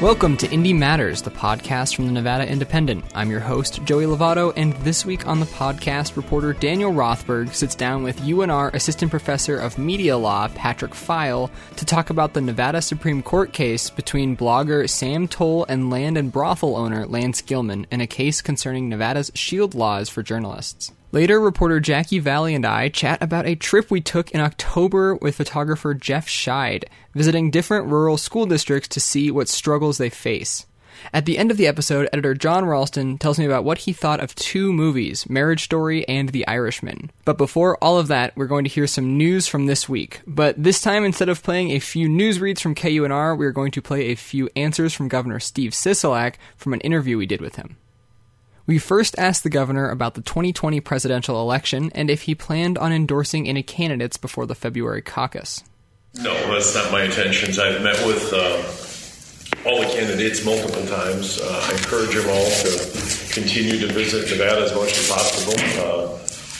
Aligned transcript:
Welcome 0.00 0.38
to 0.38 0.48
Indie 0.48 0.74
Matters, 0.74 1.20
the 1.20 1.30
podcast 1.30 1.94
from 1.94 2.06
the 2.06 2.12
Nevada 2.12 2.48
Independent. 2.48 3.04
I'm 3.14 3.30
your 3.30 3.40
host, 3.40 3.84
Joey 3.84 4.06
Lovato, 4.06 4.50
and 4.56 4.72
this 4.76 5.04
week 5.04 5.26
on 5.26 5.40
the 5.40 5.46
podcast, 5.46 6.16
reporter 6.16 6.54
Daniel 6.54 6.90
Rothberg 6.90 7.52
sits 7.52 7.74
down 7.74 8.02
with 8.02 8.18
UNR 8.20 8.72
Assistant 8.72 9.10
Professor 9.10 9.58
of 9.58 9.76
Media 9.76 10.16
Law, 10.16 10.48
Patrick 10.48 10.94
File, 10.94 11.50
to 11.76 11.84
talk 11.84 12.08
about 12.08 12.32
the 12.32 12.40
Nevada 12.40 12.80
Supreme 12.80 13.22
Court 13.22 13.52
case 13.52 13.90
between 13.90 14.38
blogger 14.38 14.88
Sam 14.88 15.28
Toll 15.28 15.66
and 15.68 15.90
land 15.90 16.16
and 16.16 16.32
brothel 16.32 16.78
owner 16.78 17.06
Lance 17.06 17.42
Gilman 17.42 17.86
in 17.90 18.00
a 18.00 18.06
case 18.06 18.40
concerning 18.40 18.88
Nevada's 18.88 19.30
shield 19.34 19.74
laws 19.74 20.08
for 20.08 20.22
journalists. 20.22 20.92
Later, 21.12 21.40
reporter 21.40 21.80
Jackie 21.80 22.20
Valley 22.20 22.54
and 22.54 22.64
I 22.64 22.88
chat 22.88 23.20
about 23.20 23.44
a 23.44 23.56
trip 23.56 23.90
we 23.90 24.00
took 24.00 24.30
in 24.30 24.40
October 24.40 25.16
with 25.16 25.34
photographer 25.34 25.92
Jeff 25.92 26.28
Scheid, 26.28 26.84
visiting 27.14 27.50
different 27.50 27.88
rural 27.88 28.16
school 28.16 28.46
districts 28.46 28.88
to 28.90 29.00
see 29.00 29.28
what 29.28 29.48
struggles 29.48 29.98
they 29.98 30.08
face. 30.08 30.66
At 31.12 31.24
the 31.26 31.36
end 31.36 31.50
of 31.50 31.56
the 31.56 31.66
episode, 31.66 32.08
editor 32.12 32.34
Jon 32.34 32.64
Ralston 32.64 33.18
tells 33.18 33.40
me 33.40 33.46
about 33.46 33.64
what 33.64 33.78
he 33.78 33.92
thought 33.92 34.20
of 34.20 34.36
two 34.36 34.72
movies, 34.72 35.28
Marriage 35.28 35.64
Story 35.64 36.06
and 36.06 36.28
The 36.28 36.46
Irishman. 36.46 37.10
But 37.24 37.38
before 37.38 37.76
all 37.78 37.98
of 37.98 38.06
that, 38.08 38.36
we're 38.36 38.46
going 38.46 38.64
to 38.64 38.70
hear 38.70 38.86
some 38.86 39.16
news 39.16 39.48
from 39.48 39.66
this 39.66 39.88
week. 39.88 40.20
But 40.28 40.62
this 40.62 40.80
time, 40.80 41.04
instead 41.04 41.28
of 41.28 41.42
playing 41.42 41.70
a 41.70 41.80
few 41.80 42.08
news 42.08 42.38
reads 42.38 42.60
from 42.60 42.76
KUNR, 42.76 43.36
we're 43.36 43.50
going 43.50 43.72
to 43.72 43.82
play 43.82 44.06
a 44.06 44.14
few 44.14 44.48
answers 44.54 44.94
from 44.94 45.08
Governor 45.08 45.40
Steve 45.40 45.72
Sisolak 45.72 46.34
from 46.56 46.72
an 46.72 46.80
interview 46.80 47.18
we 47.18 47.26
did 47.26 47.40
with 47.40 47.56
him. 47.56 47.78
We 48.66 48.78
first 48.78 49.18
asked 49.18 49.42
the 49.42 49.50
governor 49.50 49.90
about 49.90 50.14
the 50.14 50.22
2020 50.22 50.80
presidential 50.80 51.40
election 51.40 51.90
and 51.94 52.10
if 52.10 52.22
he 52.22 52.34
planned 52.34 52.78
on 52.78 52.92
endorsing 52.92 53.48
any 53.48 53.62
candidates 53.62 54.16
before 54.16 54.46
the 54.46 54.54
February 54.54 55.02
caucus. 55.02 55.62
No, 56.14 56.34
that's 56.52 56.74
not 56.74 56.90
my 56.90 57.04
intentions. 57.04 57.58
I've 57.58 57.82
met 57.82 58.04
with 58.06 58.32
uh, 58.32 59.68
all 59.68 59.80
the 59.80 59.88
candidates 59.88 60.44
multiple 60.44 60.84
times. 60.86 61.40
Uh, 61.40 61.68
I 61.70 61.72
encourage 61.72 62.14
them 62.14 62.28
all 62.28 62.50
to 62.50 63.32
continue 63.32 63.78
to 63.78 63.86
visit 63.92 64.30
Nevada 64.30 64.62
as 64.62 64.74
much 64.74 64.92
as 64.92 65.08
possible. 65.08 65.54
Uh, 65.78 66.14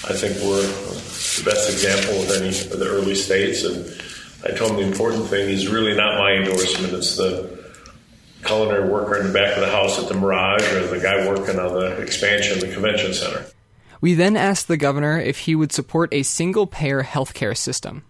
I 0.08 0.16
think 0.16 0.36
we're 0.42 0.62
the 0.62 1.42
best 1.44 1.70
example 1.70 2.22
of 2.22 2.30
any 2.40 2.48
of 2.48 2.78
the 2.78 2.86
early 2.86 3.14
states, 3.14 3.64
and 3.64 3.86
I 4.44 4.56
told 4.56 4.72
them 4.72 4.76
the 4.78 4.86
important 4.86 5.26
thing 5.26 5.48
is 5.48 5.68
really 5.68 5.94
not 5.94 6.18
my 6.18 6.32
endorsement; 6.32 6.92
it's 6.94 7.16
the 7.16 7.59
culinary 8.44 8.88
worker 8.88 9.18
in 9.18 9.28
the 9.28 9.32
back 9.32 9.56
of 9.56 9.60
the 9.60 9.70
house 9.70 9.98
at 9.98 10.08
the 10.08 10.14
Mirage 10.14 10.72
or 10.72 10.86
the 10.86 11.00
guy 11.00 11.26
working 11.28 11.58
on 11.58 11.74
the 11.74 12.00
expansion 12.00 12.54
of 12.54 12.60
the 12.60 12.72
convention 12.72 13.14
center. 13.14 13.46
We 14.00 14.14
then 14.14 14.36
asked 14.36 14.68
the 14.68 14.76
governor 14.76 15.18
if 15.18 15.40
he 15.40 15.54
would 15.54 15.72
support 15.72 16.12
a 16.12 16.22
single 16.22 16.66
payer 16.66 17.02
healthcare 17.02 17.56
system. 17.56 18.04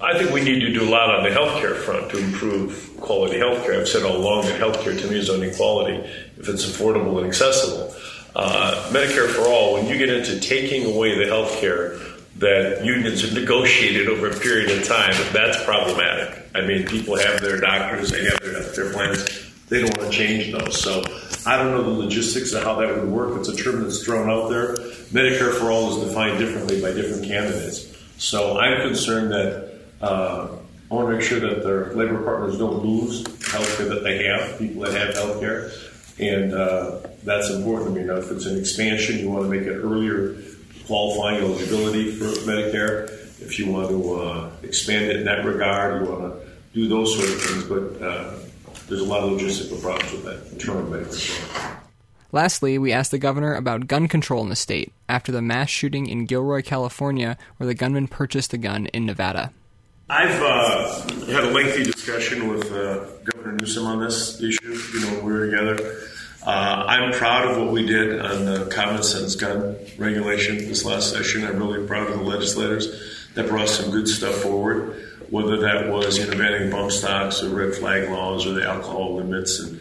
I 0.00 0.18
think 0.18 0.30
we 0.30 0.42
need 0.42 0.60
to 0.60 0.72
do 0.72 0.86
a 0.86 0.90
lot 0.90 1.14
on 1.14 1.24
the 1.24 1.30
healthcare 1.30 1.76
front 1.76 2.10
to 2.10 2.18
improve 2.18 2.96
quality 3.00 3.38
healthcare. 3.38 3.80
I've 3.80 3.88
said 3.88 4.02
all 4.02 4.16
along 4.16 4.44
that 4.46 4.60
healthcare 4.60 4.98
to 5.00 5.06
me 5.08 5.18
is 5.18 5.30
only 5.30 5.54
quality 5.54 5.96
if 6.36 6.48
it's 6.48 6.66
affordable 6.66 7.18
and 7.18 7.26
accessible. 7.26 7.94
Uh, 8.34 8.90
Medicare 8.90 9.28
for 9.28 9.48
all, 9.48 9.74
when 9.74 9.86
you 9.86 9.96
get 9.96 10.10
into 10.10 10.38
taking 10.40 10.84
away 10.94 11.16
the 11.16 11.24
healthcare 11.24 11.98
that 12.36 12.84
unions 12.84 13.22
have 13.22 13.32
negotiated 13.32 14.08
over 14.08 14.28
a 14.28 14.38
period 14.38 14.70
of 14.76 14.86
time, 14.86 15.14
that's 15.32 15.64
problematic. 15.64 16.44
I 16.54 16.60
mean, 16.60 16.86
people 16.86 17.16
have 17.16 17.40
their 17.40 17.58
doctors, 17.58 18.10
they 18.10 18.24
have 18.24 18.38
their 18.40 18.60
healthcare 18.60 18.92
plans 18.92 19.45
they 19.68 19.80
don't 19.80 19.96
want 19.98 20.12
to 20.12 20.16
change 20.16 20.52
those. 20.52 20.80
So 20.80 21.02
I 21.44 21.56
don't 21.56 21.72
know 21.72 21.82
the 21.82 21.90
logistics 21.90 22.52
of 22.52 22.62
how 22.62 22.76
that 22.80 22.94
would 22.94 23.08
work. 23.08 23.38
It's 23.38 23.48
a 23.48 23.56
term 23.56 23.82
that's 23.82 24.04
thrown 24.04 24.30
out 24.30 24.48
there. 24.48 24.76
Medicare 25.12 25.54
for 25.58 25.70
all 25.70 25.96
is 25.96 26.08
defined 26.08 26.38
differently 26.38 26.80
by 26.80 26.92
different 26.92 27.24
candidates. 27.24 27.94
So 28.18 28.58
I'm 28.58 28.80
concerned 28.82 29.30
that 29.32 29.78
uh, 30.00 30.48
I 30.90 30.94
want 30.94 31.08
to 31.08 31.16
make 31.16 31.24
sure 31.24 31.40
that 31.40 31.64
their 31.64 31.92
labor 31.94 32.22
partners 32.22 32.58
don't 32.58 32.84
lose 32.84 33.26
health 33.50 33.76
care 33.76 33.88
that 33.88 34.04
they 34.04 34.24
have, 34.24 34.58
people 34.58 34.82
that 34.82 34.94
have 34.94 35.14
health 35.14 35.40
care. 35.40 35.70
And 36.18 36.54
uh, 36.54 37.00
that's 37.24 37.50
important 37.50 37.94
to 37.94 38.00
me. 38.00 38.06
Now, 38.06 38.16
if 38.16 38.30
it's 38.30 38.46
an 38.46 38.58
expansion, 38.58 39.18
you 39.18 39.28
want 39.28 39.44
to 39.44 39.50
make 39.50 39.66
it 39.66 39.76
earlier 39.76 40.36
qualifying 40.86 41.42
eligibility 41.42 42.12
for 42.12 42.26
Medicare. 42.48 43.10
If 43.40 43.58
you 43.58 43.70
want 43.70 43.90
to 43.90 44.14
uh, 44.14 44.50
expand 44.62 45.06
it 45.06 45.16
in 45.16 45.24
that 45.24 45.44
regard, 45.44 46.02
you 46.02 46.10
want 46.10 46.34
to 46.34 46.48
do 46.72 46.88
those 46.88 47.14
sort 47.16 47.28
of 47.28 47.42
things. 47.42 47.64
But 47.64 48.02
uh, 48.02 48.38
there's 48.88 49.00
a 49.00 49.04
lot 49.04 49.22
of 49.22 49.30
logistical 49.30 49.80
problems 49.80 50.12
with 50.12 50.24
that 50.24 50.52
internal 50.52 50.82
medical. 50.88 51.16
Lastly, 52.32 52.78
we 52.78 52.92
asked 52.92 53.12
the 53.12 53.18
governor 53.18 53.54
about 53.54 53.86
gun 53.86 54.08
control 54.08 54.42
in 54.42 54.48
the 54.48 54.56
state 54.56 54.92
after 55.08 55.32
the 55.32 55.42
mass 55.42 55.70
shooting 55.70 56.06
in 56.06 56.26
Gilroy, 56.26 56.62
California, 56.62 57.38
where 57.56 57.66
the 57.66 57.74
gunman 57.74 58.08
purchased 58.08 58.52
a 58.52 58.58
gun 58.58 58.86
in 58.86 59.06
Nevada. 59.06 59.52
I've 60.08 60.40
uh, 60.40 61.02
had 61.32 61.44
a 61.44 61.50
lengthy 61.50 61.84
discussion 61.84 62.48
with 62.48 62.70
uh, 62.72 63.06
Governor 63.24 63.56
Newsom 63.60 63.86
on 63.86 64.00
this 64.00 64.40
issue. 64.40 64.78
You 64.94 65.00
know, 65.00 65.20
we 65.20 65.32
were 65.32 65.46
together. 65.46 66.00
Uh, 66.44 66.84
I'm 66.86 67.12
proud 67.12 67.48
of 67.48 67.58
what 67.58 67.72
we 67.72 67.84
did 67.84 68.20
on 68.20 68.44
the 68.44 68.66
common 68.66 69.02
sense 69.02 69.34
gun 69.34 69.76
regulation 69.98 70.58
this 70.58 70.84
last 70.84 71.10
session. 71.10 71.44
I'm 71.44 71.58
really 71.58 71.84
proud 71.86 72.08
of 72.08 72.18
the 72.18 72.24
legislators 72.24 73.28
that 73.34 73.48
brought 73.48 73.68
some 73.68 73.90
good 73.90 74.06
stuff 74.06 74.36
forward 74.36 75.06
whether 75.30 75.56
that 75.58 75.88
was 75.88 76.18
banning 76.18 76.70
bump 76.70 76.92
stocks 76.92 77.42
or 77.42 77.48
red 77.50 77.74
flag 77.74 78.08
laws 78.10 78.46
or 78.46 78.52
the 78.52 78.64
alcohol 78.64 79.16
limits 79.16 79.60
and 79.60 79.80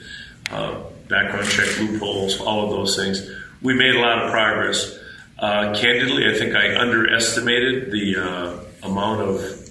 uh, 0.52 0.82
background 1.08 1.48
check 1.48 1.78
loopholes, 1.80 2.40
all 2.42 2.66
of 2.66 2.70
those 2.72 2.96
things. 2.96 3.30
We 3.62 3.74
made 3.74 3.96
a 3.96 4.00
lot 4.00 4.24
of 4.24 4.32
progress. 4.32 4.98
Uh, 5.38 5.76
candidly, 5.76 6.28
I 6.28 6.38
think 6.38 6.56
I 6.56 6.76
underestimated 6.80 7.92
the 7.92 8.16
uh, 8.18 8.88
amount 8.88 9.22
of 9.22 9.70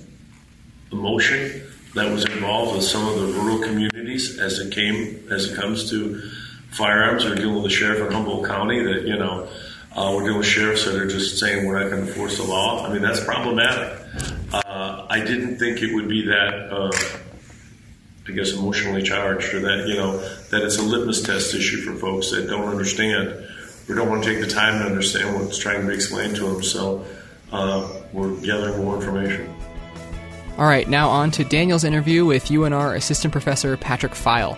emotion 0.93 1.63
that 1.95 2.11
was 2.11 2.25
involved 2.25 2.77
with 2.77 2.85
some 2.85 3.07
of 3.09 3.21
the 3.21 3.27
rural 3.41 3.59
communities 3.59 4.39
as 4.39 4.59
it 4.59 4.73
came 4.73 5.27
as 5.31 5.51
it 5.51 5.57
comes 5.57 5.91
to 5.91 6.21
firearms. 6.71 7.25
We're 7.25 7.37
dealing 7.37 7.55
with 7.55 7.65
the 7.65 7.71
sheriff 7.71 8.01
in 8.01 8.13
Humboldt 8.13 8.47
County 8.47 8.83
that 8.83 9.07
you 9.07 9.17
know 9.17 9.49
uh, 9.95 10.13
we're 10.15 10.25
dealing 10.25 10.39
with 10.39 10.47
sheriffs 10.47 10.85
that 10.85 10.97
are 10.97 11.07
just 11.07 11.39
saying 11.39 11.67
we're 11.67 11.81
not 11.81 11.91
going 11.91 12.05
to 12.05 12.09
enforce 12.09 12.37
the 12.37 12.45
law. 12.45 12.87
I 12.87 12.93
mean 12.93 13.03
that's 13.03 13.23
problematic. 13.25 14.04
Uh, 14.53 15.07
I 15.09 15.21
didn't 15.21 15.59
think 15.59 15.83
it 15.83 15.95
would 15.95 16.09
be 16.09 16.27
that, 16.27 16.73
uh, 16.73 16.93
I 18.29 18.33
guess, 18.33 18.53
emotionally 18.53 19.03
charged, 19.03 19.53
or 19.55 19.61
that 19.61 19.89
you 19.89 19.97
know 19.97 20.19
that 20.51 20.63
it's 20.63 20.79
a 20.79 20.83
litmus 20.83 21.23
test 21.23 21.55
issue 21.55 21.83
for 21.83 21.95
folks 21.99 22.31
that 22.31 22.47
don't 22.47 22.69
understand 22.69 23.47
or 23.89 23.95
don't 23.95 24.09
want 24.09 24.25
to 24.25 24.31
take 24.33 24.41
the 24.41 24.51
time 24.51 24.79
to 24.81 24.87
understand 24.87 25.35
what's 25.35 25.59
trying 25.59 25.81
to 25.83 25.87
be 25.87 25.95
explained 25.95 26.37
to 26.37 26.43
them. 26.43 26.63
So 26.63 27.05
uh, 27.53 27.89
we're 28.13 28.35
gathering 28.41 28.83
more 28.83 28.97
information. 28.97 29.55
All 30.57 30.67
right, 30.67 30.89
now 30.89 31.09
on 31.09 31.33
to 31.33 31.45
Daniel's 31.45 31.83
interview 31.83 32.25
with 32.25 32.45
UNR 32.45 32.97
Assistant 32.97 33.33
Professor 33.33 33.77
Patrick 33.77 34.15
File. 34.15 34.57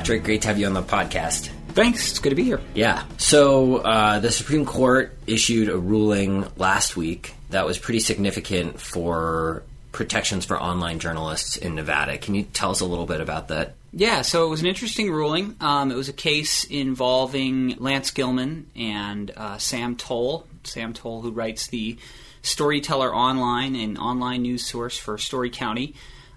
Patrick. 0.00 0.24
Great 0.24 0.40
to 0.40 0.48
have 0.48 0.58
you 0.58 0.66
on 0.66 0.72
the 0.72 0.82
podcast. 0.82 1.50
Thanks. 1.74 2.08
It's 2.08 2.18
good 2.20 2.30
to 2.30 2.34
be 2.34 2.42
here. 2.42 2.58
Yeah. 2.72 3.04
So 3.18 3.76
uh, 3.76 4.18
the 4.18 4.32
Supreme 4.32 4.64
Court 4.64 5.14
issued 5.26 5.68
a 5.68 5.76
ruling 5.76 6.46
last 6.56 6.96
week 6.96 7.34
that 7.50 7.66
was 7.66 7.76
pretty 7.76 8.00
significant 8.00 8.80
for 8.80 9.62
protections 9.92 10.46
for 10.46 10.58
online 10.58 11.00
journalists 11.00 11.58
in 11.58 11.74
Nevada. 11.74 12.16
Can 12.16 12.34
you 12.34 12.44
tell 12.44 12.70
us 12.70 12.80
a 12.80 12.86
little 12.86 13.04
bit 13.04 13.20
about 13.20 13.48
that? 13.48 13.74
Yeah, 13.92 14.22
so 14.22 14.46
it 14.46 14.48
was 14.48 14.62
an 14.62 14.68
interesting 14.68 15.12
ruling. 15.12 15.54
Um, 15.60 15.92
it 15.92 15.96
was 15.96 16.08
a 16.08 16.14
case 16.14 16.64
involving 16.64 17.76
Lance 17.76 18.10
Gilman 18.10 18.70
and 18.74 19.30
uh, 19.36 19.58
Sam 19.58 19.96
Toll. 19.96 20.46
Sam 20.64 20.94
Toll, 20.94 21.20
who 21.20 21.30
writes 21.30 21.66
the 21.66 21.98
Storyteller 22.40 23.14
Online, 23.14 23.76
an 23.76 23.98
online 23.98 24.40
news 24.42 24.64
source 24.64 24.96
for 24.96 25.18
Storey 25.18 25.50
County 25.50 25.94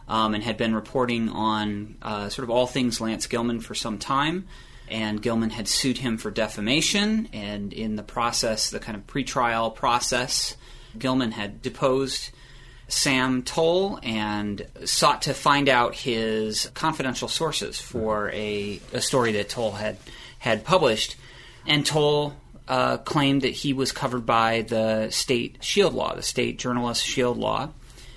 um, 0.07 0.33
and 0.33 0.43
had 0.43 0.57
been 0.57 0.75
reporting 0.75 1.29
on 1.29 1.95
uh, 2.01 2.29
sort 2.29 2.43
of 2.43 2.49
all 2.49 2.67
things 2.67 2.99
Lance 2.99 3.27
Gilman 3.27 3.59
for 3.59 3.75
some 3.75 3.97
time. 3.97 4.47
And 4.89 5.21
Gilman 5.21 5.49
had 5.49 5.67
sued 5.67 5.97
him 5.97 6.17
for 6.17 6.29
defamation, 6.29 7.29
and 7.31 7.71
in 7.71 7.95
the 7.95 8.03
process, 8.03 8.69
the 8.69 8.79
kind 8.79 8.97
of 8.97 9.07
pretrial 9.07 9.73
process, 9.73 10.57
Gilman 10.97 11.31
had 11.31 11.61
deposed 11.61 12.31
Sam 12.87 13.43
Toll 13.43 13.99
and 14.03 14.67
sought 14.85 15.23
to 15.23 15.33
find 15.33 15.69
out 15.69 15.95
his 15.95 16.69
confidential 16.73 17.27
sources 17.27 17.79
for 17.79 18.29
a, 18.31 18.79
a 18.91 19.01
story 19.01 19.31
that 19.33 19.49
Toll 19.49 19.71
had 19.71 19.97
had 20.39 20.65
published. 20.65 21.15
And 21.65 21.85
Toll 21.85 22.33
uh, 22.67 22.97
claimed 22.97 23.41
that 23.43 23.49
he 23.53 23.73
was 23.73 23.91
covered 23.91 24.25
by 24.25 24.61
the 24.61 25.09
state 25.09 25.63
shield 25.63 25.93
law, 25.93 26.13
the 26.13 26.21
state 26.21 26.59
journalist 26.59 27.03
shield 27.03 27.37
law, 27.37 27.69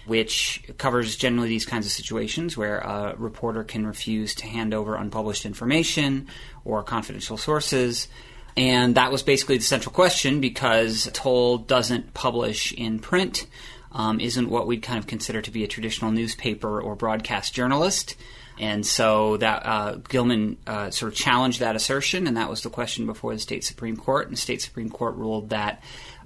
which 0.06 0.62
covers 0.78 1.16
generally 1.16 1.48
these 1.48 1.66
kinds 1.66 1.86
of 1.86 1.92
situations 1.92 2.56
where 2.56 2.78
a 2.78 3.14
reporter 3.16 3.64
can 3.64 3.86
refuse 3.86 4.34
to 4.36 4.46
hand 4.46 4.72
over 4.72 4.96
unpublished 4.96 5.44
information 5.44 6.28
or 6.64 6.82
confidential 6.82 7.36
sources. 7.36 8.08
And 8.56 8.94
that 8.94 9.12
was 9.12 9.22
basically 9.22 9.58
the 9.58 9.64
central 9.64 9.92
question 9.92 10.40
because 10.40 11.10
Toll 11.12 11.58
doesn't 11.58 12.14
publish 12.14 12.72
in 12.72 12.98
print, 13.00 13.46
um, 13.96 14.20
isn't 14.20 14.50
what 14.50 14.66
we'd 14.66 14.82
kind 14.82 14.98
of 14.98 15.06
consider 15.06 15.40
to 15.40 15.50
be 15.50 15.64
a 15.64 15.66
traditional 15.66 16.10
newspaper 16.10 16.80
or 16.80 16.94
broadcast 16.94 17.54
journalist. 17.54 18.14
And 18.58 18.86
so 18.86 19.38
that 19.38 19.66
uh, 19.66 19.96
Gilman 20.08 20.58
uh, 20.66 20.90
sort 20.90 21.12
of 21.12 21.18
challenged 21.18 21.60
that 21.60 21.76
assertion, 21.76 22.26
and 22.26 22.36
that 22.36 22.48
was 22.48 22.62
the 22.62 22.70
question 22.70 23.06
before 23.06 23.32
the 23.32 23.40
state 23.40 23.64
supreme 23.64 23.96
court. 23.96 24.26
And 24.26 24.36
the 24.36 24.40
state 24.40 24.62
supreme 24.62 24.90
court 24.90 25.16
ruled 25.16 25.50
that 25.50 25.82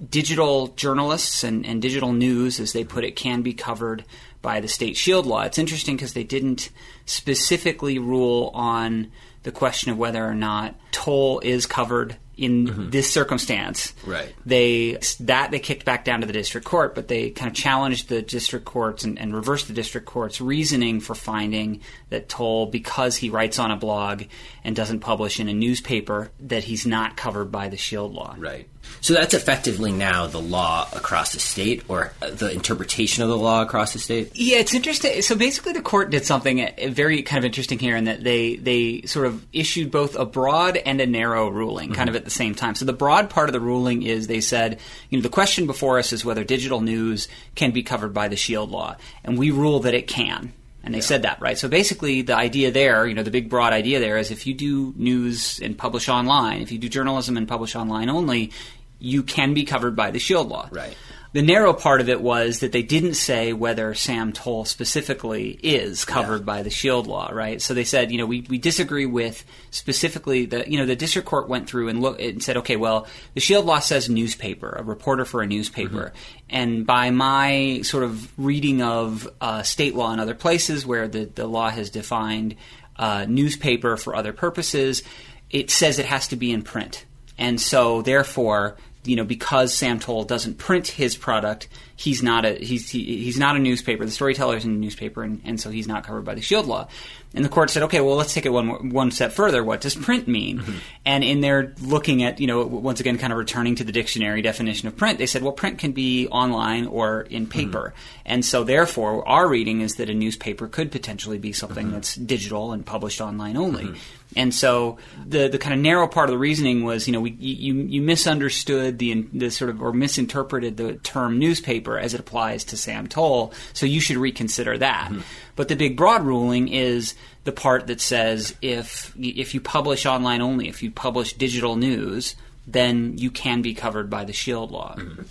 digital 0.09 0.67
journalists 0.69 1.43
and, 1.43 1.65
and 1.65 1.81
digital 1.81 2.11
news, 2.11 2.59
as 2.59 2.73
they 2.73 2.83
put 2.83 3.05
it, 3.05 3.15
can 3.15 3.41
be 3.41 3.53
covered 3.53 4.03
by 4.41 4.59
the 4.59 4.67
state 4.67 4.97
shield 4.97 5.25
law. 5.25 5.43
It's 5.43 5.57
interesting 5.57 5.95
because 5.95 6.13
they 6.13 6.23
didn't 6.23 6.71
specifically 7.05 7.99
rule 7.99 8.51
on 8.53 9.11
the 9.43 9.51
question 9.51 9.91
of 9.91 9.97
whether 9.97 10.25
or 10.25 10.35
not 10.35 10.75
Toll 10.91 11.39
is 11.39 11.65
covered 11.65 12.17
in 12.41 12.67
mm-hmm. 12.67 12.89
this 12.89 13.09
circumstance. 13.09 13.93
Right. 14.05 14.33
They 14.45 14.97
that 15.21 15.51
they 15.51 15.59
kicked 15.59 15.85
back 15.85 16.03
down 16.03 16.21
to 16.21 16.27
the 16.27 16.33
district 16.33 16.65
court, 16.65 16.95
but 16.95 17.07
they 17.07 17.29
kind 17.29 17.49
of 17.49 17.55
challenged 17.55 18.09
the 18.09 18.23
district 18.23 18.65
courts 18.65 19.03
and, 19.03 19.19
and 19.19 19.33
reversed 19.33 19.67
the 19.67 19.73
district 19.73 20.07
court's 20.07 20.41
reasoning 20.41 20.99
for 20.99 21.13
finding 21.13 21.81
that 22.09 22.27
Toll, 22.27 22.65
because 22.65 23.15
he 23.15 23.29
writes 23.29 23.59
on 23.59 23.69
a 23.69 23.77
blog 23.77 24.23
and 24.63 24.75
doesn't 24.75 25.01
publish 25.01 25.39
in 25.39 25.47
a 25.47 25.53
newspaper, 25.53 26.31
that 26.39 26.63
he's 26.63 26.85
not 26.85 27.15
covered 27.15 27.51
by 27.51 27.69
the 27.69 27.77
Shield 27.77 28.13
law. 28.13 28.35
Right. 28.37 28.67
So 29.01 29.15
that's 29.15 29.33
effectively 29.33 29.91
now 29.91 30.27
the 30.27 30.41
law 30.41 30.87
across 30.93 31.33
the 31.33 31.39
state, 31.39 31.83
or 31.87 32.13
the 32.19 32.51
interpretation 32.51 33.23
of 33.23 33.29
the 33.29 33.37
law 33.37 33.63
across 33.63 33.93
the 33.93 33.99
state. 33.99 34.31
Yeah, 34.35 34.57
it's 34.57 34.75
interesting. 34.75 35.21
So 35.23 35.35
basically, 35.35 35.73
the 35.73 35.81
court 35.81 36.11
did 36.11 36.23
something 36.23 36.69
very 36.89 37.23
kind 37.23 37.39
of 37.39 37.45
interesting 37.45 37.79
here, 37.79 37.95
in 37.95 38.03
that 38.03 38.23
they 38.23 38.57
they 38.57 39.01
sort 39.03 39.25
of 39.25 39.43
issued 39.53 39.89
both 39.89 40.15
a 40.15 40.25
broad 40.25 40.77
and 40.77 41.01
a 41.01 41.07
narrow 41.07 41.49
ruling, 41.49 41.89
mm-hmm. 41.89 41.95
kind 41.95 42.09
of 42.09 42.15
at 42.15 42.25
the 42.25 42.31
same 42.31 42.53
time. 42.53 42.75
So 42.75 42.85
the 42.85 42.93
broad 42.93 43.29
part 43.29 43.49
of 43.49 43.53
the 43.53 43.59
ruling 43.59 44.03
is 44.03 44.27
they 44.27 44.41
said, 44.41 44.79
you 45.09 45.17
know, 45.17 45.23
the 45.23 45.29
question 45.29 45.65
before 45.65 45.97
us 45.97 46.13
is 46.13 46.23
whether 46.23 46.43
digital 46.43 46.81
news 46.81 47.27
can 47.55 47.71
be 47.71 47.81
covered 47.81 48.13
by 48.13 48.27
the 48.27 48.35
Shield 48.35 48.69
law, 48.69 48.97
and 49.23 49.37
we 49.37 49.49
rule 49.49 49.79
that 49.81 49.95
it 49.95 50.07
can. 50.07 50.53
And 50.83 50.93
they 50.93 50.99
yeah. 50.99 51.05
said 51.05 51.21
that, 51.23 51.39
right? 51.39 51.57
So 51.57 51.67
basically, 51.67 52.23
the 52.23 52.35
idea 52.35 52.71
there, 52.71 53.05
you 53.05 53.13
know, 53.13 53.23
the 53.23 53.31
big 53.31 53.49
broad 53.49 53.71
idea 53.71 53.99
there 53.99 54.17
is 54.17 54.31
if 54.31 54.47
you 54.47 54.53
do 54.53 54.93
news 54.97 55.59
and 55.59 55.77
publish 55.77 56.09
online, 56.09 56.61
if 56.61 56.71
you 56.71 56.79
do 56.79 56.89
journalism 56.89 57.37
and 57.37 57.47
publish 57.47 57.75
online 57.75 58.09
only, 58.09 58.51
you 58.97 59.21
can 59.23 59.53
be 59.53 59.63
covered 59.63 59.95
by 59.95 60.11
the 60.11 60.19
Shield 60.19 60.49
law. 60.49 60.69
Right. 60.71 60.95
The 61.33 61.41
narrow 61.41 61.71
part 61.73 62.01
of 62.01 62.09
it 62.09 62.19
was 62.19 62.59
that 62.59 62.73
they 62.73 62.83
didn't 62.83 63.13
say 63.13 63.53
whether 63.53 63.93
Sam 63.93 64.33
Toll 64.33 64.65
specifically 64.65 65.51
is 65.63 66.03
covered 66.03 66.41
yeah. 66.41 66.45
by 66.45 66.63
the 66.63 66.69
Shield 66.69 67.07
law, 67.07 67.29
right? 67.31 67.61
So 67.61 67.73
they 67.73 67.85
said, 67.85 68.11
you 68.11 68.17
know, 68.17 68.25
we, 68.25 68.41
we 68.49 68.57
disagree 68.57 69.05
with 69.05 69.45
specifically 69.69 70.45
the, 70.45 70.69
you 70.69 70.77
know, 70.77 70.85
the 70.85 70.95
district 70.97 71.29
court 71.29 71.47
went 71.47 71.69
through 71.69 71.87
and 71.87 72.01
looked 72.01 72.19
and 72.19 72.43
said, 72.43 72.57
okay, 72.57 72.75
well, 72.75 73.07
the 73.33 73.39
Shield 73.39 73.65
law 73.65 73.79
says 73.79 74.09
newspaper, 74.09 74.75
a 74.77 74.83
reporter 74.83 75.23
for 75.23 75.41
a 75.41 75.47
newspaper. 75.47 76.11
Mm-hmm. 76.13 76.45
And 76.49 76.85
by 76.85 77.11
my 77.11 77.79
sort 77.83 78.03
of 78.03 78.37
reading 78.37 78.81
of 78.81 79.29
uh, 79.39 79.63
state 79.63 79.95
law 79.95 80.11
in 80.11 80.19
other 80.19 80.35
places 80.35 80.85
where 80.85 81.07
the, 81.07 81.23
the 81.23 81.47
law 81.47 81.69
has 81.69 81.89
defined 81.89 82.57
uh, 82.97 83.25
newspaper 83.25 83.95
for 83.95 84.17
other 84.17 84.33
purposes, 84.33 85.01
it 85.49 85.71
says 85.71 85.97
it 85.97 86.05
has 86.07 86.27
to 86.27 86.35
be 86.35 86.51
in 86.51 86.61
print. 86.61 87.05
And 87.37 87.59
so, 87.59 88.01
therefore, 88.01 88.75
you 89.03 89.15
know, 89.15 89.23
because 89.23 89.73
Sam 89.73 89.99
Toll 89.99 90.23
doesn't 90.23 90.57
print 90.57 90.87
his 90.87 91.15
product, 91.15 91.67
he's 91.95 92.21
not 92.21 92.45
a 92.45 92.53
he's 92.53 92.89
he, 92.89 93.23
he's 93.23 93.39
not 93.39 93.55
a 93.55 93.59
newspaper. 93.59 94.05
The 94.05 94.11
storyteller 94.11 94.57
is 94.57 94.65
in 94.65 94.71
a 94.71 94.77
newspaper, 94.77 95.23
and, 95.23 95.41
and 95.43 95.59
so 95.59 95.69
he's 95.69 95.87
not 95.87 96.03
covered 96.03 96.23
by 96.23 96.35
the 96.35 96.41
Shield 96.41 96.67
law. 96.67 96.87
And 97.33 97.45
the 97.45 97.49
court 97.49 97.69
said, 97.69 97.83
okay, 97.83 98.01
well, 98.01 98.15
let's 98.15 98.33
take 98.33 98.45
it 98.45 98.49
one 98.49 98.89
one 98.89 99.09
step 99.09 99.31
further. 99.31 99.63
What 99.63 99.81
does 99.81 99.95
print 99.95 100.27
mean? 100.27 100.59
Mm-hmm. 100.59 100.77
And 101.05 101.23
in 101.23 101.41
there, 101.41 101.73
looking 101.81 102.23
at 102.23 102.39
you 102.39 102.47
know, 102.47 102.65
once 102.65 102.99
again, 102.99 103.17
kind 103.17 103.33
of 103.33 103.39
returning 103.39 103.75
to 103.75 103.83
the 103.83 103.91
dictionary 103.91 104.41
definition 104.41 104.87
of 104.87 104.97
print, 104.97 105.17
they 105.17 105.25
said, 105.25 105.41
well, 105.41 105.53
print 105.53 105.79
can 105.79 105.93
be 105.93 106.27
online 106.27 106.87
or 106.87 107.21
in 107.21 107.43
mm-hmm. 107.43 107.51
paper. 107.51 107.93
Mm-hmm. 107.95 108.21
And 108.25 108.45
so, 108.45 108.63
therefore, 108.63 109.27
our 109.27 109.47
reading 109.47 109.81
is 109.81 109.95
that 109.95 110.09
a 110.09 110.13
newspaper 110.13 110.67
could 110.67 110.91
potentially 110.91 111.37
be 111.37 111.53
something 111.53 111.87
mm-hmm. 111.87 111.95
that's 111.95 112.15
digital 112.15 112.71
and 112.71 112.85
published 112.85 113.21
online 113.21 113.57
only. 113.57 113.93
And 114.35 114.53
so 114.53 114.97
the 115.25 115.49
the 115.49 115.57
kind 115.57 115.73
of 115.73 115.79
narrow 115.79 116.07
part 116.07 116.29
of 116.29 116.33
the 116.33 116.37
reasoning 116.37 116.83
was, 116.83 117.07
you 117.07 117.13
know, 117.13 117.19
we, 117.21 117.31
you 117.31 117.73
you 117.73 118.01
misunderstood 118.01 118.97
the 118.97 119.27
the 119.33 119.51
sort 119.51 119.69
of 119.69 119.81
or 119.81 119.91
misinterpreted 119.91 120.77
the 120.77 120.93
term 120.95 121.37
newspaper 121.37 121.97
as 121.97 122.13
it 122.13 122.19
applies 122.19 122.63
to 122.65 122.77
Sam 122.77 123.07
Toll, 123.07 123.53
so 123.73 123.85
you 123.85 123.99
should 123.99 124.17
reconsider 124.17 124.77
that. 124.77 125.09
Mm-hmm. 125.09 125.21
But 125.55 125.67
the 125.67 125.75
big 125.75 125.97
broad 125.97 126.23
ruling 126.23 126.69
is 126.69 127.15
the 127.43 127.51
part 127.51 127.87
that 127.87 127.99
says 127.99 128.55
if 128.61 129.13
if 129.17 129.53
you 129.53 129.59
publish 129.59 130.05
online 130.05 130.41
only, 130.41 130.69
if 130.69 130.81
you 130.81 130.91
publish 130.91 131.33
digital 131.33 131.75
news, 131.75 132.35
then 132.67 133.17
you 133.17 133.31
can 133.31 133.61
be 133.61 133.73
covered 133.73 134.09
by 134.09 134.23
the 134.23 134.33
Shield 134.33 134.71
law. 134.71 134.95
Mm-hmm. 134.97 135.23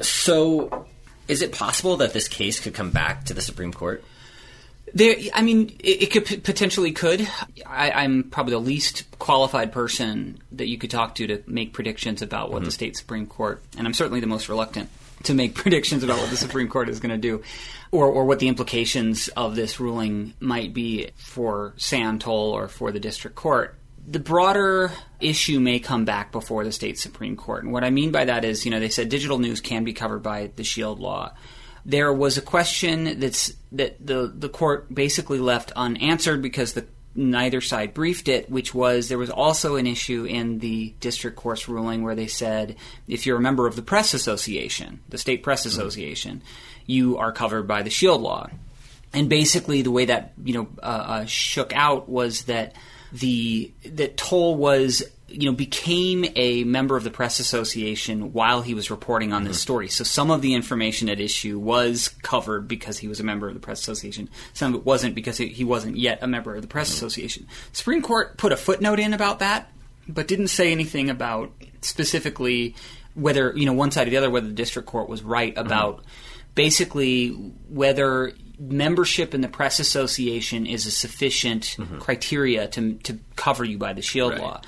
So, 0.00 0.86
is 1.28 1.42
it 1.42 1.52
possible 1.52 1.96
that 1.98 2.12
this 2.12 2.28
case 2.28 2.60
could 2.60 2.74
come 2.74 2.90
back 2.90 3.24
to 3.24 3.34
the 3.34 3.40
Supreme 3.40 3.72
Court? 3.72 4.04
There, 4.94 5.16
I 5.34 5.42
mean, 5.42 5.76
it, 5.80 6.02
it 6.02 6.10
could 6.12 6.44
potentially 6.44 6.92
could. 6.92 7.28
I, 7.66 8.04
am 8.04 8.24
probably 8.30 8.52
the 8.52 8.60
least 8.60 9.04
qualified 9.18 9.72
person 9.72 10.38
that 10.52 10.68
you 10.68 10.78
could 10.78 10.90
talk 10.90 11.16
to 11.16 11.26
to 11.26 11.42
make 11.48 11.72
predictions 11.72 12.22
about 12.22 12.50
what 12.50 12.58
mm-hmm. 12.58 12.66
the 12.66 12.70
state 12.70 12.96
supreme 12.96 13.26
court, 13.26 13.62
and 13.76 13.86
I'm 13.86 13.94
certainly 13.94 14.20
the 14.20 14.28
most 14.28 14.48
reluctant 14.48 14.88
to 15.24 15.34
make 15.34 15.54
predictions 15.56 16.04
about 16.04 16.18
what 16.18 16.30
the 16.30 16.36
Supreme 16.36 16.68
Court 16.68 16.88
is 16.88 17.00
going 17.00 17.10
to 17.10 17.18
do, 17.18 17.42
or, 17.90 18.06
or 18.06 18.24
what 18.24 18.38
the 18.38 18.48
implications 18.48 19.28
of 19.28 19.56
this 19.56 19.80
ruling 19.80 20.34
might 20.38 20.72
be 20.72 21.10
for 21.16 21.74
Sam 21.76 22.18
Toll 22.18 22.50
or 22.50 22.68
for 22.68 22.92
the 22.92 23.00
district 23.00 23.36
court. 23.36 23.76
The 24.06 24.20
broader 24.20 24.92
issue 25.18 25.60
may 25.60 25.78
come 25.78 26.04
back 26.04 26.30
before 26.30 26.62
the 26.62 26.72
state 26.72 26.98
Supreme 26.98 27.36
Court. 27.36 27.64
And 27.64 27.72
what 27.72 27.84
I 27.84 27.90
mean 27.90 28.10
by 28.12 28.26
that 28.26 28.44
is, 28.44 28.64
you 28.64 28.70
know, 28.70 28.78
they 28.78 28.90
said 28.90 29.08
digital 29.08 29.38
news 29.38 29.62
can 29.62 29.82
be 29.82 29.94
covered 29.94 30.22
by 30.22 30.50
the 30.56 30.64
Shield 30.64 31.00
law 31.00 31.32
there 31.84 32.12
was 32.12 32.38
a 32.38 32.42
question 32.42 33.20
that's 33.20 33.52
that 33.72 34.04
the 34.04 34.32
the 34.34 34.48
court 34.48 34.92
basically 34.92 35.38
left 35.38 35.72
unanswered 35.76 36.40
because 36.40 36.72
the 36.72 36.86
neither 37.14 37.60
side 37.60 37.94
briefed 37.94 38.28
it, 38.28 38.50
which 38.50 38.74
was 38.74 39.08
there 39.08 39.18
was 39.18 39.30
also 39.30 39.76
an 39.76 39.86
issue 39.86 40.24
in 40.24 40.58
the 40.58 40.94
district 41.00 41.36
court's 41.36 41.68
ruling 41.68 42.02
where 42.02 42.14
they 42.14 42.26
said 42.26 42.76
if 43.06 43.26
you're 43.26 43.36
a 43.38 43.40
member 43.40 43.66
of 43.66 43.76
the 43.76 43.82
press 43.82 44.14
association, 44.14 45.00
the 45.08 45.18
state 45.18 45.42
press 45.42 45.60
mm-hmm. 45.60 45.80
association, 45.80 46.42
you 46.86 47.18
are 47.18 47.32
covered 47.32 47.68
by 47.68 47.82
the 47.82 47.90
shield 47.90 48.20
law. 48.20 48.48
And 49.12 49.28
basically, 49.28 49.82
the 49.82 49.92
way 49.92 50.06
that 50.06 50.32
you 50.42 50.54
know 50.54 50.68
uh, 50.82 50.86
uh, 50.86 51.24
shook 51.26 51.72
out 51.74 52.08
was 52.08 52.44
that 52.44 52.74
the 53.12 53.70
that 53.84 54.16
Toll 54.16 54.56
was 54.56 55.04
you 55.34 55.50
know, 55.50 55.56
became 55.56 56.24
a 56.36 56.62
member 56.64 56.96
of 56.96 57.02
the 57.02 57.10
press 57.10 57.40
association 57.40 58.32
while 58.32 58.62
he 58.62 58.72
was 58.72 58.90
reporting 58.90 59.32
on 59.32 59.42
this 59.42 59.56
mm-hmm. 59.56 59.62
story. 59.62 59.88
So 59.88 60.04
some 60.04 60.30
of 60.30 60.42
the 60.42 60.54
information 60.54 61.08
at 61.08 61.18
issue 61.18 61.58
was 61.58 62.08
covered 62.22 62.68
because 62.68 62.98
he 62.98 63.08
was 63.08 63.18
a 63.18 63.24
member 63.24 63.48
of 63.48 63.54
the 63.54 63.60
press 63.60 63.80
association. 63.80 64.28
Some 64.52 64.74
of 64.74 64.80
it 64.80 64.86
wasn't 64.86 65.16
because 65.16 65.38
he 65.38 65.64
wasn't 65.64 65.96
yet 65.96 66.20
a 66.22 66.28
member 66.28 66.54
of 66.54 66.62
the 66.62 66.68
press 66.68 66.88
mm-hmm. 66.88 67.06
association. 67.06 67.46
Supreme 67.72 68.00
Court 68.00 68.36
put 68.36 68.52
a 68.52 68.56
footnote 68.56 69.00
in 69.00 69.12
about 69.12 69.40
that, 69.40 69.70
but 70.08 70.28
didn't 70.28 70.48
say 70.48 70.70
anything 70.70 71.10
about 71.10 71.50
specifically 71.80 72.76
whether 73.14 73.52
you 73.56 73.66
know 73.66 73.72
one 73.72 73.90
side 73.90 74.06
or 74.06 74.10
the 74.10 74.16
other 74.16 74.30
whether 74.30 74.46
the 74.46 74.52
district 74.52 74.88
court 74.88 75.08
was 75.08 75.22
right 75.22 75.54
mm-hmm. 75.54 75.66
about 75.66 75.98
mm-hmm. 75.98 76.08
basically 76.54 77.28
whether 77.68 78.32
membership 78.58 79.34
in 79.34 79.40
the 79.40 79.48
press 79.48 79.80
association 79.80 80.66
is 80.66 80.86
a 80.86 80.90
sufficient 80.90 81.76
mm-hmm. 81.78 81.98
criteria 81.98 82.66
to 82.68 82.94
to 82.94 83.18
cover 83.36 83.64
you 83.64 83.78
by 83.78 83.92
the 83.92 84.02
shield 84.02 84.32
right. 84.32 84.40
law 84.40 84.60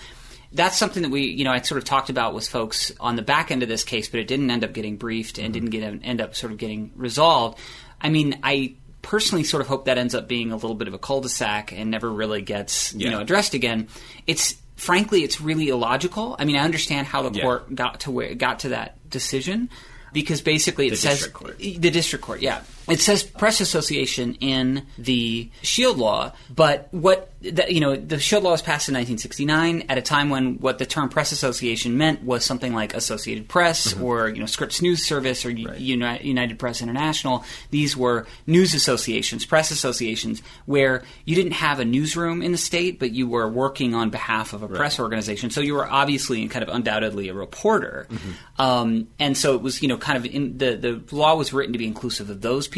that's 0.56 0.76
something 0.76 1.02
that 1.02 1.10
we, 1.10 1.26
you 1.26 1.44
know, 1.44 1.52
I 1.52 1.60
sort 1.60 1.78
of 1.78 1.84
talked 1.84 2.10
about 2.10 2.34
with 2.34 2.48
folks 2.48 2.92
on 2.98 3.16
the 3.16 3.22
back 3.22 3.50
end 3.50 3.62
of 3.62 3.68
this 3.68 3.84
case, 3.84 4.08
but 4.08 4.20
it 4.20 4.26
didn't 4.26 4.50
end 4.50 4.64
up 4.64 4.72
getting 4.72 4.96
briefed 4.96 5.38
and 5.38 5.54
mm-hmm. 5.54 5.66
didn't 5.66 6.00
get 6.00 6.08
end 6.08 6.20
up 6.20 6.34
sort 6.34 6.52
of 6.52 6.58
getting 6.58 6.92
resolved. 6.96 7.58
I 8.00 8.08
mean, 8.08 8.38
I 8.42 8.74
personally 9.02 9.44
sort 9.44 9.60
of 9.60 9.68
hope 9.68 9.84
that 9.84 9.98
ends 9.98 10.14
up 10.14 10.26
being 10.26 10.50
a 10.50 10.56
little 10.56 10.74
bit 10.74 10.88
of 10.88 10.94
a 10.94 10.98
cul-de-sac 10.98 11.72
and 11.72 11.90
never 11.90 12.10
really 12.10 12.42
gets, 12.42 12.92
yeah. 12.92 13.04
you 13.04 13.10
know, 13.12 13.20
addressed 13.20 13.54
again. 13.54 13.88
It's 14.26 14.56
frankly, 14.76 15.22
it's 15.22 15.40
really 15.40 15.68
illogical. 15.68 16.36
I 16.38 16.44
mean, 16.44 16.56
I 16.56 16.60
understand 16.60 17.06
how 17.06 17.28
the 17.28 17.36
yeah. 17.36 17.42
court 17.42 17.74
got 17.74 18.00
to 18.00 18.10
where 18.10 18.34
got 18.34 18.60
to 18.60 18.70
that 18.70 19.08
decision 19.08 19.70
because 20.12 20.40
basically 20.40 20.88
it 20.88 20.90
the 20.90 20.96
says 20.96 21.20
the 21.20 21.90
district 21.90 22.24
court, 22.24 22.40
yeah. 22.40 22.62
It 22.88 23.00
says 23.00 23.22
press 23.22 23.60
association 23.60 24.34
in 24.34 24.86
the 24.98 25.50
Shield 25.62 25.98
Law, 25.98 26.32
but 26.54 26.88
what 26.92 27.32
the, 27.40 27.66
you 27.68 27.80
know, 27.80 27.96
the 27.96 28.18
Shield 28.18 28.44
Law 28.44 28.52
was 28.52 28.62
passed 28.62 28.88
in 28.88 28.94
1969 28.94 29.84
at 29.88 29.98
a 29.98 30.02
time 30.02 30.30
when 30.30 30.58
what 30.58 30.78
the 30.78 30.86
term 30.86 31.08
press 31.08 31.32
association 31.32 31.96
meant 31.96 32.22
was 32.22 32.44
something 32.44 32.74
like 32.74 32.94
Associated 32.94 33.48
Press 33.48 33.92
mm-hmm. 33.92 34.02
or 34.02 34.28
you 34.28 34.40
know 34.40 34.46
Scripps 34.46 34.82
News 34.82 35.06
Service 35.06 35.44
or 35.44 35.48
right. 35.48 35.78
United, 35.78 36.26
United 36.26 36.58
Press 36.58 36.82
International. 36.82 37.44
These 37.70 37.96
were 37.96 38.26
news 38.46 38.74
associations, 38.74 39.44
press 39.44 39.70
associations, 39.70 40.42
where 40.66 41.02
you 41.24 41.34
didn't 41.34 41.52
have 41.52 41.80
a 41.80 41.84
newsroom 41.84 42.42
in 42.42 42.52
the 42.52 42.58
state, 42.58 42.98
but 42.98 43.12
you 43.12 43.28
were 43.28 43.48
working 43.48 43.94
on 43.94 44.10
behalf 44.10 44.52
of 44.52 44.62
a 44.62 44.66
right. 44.66 44.76
press 44.76 44.98
organization. 44.98 45.50
So 45.50 45.60
you 45.60 45.74
were 45.74 45.86
obviously 45.86 46.42
and 46.42 46.50
kind 46.50 46.62
of 46.62 46.68
undoubtedly 46.68 47.28
a 47.28 47.34
reporter, 47.34 48.06
mm-hmm. 48.10 48.62
um, 48.62 49.08
and 49.18 49.36
so 49.36 49.54
it 49.54 49.62
was 49.62 49.82
you 49.82 49.88
know 49.88 49.98
kind 49.98 50.16
of 50.16 50.26
in 50.26 50.58
the 50.58 50.76
the 50.76 51.16
law 51.16 51.34
was 51.34 51.52
written 51.52 51.72
to 51.72 51.78
be 51.78 51.86
inclusive 51.86 52.30
of 52.30 52.40
those 52.40 52.66
people. 52.66 52.75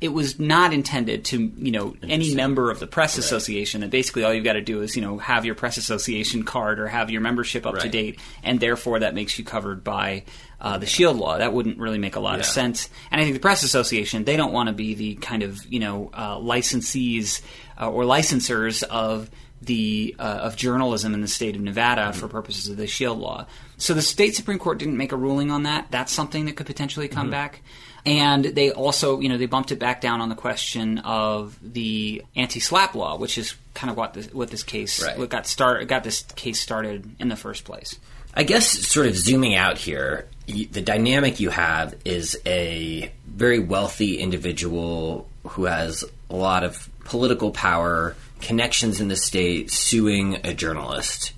It 0.00 0.08
was 0.08 0.38
not 0.38 0.74
intended 0.74 1.24
to, 1.24 1.52
you 1.56 1.72
know, 1.72 1.96
any 2.02 2.34
member 2.34 2.70
of 2.70 2.80
the 2.80 2.86
press 2.86 3.16
association. 3.16 3.80
That 3.80 3.90
basically 3.90 4.24
all 4.24 4.34
you've 4.34 4.44
got 4.44 4.52
to 4.52 4.60
do 4.60 4.82
is, 4.82 4.94
you 4.94 5.00
know, 5.00 5.16
have 5.16 5.46
your 5.46 5.54
press 5.54 5.78
association 5.78 6.42
card 6.42 6.78
or 6.78 6.86
have 6.86 7.10
your 7.10 7.22
membership 7.22 7.64
up 7.66 7.78
to 7.78 7.88
date, 7.88 8.20
and 8.42 8.60
therefore 8.60 9.00
that 9.00 9.14
makes 9.14 9.38
you 9.38 9.44
covered 9.44 9.82
by 9.82 10.24
uh, 10.60 10.76
the 10.76 10.86
Shield 10.86 11.16
law. 11.16 11.38
That 11.38 11.54
wouldn't 11.54 11.78
really 11.78 11.98
make 11.98 12.16
a 12.16 12.20
lot 12.20 12.38
of 12.38 12.44
sense. 12.44 12.90
And 13.10 13.20
I 13.20 13.24
think 13.24 13.34
the 13.34 13.40
press 13.40 13.62
association 13.62 14.24
they 14.24 14.36
don't 14.36 14.52
want 14.52 14.68
to 14.68 14.74
be 14.74 14.94
the 14.94 15.14
kind 15.14 15.42
of 15.42 15.64
you 15.66 15.80
know 15.80 16.10
uh, 16.12 16.36
licensees 16.36 17.40
uh, 17.80 17.90
or 17.90 18.04
licensors 18.04 18.82
of 18.82 19.30
the 19.62 20.14
uh, 20.18 20.22
of 20.22 20.56
journalism 20.56 21.14
in 21.14 21.22
the 21.22 21.28
state 21.28 21.56
of 21.56 21.62
Nevada 21.62 22.12
for 22.12 22.28
purposes 22.28 22.68
of 22.68 22.76
the 22.76 22.86
Shield 22.86 23.18
law. 23.18 23.46
So 23.78 23.94
the 23.94 24.02
state 24.02 24.34
supreme 24.34 24.58
court 24.58 24.78
didn't 24.78 24.98
make 24.98 25.12
a 25.12 25.16
ruling 25.16 25.50
on 25.50 25.62
that. 25.62 25.86
That's 25.90 26.12
something 26.12 26.44
that 26.46 26.56
could 26.56 26.66
potentially 26.66 27.08
come 27.08 27.30
back. 27.30 27.62
And 28.06 28.44
they 28.44 28.70
also, 28.70 29.18
you 29.20 29.28
know, 29.28 29.36
they 29.36 29.46
bumped 29.46 29.72
it 29.72 29.80
back 29.80 30.00
down 30.00 30.20
on 30.20 30.28
the 30.28 30.36
question 30.36 30.98
of 30.98 31.58
the 31.60 32.22
anti-SLAPP 32.36 32.94
law, 32.94 33.18
which 33.18 33.36
is 33.36 33.56
kind 33.74 33.90
of 33.90 33.96
what 33.96 34.14
this, 34.14 34.32
what 34.32 34.48
this 34.50 34.62
case 34.62 35.02
Right. 35.02 35.18
what 35.18 35.28
got 35.28 35.46
start 35.46 35.86
got 35.88 36.04
this 36.04 36.22
case 36.36 36.60
started 36.60 37.16
in 37.18 37.28
the 37.28 37.36
first 37.36 37.64
place. 37.64 37.98
I 38.32 38.44
guess 38.44 38.68
sort 38.86 39.06
of 39.06 39.16
zooming 39.16 39.56
out 39.56 39.78
here, 39.78 40.28
the 40.46 40.82
dynamic 40.82 41.40
you 41.40 41.50
have 41.50 41.96
is 42.04 42.38
a 42.46 43.10
very 43.26 43.58
wealthy 43.58 44.18
individual 44.18 45.26
who 45.48 45.64
has 45.64 46.04
a 46.30 46.36
lot 46.36 46.62
of 46.62 46.88
political 47.04 47.50
power, 47.50 48.14
connections 48.40 49.00
in 49.00 49.08
the 49.08 49.16
state, 49.16 49.70
suing 49.70 50.40
a 50.44 50.54
journalist. 50.54 51.32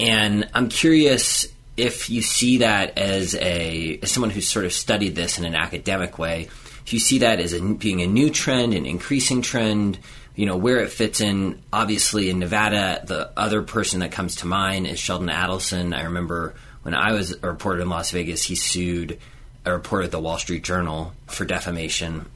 And 0.00 0.48
I'm 0.54 0.68
curious 0.70 1.46
if 1.76 2.08
you 2.10 2.22
see 2.22 2.58
that 2.58 2.98
as 2.98 3.34
a 3.34 3.98
as 4.02 4.10
someone 4.10 4.30
who's 4.30 4.48
sort 4.48 4.64
of 4.64 4.72
studied 4.72 5.14
this 5.14 5.38
in 5.38 5.44
an 5.44 5.54
academic 5.54 6.18
way, 6.18 6.48
if 6.84 6.92
you 6.92 6.98
see 6.98 7.18
that 7.18 7.40
as 7.40 7.52
a, 7.52 7.60
being 7.60 8.02
a 8.02 8.06
new 8.06 8.30
trend, 8.30 8.74
an 8.74 8.86
increasing 8.86 9.42
trend, 9.42 9.98
you 10.36 10.46
know 10.46 10.56
where 10.56 10.78
it 10.78 10.90
fits 10.90 11.20
in. 11.20 11.62
Obviously, 11.72 12.30
in 12.30 12.38
Nevada, 12.38 13.02
the 13.06 13.30
other 13.36 13.62
person 13.62 14.00
that 14.00 14.12
comes 14.12 14.36
to 14.36 14.46
mind 14.46 14.86
is 14.86 14.98
Sheldon 14.98 15.28
Adelson. 15.28 15.96
I 15.96 16.04
remember 16.04 16.54
when 16.82 16.94
I 16.94 17.12
was 17.12 17.32
a 17.32 17.48
reporter 17.48 17.80
in 17.80 17.88
Las 17.88 18.10
Vegas, 18.10 18.44
he 18.44 18.54
sued 18.54 19.18
a 19.64 19.72
reporter 19.72 20.04
at 20.04 20.10
the 20.10 20.20
Wall 20.20 20.38
Street 20.38 20.62
Journal 20.62 21.12
for 21.26 21.44
defamation. 21.44 22.26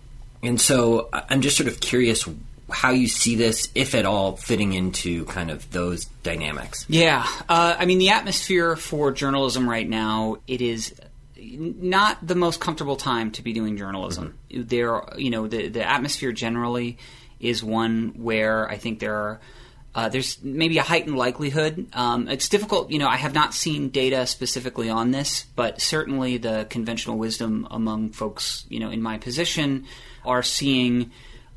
And 0.43 0.61
so 0.61 1.09
I'm 1.13 1.43
just 1.43 1.57
sort 1.57 1.69
of 1.69 1.81
curious 1.81 2.27
how 2.71 2.91
you 2.91 3.09
see 3.09 3.35
this, 3.35 3.69
if 3.75 3.95
at 3.95 4.05
all, 4.05 4.37
fitting 4.37 4.73
into 4.73 5.25
kind 5.25 5.51
of 5.51 5.71
those 5.71 6.05
dynamics. 6.23 6.85
Yeah, 6.89 7.27
uh, 7.49 7.77
I 7.79 7.87
mean 7.87 7.99
the 7.99 8.11
atmosphere 8.11 8.77
for 8.77 9.11
journalism 9.13 9.69
right 9.69 9.89
now 9.89 10.37
it 10.47 10.61
is 10.61 10.95
not 11.41 12.25
the 12.27 12.35
most 12.35 12.61
comfortable 12.61 12.97
time 12.97 13.31
to 13.33 13.43
be 13.43 13.53
doing 13.53 13.77
journalism. 13.77 14.39
There, 14.51 15.03
you 15.17 15.31
know, 15.31 15.47
the 15.47 15.69
the 15.69 15.89
atmosphere 15.89 16.33
generally 16.33 16.99
is 17.41 17.63
one 17.63 18.15
where 18.17 18.69
I 18.69 18.77
think 18.77 19.01
there 19.01 19.15
are. 19.15 19.41
Uh, 19.95 20.09
there's 20.09 20.41
maybe 20.45 20.79
a 20.79 20.83
heightened 20.83 21.17
likelihood. 21.17 21.89
Um, 21.93 22.29
it's 22.29 22.49
difficult, 22.49 22.91
you 22.91 22.99
know. 22.99 23.09
I 23.09 23.17
have 23.17 23.35
not 23.35 23.53
seen 23.53 23.89
data 23.89 24.27
specifically 24.27 24.91
on 24.91 25.11
this, 25.11 25.47
but 25.57 25.81
certainly 25.81 26.37
the 26.37 26.67
conventional 26.69 27.17
wisdom 27.17 27.67
among 27.71 28.11
folks, 28.11 28.65
you 28.69 28.79
know, 28.79 28.91
in 28.91 29.03
my 29.03 29.19
position, 29.19 29.87
are 30.25 30.43
seeing 30.43 31.11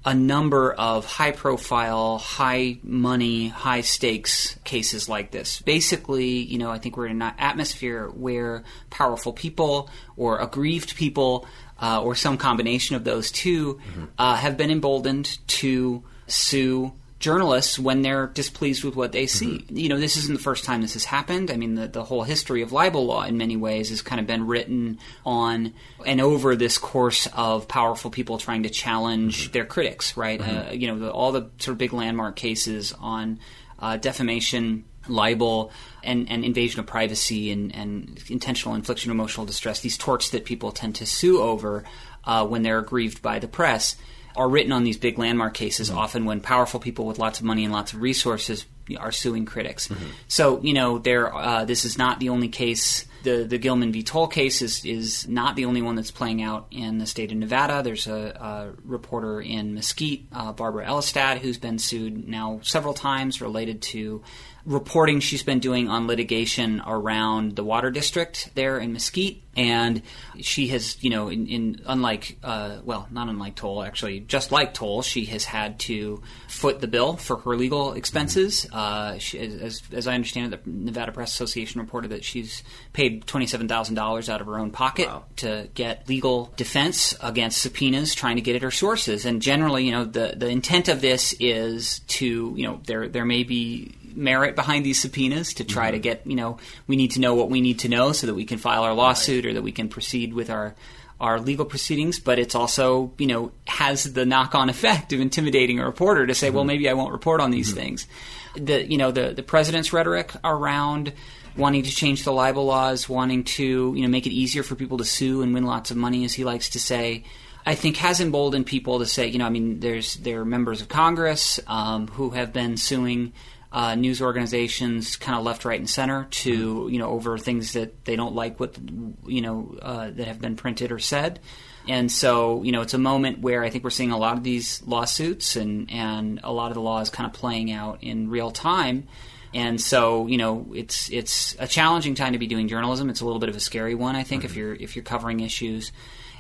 a 0.04 0.14
number 0.14 0.74
of 0.74 1.06
high 1.06 1.32
profile, 1.32 2.18
high 2.18 2.78
money, 2.84 3.50
high 3.50 3.82
stakes 3.82 4.56
cases 4.64 5.08
like 5.08 5.32
this. 5.32 5.62
Basically, 5.62 6.40
you 6.40 6.58
know, 6.58 6.72
I 6.72 6.80
think 6.80 6.98
we're 6.98 7.08
in 7.08 7.22
an 7.22 7.34
atmosphere 7.38 8.08
where 8.10 8.64
powerful 8.90 9.32
people 9.32 9.90
or 10.18 10.40
aggrieved 10.40 10.96
people 10.96 11.46
uh, 11.82 12.02
or 12.02 12.16
some 12.16 12.38
combination 12.38 12.96
of 12.96 13.04
those 13.04 13.32
2 13.32 13.80
uh, 14.18 14.36
have 14.36 14.58
been 14.58 14.72
emboldened 14.72 15.38
to 15.48 16.04
sue 16.28 16.94
journalists 17.22 17.80
when 17.80 18.02
they're 18.02 18.28
displeased 18.28 18.84
with 18.84 18.96
what 18.96 19.12
they 19.12 19.28
see. 19.28 19.64
You 19.70 19.88
know, 19.88 20.00
this 20.00 20.18
isn't 20.18 20.34
the 20.34 20.42
first 20.42 20.66
time 20.66 20.82
this 20.82 20.94
has 20.94 21.06
happened. 21.06 21.52
I 21.52 21.56
mean, 21.56 21.76
the, 21.76 21.88
the 21.88 22.04
whole 22.04 22.24
history 22.24 22.62
of 22.62 22.72
libel 22.72 23.06
law 23.06 23.24
in 23.24 23.38
many 23.38 23.56
ways 23.56 23.90
has 23.90 24.02
kind 24.02 24.20
of 24.20 24.28
been 24.28 24.48
written 24.48 25.00
on 25.26 25.74
and 26.06 26.20
over 26.20 26.56
this 26.56 26.78
course 26.78 27.28
of 27.34 27.68
powerful 27.68 28.12
people 28.12 28.38
trying 28.38 28.64
to 28.64 28.70
challenge 28.70 29.52
their 29.52 29.66
critics, 29.66 30.18
right? 30.18 30.42
Uh, 30.42 30.72
you 30.72 30.88
know, 30.88 31.00
the, 31.00 31.12
all 31.12 31.32
the 31.32 31.50
sort 31.60 31.74
of 31.74 31.78
big 31.78 31.94
landmark 31.94 32.36
cases 32.36 32.94
on 33.00 33.40
uh, 33.80 33.98
defamation, 33.98 34.84
libel, 35.08 35.72
and, 36.04 36.30
and 36.30 36.44
invasion 36.44 36.80
of 36.80 36.88
privacy 36.88 37.52
and, 37.52 37.74
and 37.76 38.22
intentional 38.30 38.76
infliction 38.76 39.12
of 39.12 39.16
emotional 39.16 39.46
distress, 39.46 39.80
these 39.82 39.98
torts 39.98 40.32
that 40.32 40.44
people 40.44 40.72
tend 40.72 40.96
to 40.96 41.06
sue 41.06 41.42
over 41.42 41.84
uh, 42.26 42.46
when 42.46 42.64
they're 42.64 42.80
aggrieved 42.80 43.22
by 43.22 43.40
the 43.40 43.48
press 43.48 43.96
are 44.36 44.50
written 44.50 44.72
on 44.72 44.84
these 44.84 44.98
big 44.98 45.18
landmark 45.18 45.54
cases, 45.54 45.90
often 45.90 46.26
when 46.26 46.42
powerful 46.42 46.80
people 46.80 47.06
with 47.06 47.20
lots 47.20 47.40
of 47.40 47.46
money 47.46 47.64
and 47.64 47.74
lots 47.74 47.94
of 47.94 48.02
resources 48.02 48.66
are 48.98 49.12
suing 49.12 49.46
critics. 49.46 49.90
So, 50.28 50.62
you 50.62 50.74
know, 50.74 50.98
there. 51.00 51.34
Uh, 51.34 51.66
this 51.66 51.86
is 51.86 51.98
not 51.98 52.20
the 52.20 52.30
only 52.30 52.50
case. 52.50 53.06
The 53.24 53.44
the 53.44 53.60
Gilman 53.60 53.92
v. 53.92 54.02
Toll 54.04 54.28
case 54.28 54.62
is 54.62 54.84
is 54.84 55.28
not 55.28 55.56
the 55.56 55.66
only 55.66 55.82
one 55.82 55.96
that's 55.96 56.12
playing 56.12 56.42
out 56.42 56.68
in 56.72 56.98
the 56.98 57.06
state 57.06 57.32
of 57.32 57.38
Nevada. 57.38 57.82
There's 57.84 58.08
a, 58.08 58.14
a 58.14 58.74
reporter 58.84 59.40
in 59.40 59.76
Mesquite, 59.76 60.26
uh, 60.34 60.52
Barbara 60.54 60.86
Ellestad, 60.88 61.38
who's 61.38 61.60
been 61.60 61.78
sued 61.78 62.28
now 62.28 62.60
several 62.64 62.94
times 62.94 63.40
related 63.40 63.82
to 63.84 64.24
reporting 64.66 65.20
she's 65.20 65.44
been 65.44 65.60
doing 65.60 65.90
on 65.90 66.08
litigation 66.08 66.82
around 66.86 67.56
the 67.56 67.64
water 67.64 67.92
district 67.92 68.52
there 68.56 68.78
in 68.78 68.94
Mesquite, 68.94 69.44
and 69.58 70.02
she 70.40 70.68
has, 70.68 71.04
you 71.04 71.10
know, 71.10 71.28
in, 71.28 71.48
in 71.48 71.82
unlike, 71.86 72.38
uh, 72.44 72.78
well, 72.86 73.08
not 73.12 73.28
unlike 73.28 73.56
Toll, 73.56 73.84
actually, 73.84 74.22
just 74.22 74.52
like 74.52 74.74
Toll, 74.74 75.02
she 75.02 75.26
has 75.26 75.44
had 75.44 75.80
to 75.80 76.22
foot 76.48 76.80
the 76.80 76.88
bill 76.88 77.18
for 77.18 77.38
her 77.38 77.56
legal 77.58 77.94
expenses. 77.94 78.66
Uh, 78.72 79.18
she, 79.18 79.40
as, 79.40 79.82
as 79.92 80.08
I 80.08 80.14
understand 80.14 80.54
it, 80.54 80.64
the 80.64 80.70
Nevada 80.70 81.12
Press 81.12 81.34
Association 81.34 81.82
reported 81.82 82.12
that 82.12 82.24
she's 82.24 82.64
paid 82.94 83.26
twenty-seven 83.28 83.68
thousand 83.68 83.96
dollars 83.96 84.30
out 84.30 84.42
of 84.42 84.48
her 84.48 84.58
own 84.58 84.72
pocket 84.72 85.10
to 85.38 85.68
get 85.74 86.08
legal 86.08 86.54
defense 86.56 87.14
against 87.22 87.62
subpoenas, 87.62 88.16
trying 88.16 88.38
to 88.38 88.42
get 88.42 88.56
at 88.56 88.62
her 88.62 88.72
sources. 88.72 89.26
And 89.26 89.42
generally, 89.42 89.86
you 89.86 89.92
know, 89.92 90.06
the 90.06 90.34
the 90.38 90.48
intent 90.48 90.88
of 90.88 91.02
this 91.02 91.34
is 91.40 92.00
to, 92.08 92.54
you 92.56 92.68
know, 92.68 92.80
there 92.86 93.10
there 93.10 93.26
may 93.26 93.44
be 93.44 93.96
merit 94.16 94.56
behind 94.56 94.86
these 94.86 95.02
subpoenas 95.02 95.54
to 95.56 95.64
try 95.64 95.92
to 95.92 95.98
mm-hmm. 95.98 96.04
get 96.04 96.28
you 96.28 96.36
know 96.36 96.58
we 96.88 96.96
need 96.96 97.12
to 97.12 97.20
know 97.20 97.36
what 97.36 97.50
we 97.50 97.62
need 97.62 97.80
to 97.80 97.90
know 97.90 98.12
so 98.12 98.28
that 98.28 98.34
we 98.34 98.46
can 98.46 98.58
file 98.58 98.84
our 98.84 98.94
lawsuit 98.94 99.46
or 99.46 99.54
that 99.54 99.62
we 99.62 99.72
can 99.72 99.90
proceed 99.90 100.34
with 100.34 100.50
our 100.50 100.76
our 101.20 101.40
legal 101.40 101.66
proceedings. 101.66 102.20
But 102.20 102.40
it's 102.40 102.56
also 102.56 103.14
you 103.18 103.28
know 103.28 103.52
has 103.68 104.12
the 104.14 104.26
knock-on 104.26 104.70
effect 104.70 105.14
of 105.14 105.20
intimidating 105.20 105.80
a 105.80 105.86
reporter 105.86 106.28
to 106.28 106.34
say 106.34 106.50
well 106.50 106.62
mm-hmm. 106.62 106.68
maybe 106.68 106.90
I 106.90 106.94
won't 106.94 107.12
report 107.12 107.42
on 107.42 107.52
these 107.52 107.70
mm-hmm. 107.70 107.80
things. 107.80 108.08
The 108.56 108.90
you 108.90 108.98
know 108.98 109.12
the 109.12 109.34
the 109.34 109.44
president's 109.44 109.94
rhetoric 109.94 110.32
around 110.44 111.14
wanting 111.58 111.84
to 111.84 111.92
change 111.92 112.24
the 112.24 112.32
libel 112.32 112.66
laws 112.66 113.10
wanting 113.10 113.44
to 113.44 113.94
you 113.96 114.02
know 114.02 114.08
make 114.08 114.26
it 114.26 114.32
easier 114.32 114.64
for 114.64 114.76
people 114.76 114.98
to 114.98 115.06
sue 115.06 115.42
and 115.42 115.54
win 115.54 115.66
lots 115.66 115.92
of 115.92 115.98
money 115.98 116.24
as 116.24 116.34
he 116.34 116.44
likes 116.44 116.70
to 116.70 116.80
say 116.80 117.24
I 117.66 117.76
think 117.76 117.98
has 117.98 118.20
emboldened 118.20 118.66
people 118.66 119.00
to 119.00 119.06
say, 119.06 119.28
you 119.28 119.38
know, 119.38 119.46
I 119.46 119.50
mean, 119.50 119.80
there's 119.80 120.16
there 120.16 120.42
are 120.42 120.46
members 120.46 120.82
of 120.82 120.90
Congress 120.90 121.60
um, 121.68 122.08
who 122.08 122.32
have 122.32 122.52
been 122.54 122.78
suing 122.78 123.34
uh, 123.72 123.96
news 123.96 124.22
organizations, 124.22 125.16
kind 125.16 125.38
of 125.38 125.46
left, 125.46 125.64
right, 125.64 125.80
and 125.80 125.90
center, 125.90 126.28
to 126.30 126.90
you 126.92 127.00
know 127.00 127.10
over 127.10 127.38
things 127.38 127.74
that 127.74 128.06
they 128.06 128.16
don't 128.16 128.36
like 128.36 128.60
what 128.60 128.78
you 129.26 129.42
know 129.42 129.78
uh, 129.82 130.10
that 130.10 130.28
have 130.28 130.42
been 130.42 130.56
printed 130.56 130.92
or 130.92 131.00
said. 131.00 131.40
And 131.88 132.12
so, 132.12 132.62
you 132.64 132.72
know, 132.72 132.82
it's 132.82 132.94
a 132.94 133.00
moment 133.00 133.40
where 133.40 133.64
I 133.64 133.70
think 133.72 133.84
we're 133.84 133.90
seeing 133.90 134.12
a 134.12 134.18
lot 134.18 134.38
of 134.38 134.44
these 134.44 134.84
lawsuits 134.84 135.56
and, 135.56 135.90
and 135.92 136.40
a 136.44 136.52
lot 136.52 136.68
of 136.68 136.76
the 136.76 136.82
laws 136.82 137.10
kind 137.10 137.26
of 137.26 137.34
playing 137.34 137.72
out 137.72 138.04
in 138.04 138.30
real 138.30 138.52
time. 138.52 139.08
And 139.54 139.82
so, 139.82 140.28
you 140.28 140.38
know, 140.38 140.68
it's 140.74 141.10
it's 141.10 141.56
a 141.60 141.68
challenging 141.68 142.16
time 142.16 142.34
to 142.34 142.40
be 142.40 142.48
doing 142.48 142.68
journalism. 142.68 143.10
It's 143.10 143.22
a 143.22 143.26
little 143.26 143.40
bit 143.40 143.50
of 143.50 143.56
a 143.56 143.60
scary 143.60 143.96
one, 143.96 144.16
I 144.16 144.24
think, 144.24 144.46
if 144.46 144.56
you're 144.56 144.74
if 144.74 144.96
you're 144.96 145.04
covering 145.04 145.40
issues 145.42 145.92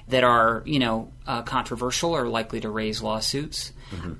that 0.07 0.23
are 0.23 0.63
you 0.65 0.79
know 0.79 1.11
uh, 1.27 1.41
controversial 1.41 2.15
or 2.15 2.27
likely 2.27 2.61
to 2.61 2.69
raise 2.69 3.01
lawsuits. 3.01 3.73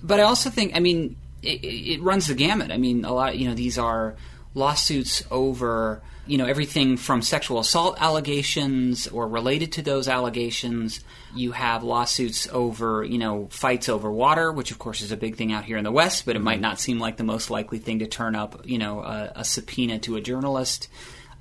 But 0.03 0.20
I 0.20 0.24
also 0.24 0.50
think, 0.50 0.75
I 0.75 0.80
mean, 0.80 1.15
it, 1.42 1.64
it 1.64 2.02
runs 2.02 2.28
the 2.28 2.36
gamut. 2.36 2.72
I 2.72 2.78
mean, 2.78 3.06
a 3.06 3.14
lot, 3.14 3.38
you 3.38 3.48
know, 3.48 3.56
these 3.56 3.78
are 3.78 4.16
lawsuits 4.54 5.24
over 5.32 6.02
you 6.28 6.38
know 6.38 6.46
everything 6.46 6.98
from 6.98 7.22
sexual 7.22 7.60
assault 7.60 7.98
allegations 8.00 9.08
or 9.08 9.28
related 9.28 9.72
to 9.74 9.82
those 9.82 10.08
allegations. 10.08 11.02
You 11.36 11.52
have 11.52 11.84
lawsuits 11.84 12.48
over 12.52 13.04
you 13.04 13.18
know 13.18 13.48
fights 13.50 13.90
over 13.90 14.12
water, 14.12 14.52
which 14.52 14.72
of 14.72 14.80
course 14.80 15.02
is 15.02 15.12
a 15.12 15.18
big 15.18 15.36
thing 15.36 15.52
out 15.52 15.66
here 15.66 15.78
in 15.78 15.84
the 15.84 15.92
West, 15.92 16.26
but 16.26 16.36
it 16.36 16.40
might 16.40 16.56
mm-hmm. 16.56 16.62
not 16.62 16.80
seem 16.80 17.00
like 17.00 17.18
the 17.18 17.24
most 17.24 17.50
likely 17.50 17.80
thing 17.80 18.00
to 18.00 18.08
turn 18.08 18.36
up 18.36 18.66
you 18.66 18.78
know 18.78 19.02
a, 19.02 19.32
a 19.38 19.46
subpoena 19.46 20.00
to 20.00 20.16
a 20.16 20.22
journalist. 20.22 20.88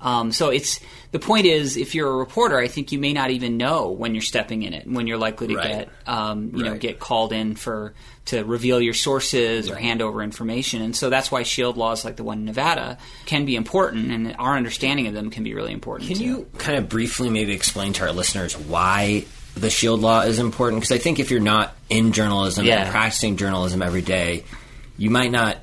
Um, 0.01 0.31
so 0.31 0.49
it's 0.49 0.79
the 1.11 1.19
point 1.19 1.45
is, 1.45 1.77
if 1.77 1.93
you're 1.93 2.09
a 2.09 2.15
reporter, 2.15 2.57
I 2.57 2.67
think 2.67 2.91
you 2.91 2.97
may 2.99 3.13
not 3.13 3.29
even 3.31 3.55
know 3.57 3.89
when 3.91 4.15
you're 4.15 4.21
stepping 4.23 4.63
in 4.63 4.73
it, 4.73 4.87
when 4.87 5.05
you're 5.07 5.17
likely 5.19 5.47
to 5.47 5.55
Right. 5.55 5.67
get, 5.67 5.89
um, 6.07 6.51
you 6.55 6.63
know, 6.63 6.75
get 6.75 6.99
called 6.99 7.33
in 7.33 7.55
for 7.55 7.93
to 8.25 8.43
reveal 8.43 8.81
your 8.81 8.93
sources 8.93 9.69
or 9.69 9.75
hand 9.75 10.01
over 10.01 10.21
information, 10.23 10.81
and 10.81 10.95
so 10.95 11.09
that's 11.09 11.31
why 11.31 11.43
shield 11.43 11.77
laws 11.77 12.03
like 12.05 12.15
the 12.15 12.23
one 12.23 12.39
in 12.39 12.45
Nevada 12.45 12.97
can 13.25 13.45
be 13.45 13.55
important, 13.55 14.11
and 14.11 14.35
our 14.39 14.55
understanding 14.57 15.07
of 15.07 15.13
them 15.13 15.29
can 15.29 15.43
be 15.43 15.53
really 15.53 15.73
important. 15.73 16.07
Can 16.09 16.17
too. 16.17 16.23
you 16.23 16.47
kind 16.57 16.77
of 16.77 16.87
briefly 16.89 17.29
maybe 17.29 17.53
explain 17.53 17.93
to 17.93 18.03
our 18.05 18.11
listeners 18.11 18.57
why 18.57 19.25
the 19.55 19.69
Shield 19.69 19.99
Law 20.01 20.21
is 20.21 20.39
important? 20.39 20.81
Because 20.81 20.95
I 20.95 20.99
think 20.99 21.19
if 21.19 21.29
you're 21.29 21.39
not 21.41 21.75
in 21.89 22.11
journalism 22.13 22.65
Yeah. 22.65 22.83
and 22.83 22.89
practicing 22.91 23.37
journalism 23.37 23.81
every 23.81 24.01
day, 24.01 24.45
you 24.97 25.09
might 25.09 25.31
not 25.31 25.57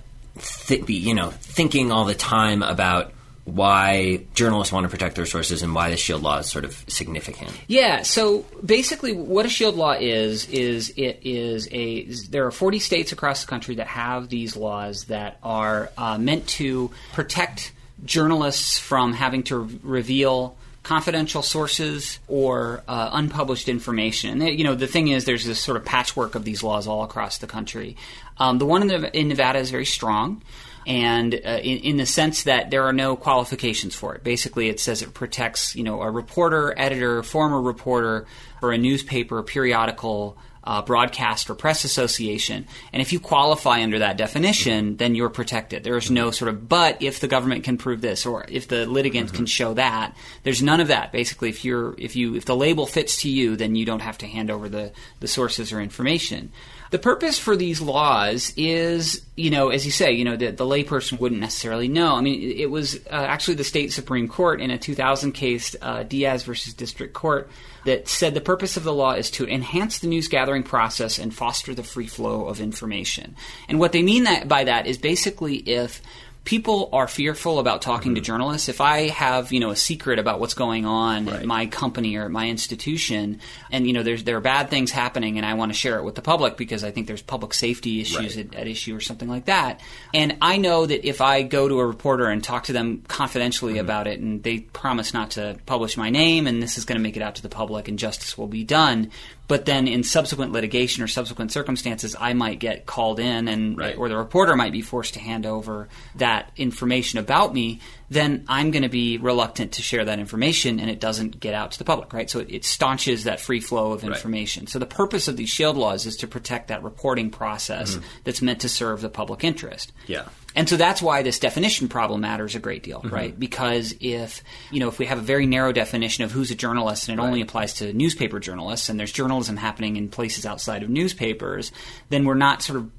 th- 0.66 0.85
be, 0.85 0.95
you 0.95 1.14
know, 1.14 1.30
thinking 1.30 1.90
all 1.90 2.04
the 2.04 2.14
time 2.14 2.62
about 2.62 3.12
why 3.54 4.24
journalists 4.34 4.72
want 4.72 4.84
to 4.84 4.90
protect 4.90 5.16
their 5.16 5.26
sources 5.26 5.62
and 5.62 5.74
why 5.74 5.90
the 5.90 5.96
Shield 5.96 6.22
Law 6.22 6.38
is 6.38 6.50
sort 6.50 6.64
of 6.64 6.84
significant. 6.88 7.50
Yeah. 7.66 8.02
So 8.02 8.44
basically, 8.64 9.12
what 9.12 9.46
a 9.46 9.48
shield 9.48 9.76
law 9.76 9.92
is 9.92 10.48
is 10.48 10.92
it 10.96 11.20
is 11.22 11.68
a 11.70 12.04
there 12.30 12.46
are 12.46 12.50
40 12.50 12.78
states 12.78 13.12
across 13.12 13.42
the 13.42 13.48
country 13.48 13.76
that 13.76 13.86
have 13.86 14.28
these 14.28 14.56
laws 14.56 15.04
that 15.04 15.38
are 15.42 15.90
uh, 15.96 16.18
meant 16.18 16.46
to 16.48 16.90
protect 17.12 17.72
journalists 18.04 18.78
from 18.78 19.12
having 19.12 19.42
to 19.44 19.78
reveal 19.82 20.56
confidential 20.82 21.42
sources 21.42 22.18
or 22.28 22.82
uh, 22.88 23.10
unpublished 23.12 23.68
information. 23.68 24.40
And 24.40 24.58
you 24.58 24.64
know, 24.64 24.74
the 24.74 24.86
thing 24.86 25.08
is, 25.08 25.24
there's 25.24 25.44
this 25.44 25.60
sort 25.60 25.76
of 25.76 25.84
patchwork 25.84 26.34
of 26.34 26.44
these 26.44 26.62
laws 26.62 26.86
all 26.86 27.04
across 27.04 27.38
the 27.38 27.46
country. 27.46 27.96
Um, 28.38 28.58
the 28.58 28.66
one 28.66 28.82
in, 28.82 28.88
the, 28.88 29.18
in 29.18 29.28
Nevada 29.28 29.58
is 29.58 29.70
very 29.70 29.84
strong 29.84 30.42
and 30.87 31.35
uh, 31.35 31.61
in, 31.62 31.78
in 31.78 31.97
the 31.97 32.06
sense 32.06 32.44
that 32.44 32.70
there 32.70 32.85
are 32.85 32.92
no 32.92 33.16
qualifications 33.16 33.94
for 33.94 34.14
it. 34.14 34.25
Basically, 34.25 34.68
it 34.68 34.80
says 34.80 35.02
it 35.02 35.14
protects, 35.14 35.75
you 35.76 35.85
know, 35.85 36.02
a 36.02 36.11
reporter, 36.11 36.75
editor, 36.76 37.23
former 37.23 37.61
reporter, 37.61 38.26
or 38.62 38.73
a 38.73 38.78
newspaper, 38.78 39.42
periodical, 39.42 40.37
uh, 40.64 40.82
broadcast, 40.82 41.49
or 41.49 41.54
press 41.54 41.85
association. 41.85 42.66
And 42.92 43.00
if 43.00 43.12
you 43.12 43.20
qualify 43.20 43.82
under 43.82 44.00
that 44.00 44.18
definition, 44.18 44.99
then 44.99 45.14
you're 45.14 45.30
protected. 45.30 45.82
There 45.82 45.97
is 45.97 46.11
no 46.11 46.30
sort 46.30 46.50
of 46.50 46.68
but 46.68 47.02
if 47.02 47.20
the 47.20 47.28
government 47.28 47.64
can 47.64 47.78
prove 47.78 48.02
this 48.02 48.26
or 48.26 48.44
if 48.49 48.68
the 48.68 48.85
litigant 48.85 49.32
can 49.32 49.47
show 49.47 49.75
that. 49.75 50.14
There's 50.42 50.62
none 50.62 50.80
of 50.80 50.88
that. 50.88 51.11
Basically, 51.11 51.49
if 51.49 51.64
you're 51.64 51.94
if 51.99 52.16
you 52.16 52.35
if 52.35 52.44
the 52.44 52.56
label 52.56 52.85
fits 52.85 53.23
to 53.23 53.30
you, 53.30 53.56
then 53.56 53.76
you 53.76 53.87
don't 53.87 54.02
have 54.02 54.18
to 54.18 54.26
hand 54.26 54.50
over 54.50 54.68
the 54.68 54.92
the 55.20 55.28
sources 55.28 55.73
or 55.73 55.80
information. 55.80 56.52
The 56.90 56.99
purpose 56.99 57.38
for 57.38 57.54
these 57.54 57.80
laws 57.80 58.52
is, 58.57 59.23
you 59.37 59.50
know, 59.50 59.68
as 59.68 59.85
you 59.85 59.92
say, 59.92 60.12
you 60.12 60.25
know, 60.25 60.37
the, 60.37 60.50
the 60.50 60.64
layperson 60.64 61.21
wouldn't 61.21 61.40
necessarily 61.40 61.88
know. 61.88 62.14
I 62.14 62.23
mean, 62.23 62.40
it, 62.40 62.71
was 62.71 62.97
uh, 62.97 63.11
actually 63.11 63.54
the 63.54 63.64
state 63.64 63.92
Supreme 63.92 64.26
Court 64.26 64.61
in 64.61 64.71
a 64.71 64.78
2000 64.78 65.33
case, 65.33 65.76
uh, 65.83 66.02
Diaz 66.02 66.45
versus 66.45 66.73
District 66.73 67.12
Court, 67.12 67.50
that 67.85 68.09
said 68.09 68.35
the 68.35 68.40
purpose 68.40 68.76
of 68.76 68.85
the 68.85 68.92
law 68.92 69.12
is 69.12 69.30
to 69.33 69.47
enhance 69.47 69.99
the 69.99 70.07
news 70.07 70.28
gathering 70.28 70.62
process 70.62 71.18
and 71.18 71.35
foster 71.35 71.75
the 71.75 71.83
free 71.83 72.07
flow 72.07 72.47
of 72.47 72.61
information. 72.61 73.37
And 73.68 73.78
what 73.78 73.92
they 73.92 74.02
mean 74.02 74.25
that, 74.25 74.49
by 74.49 74.64
that 74.64 74.87
is 74.87 74.99
basically 74.99 75.57
if 75.57 76.00
people 76.45 76.88
are 76.92 77.07
fearful 77.07 77.59
about 77.59 77.83
talking 77.83 78.14
to 78.14 78.21
mm-hmm. 78.21 78.26
journalists. 78.26 78.68
If 78.68 78.80
I 78.80 79.09
have, 79.09 79.52
you 79.52 79.61
know, 79.61 79.71
a 79.71 79.76
secret 79.76 80.18
about 80.18 80.40
what's 80.40 80.54
going 80.54 80.87
on 80.87 81.28
at 81.28 81.45
my 81.45 81.66
company 81.66 82.16
or 82.16 82.25
at 82.25 82.30
my 82.30 82.49
institution, 82.49 83.40
and 83.71 83.87
you 83.87 83.92
know, 83.92 84.02
there's 84.02 84.25
there 84.25 84.37
are 84.37 84.40
bad 84.40 84.71
things 84.71 84.90
happening, 84.90 85.37
and 85.37 85.47
I 85.47 85.54
want 85.54 85.73
to 85.73 85.78
share 85.78 85.99
it 85.99 86.04
with 86.04 86.14
the 86.14 86.23
public 86.23 86.57
because 86.57 86.85
I 86.85 86.90
think 86.90 87.07
there's 87.07 87.23
public 87.23 87.54
safety 87.54 88.00
issues 88.00 88.37
at, 88.37 88.54
at 88.54 88.66
issue 88.66 88.97
or 88.97 89.00
something 89.00 89.28
like 89.28 89.47
that. 89.47 89.80
And 90.14 90.38
I 90.40 90.57
know 90.57 90.87
that 90.87 91.07
if 91.07 91.21
I 91.21 91.42
go 91.42 91.68
to 91.68 91.80
a 91.80 91.87
reporter 91.87 92.26
and 92.26 92.42
talk 92.42 92.64
to 92.64 92.73
them 92.73 93.02
confidentially 93.09 93.75
mm-hmm. 93.75 93.80
about 93.80 94.07
it, 94.07 94.21
and 94.21 94.42
they 94.42 94.61
promise 94.61 95.12
not 95.12 95.33
to 95.33 95.59
publish 95.66 95.97
my 95.97 96.11
name, 96.11 96.47
and 96.47 96.62
this 96.62 96.78
is 96.78 96.85
going 96.85 96.99
to 96.99 97.02
make 97.02 97.16
it 97.16 97.23
out 97.23 97.37
to 97.37 97.42
the 97.42 97.49
public, 97.49 97.88
and 97.88 97.99
justice 97.99 98.38
will 98.38 98.47
be 98.47 98.64
done. 98.64 99.11
But 99.48 99.64
then, 99.64 99.88
in 99.88 100.04
subsequent 100.04 100.52
litigation 100.52 101.02
or 101.02 101.08
subsequent 101.08 101.50
circumstances, 101.52 102.14
I 102.20 102.34
might 102.34 102.58
get 102.60 102.84
called 102.84 103.18
in, 103.18 103.48
and 103.48 103.78
Right. 103.78 103.96
or 103.96 104.08
the 104.10 104.16
reporter 104.16 104.54
might 104.54 104.72
be 104.72 104.82
forced 104.82 105.14
to 105.14 105.20
hand 105.20 105.46
over 105.46 105.88
that 106.16 106.52
information 106.56 107.18
about 107.18 107.54
me, 107.54 107.80
then 108.10 108.44
I'm 108.48 108.70
going 108.70 108.84
to 108.84 108.88
be 108.88 109.18
reluctant 109.18 109.72
to 109.72 109.82
share 109.82 110.06
that 110.06 110.18
information 110.18 110.80
and 110.80 110.88
it 110.88 110.98
doesn't 110.98 111.38
get 111.40 111.52
out 111.52 111.72
to 111.72 111.78
the 111.78 111.84
public, 111.84 112.12
right? 112.14 112.30
So 112.30 112.38
it, 112.40 112.50
it 112.50 112.64
staunches 112.64 113.24
that 113.24 113.38
free 113.38 113.60
flow 113.60 113.92
of 113.92 114.02
information. 114.02 114.66
So 114.66 114.78
the 114.78 114.86
purpose 114.86 115.28
of 115.28 115.36
these 115.36 115.50
shield 115.50 115.76
laws 115.76 116.06
is 116.06 116.16
to 116.16 116.26
protect 116.26 116.68
that 116.68 116.82
reporting 116.82 117.30
process 117.30 117.98
that's 118.24 118.40
meant 118.40 118.60
to 118.60 118.68
serve 118.68 119.02
the 119.02 119.10
public 119.10 119.44
interest. 119.44 119.92
Yeah. 120.06 120.28
And 120.54 120.68
so 120.68 120.76
that's 120.76 121.02
why 121.02 121.22
this 121.22 121.38
definition 121.38 121.88
problem 121.88 122.22
matters 122.22 122.54
a 122.54 122.58
great 122.58 122.78
Mm-hmm. 122.78 123.08
deal, 123.08 123.10
right? 123.10 123.38
Because 123.38 123.94
if, 124.00 124.42
you 124.70 124.78
know, 124.78 124.88
if 124.88 124.98
we 124.98 125.06
have 125.06 125.18
a 125.18 125.22
very 125.22 125.46
narrow 125.46 125.72
definition 125.72 126.22
of 126.24 126.30
who's 126.30 126.50
a 126.50 126.54
journalist 126.54 127.08
and 127.08 127.18
it 127.18 127.22
only 127.22 127.40
applies 127.40 127.74
to 127.74 127.92
newspaper 127.92 128.38
journalists 128.38 128.88
and 128.88 128.98
there's 129.00 129.12
journalism 129.12 129.56
happening 129.56 129.96
in 129.96 130.08
places 130.08 130.46
outside 130.46 130.82
of 130.82 130.88
newspapers, 130.88 131.72
then 132.08 132.24
we're 132.24 132.34
not 132.34 132.62
sort 132.62 132.78
of 132.78 132.90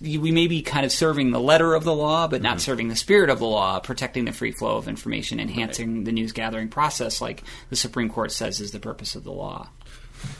we 0.00 0.30
may 0.30 0.46
be 0.46 0.62
kind 0.62 0.84
of 0.86 0.92
serving 0.92 1.30
the 1.30 1.40
letter 1.40 1.74
of 1.74 1.84
the 1.84 1.94
law, 1.94 2.26
but 2.28 2.36
Mm-hmm. 2.36 2.42
not 2.44 2.60
serving 2.60 2.88
the 2.88 2.96
spirit 2.96 3.30
of 3.30 3.38
the 3.38 3.46
law, 3.46 3.80
protecting 3.80 4.24
the 4.26 4.32
free 4.32 4.52
flow 4.52 4.76
of 4.76 4.88
information, 4.88 5.40
enhancing 5.40 6.04
the 6.04 6.12
news 6.12 6.32
gathering 6.32 6.68
process, 6.68 7.20
like 7.20 7.42
the 7.70 7.76
Supreme 7.76 8.08
Court 8.10 8.30
says 8.32 8.60
is 8.60 8.70
the 8.72 8.78
purpose 8.80 9.14
of 9.16 9.24
the 9.24 9.32
law. 9.32 9.68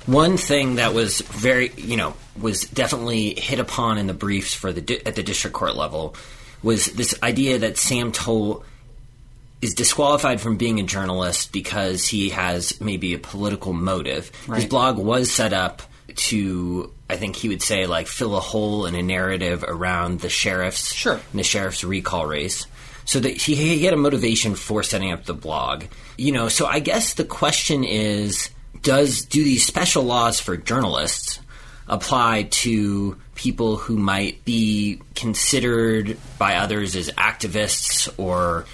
One 0.07 0.37
thing 0.37 0.77
that 0.77 0.95
was 0.95 1.21
very, 1.21 1.71
you 1.77 1.97
know, 1.97 2.15
was 2.41 2.63
definitely 2.63 3.35
hit 3.39 3.59
upon 3.61 3.99
in 3.99 4.07
the 4.07 4.15
briefs 4.15 4.55
for 4.55 4.73
the 4.73 4.81
di- 4.81 5.05
at 5.07 5.17
the 5.17 5.23
district 5.23 5.55
court 5.55 5.77
level 5.77 6.15
was 6.63 6.87
this 6.87 7.15
idea 7.23 7.59
that 7.59 7.77
Sam 7.77 8.11
Toll 8.13 8.65
is 9.63 9.75
disqualified 9.75 10.41
from 10.41 10.57
being 10.57 10.81
a 10.81 10.83
journalist 10.83 11.53
because 11.53 12.07
he 12.07 12.31
has 12.31 12.81
maybe 12.81 13.15
a 13.15 13.19
political 13.19 13.73
motive. 13.73 14.31
His 14.55 14.65
blog 14.67 14.99
was 14.99 15.31
set 15.31 15.53
up 15.53 15.83
to, 16.15 16.93
I 17.11 17.17
think 17.17 17.37
he 17.37 17.49
would 17.49 17.63
say, 17.63 17.87
like 17.87 18.07
fill 18.07 18.37
a 18.37 18.41
hole 18.41 18.87
in 18.87 18.95
a 18.95 19.03
narrative 19.03 19.65
around 19.67 20.21
the 20.21 20.29
sheriff's 20.29 20.93
Sure. 20.93 21.21
the 21.35 21.43
sheriff's 21.43 21.85
recall 21.85 22.27
race. 22.27 22.67
So 23.05 23.21
that 23.21 23.37
he, 23.37 23.55
he 23.55 23.85
had 23.85 23.95
a 23.95 23.99
motivation 23.99 24.57
for 24.57 24.83
setting 24.83 25.13
up 25.13 25.25
the 25.25 25.35
blog. 25.35 25.85
You 26.19 26.33
know, 26.33 26.49
so 26.49 26.67
I 26.67 26.81
guess 26.81 27.15
the 27.15 27.25
question 27.25 27.85
is 27.85 28.51
does 28.83 29.25
do 29.25 29.43
these 29.43 29.65
special 29.65 30.03
laws 30.03 30.41
for 30.41 30.57
journalists 30.57 31.41
apply 31.89 32.45
to 32.51 33.17
people 33.37 33.77
who 33.77 33.97
might 33.97 34.45
be 34.45 35.01
considered 35.15 36.17
by 36.39 36.57
others 36.57 36.97
as 36.97 37.11
activists 37.11 38.13
or 38.19 38.67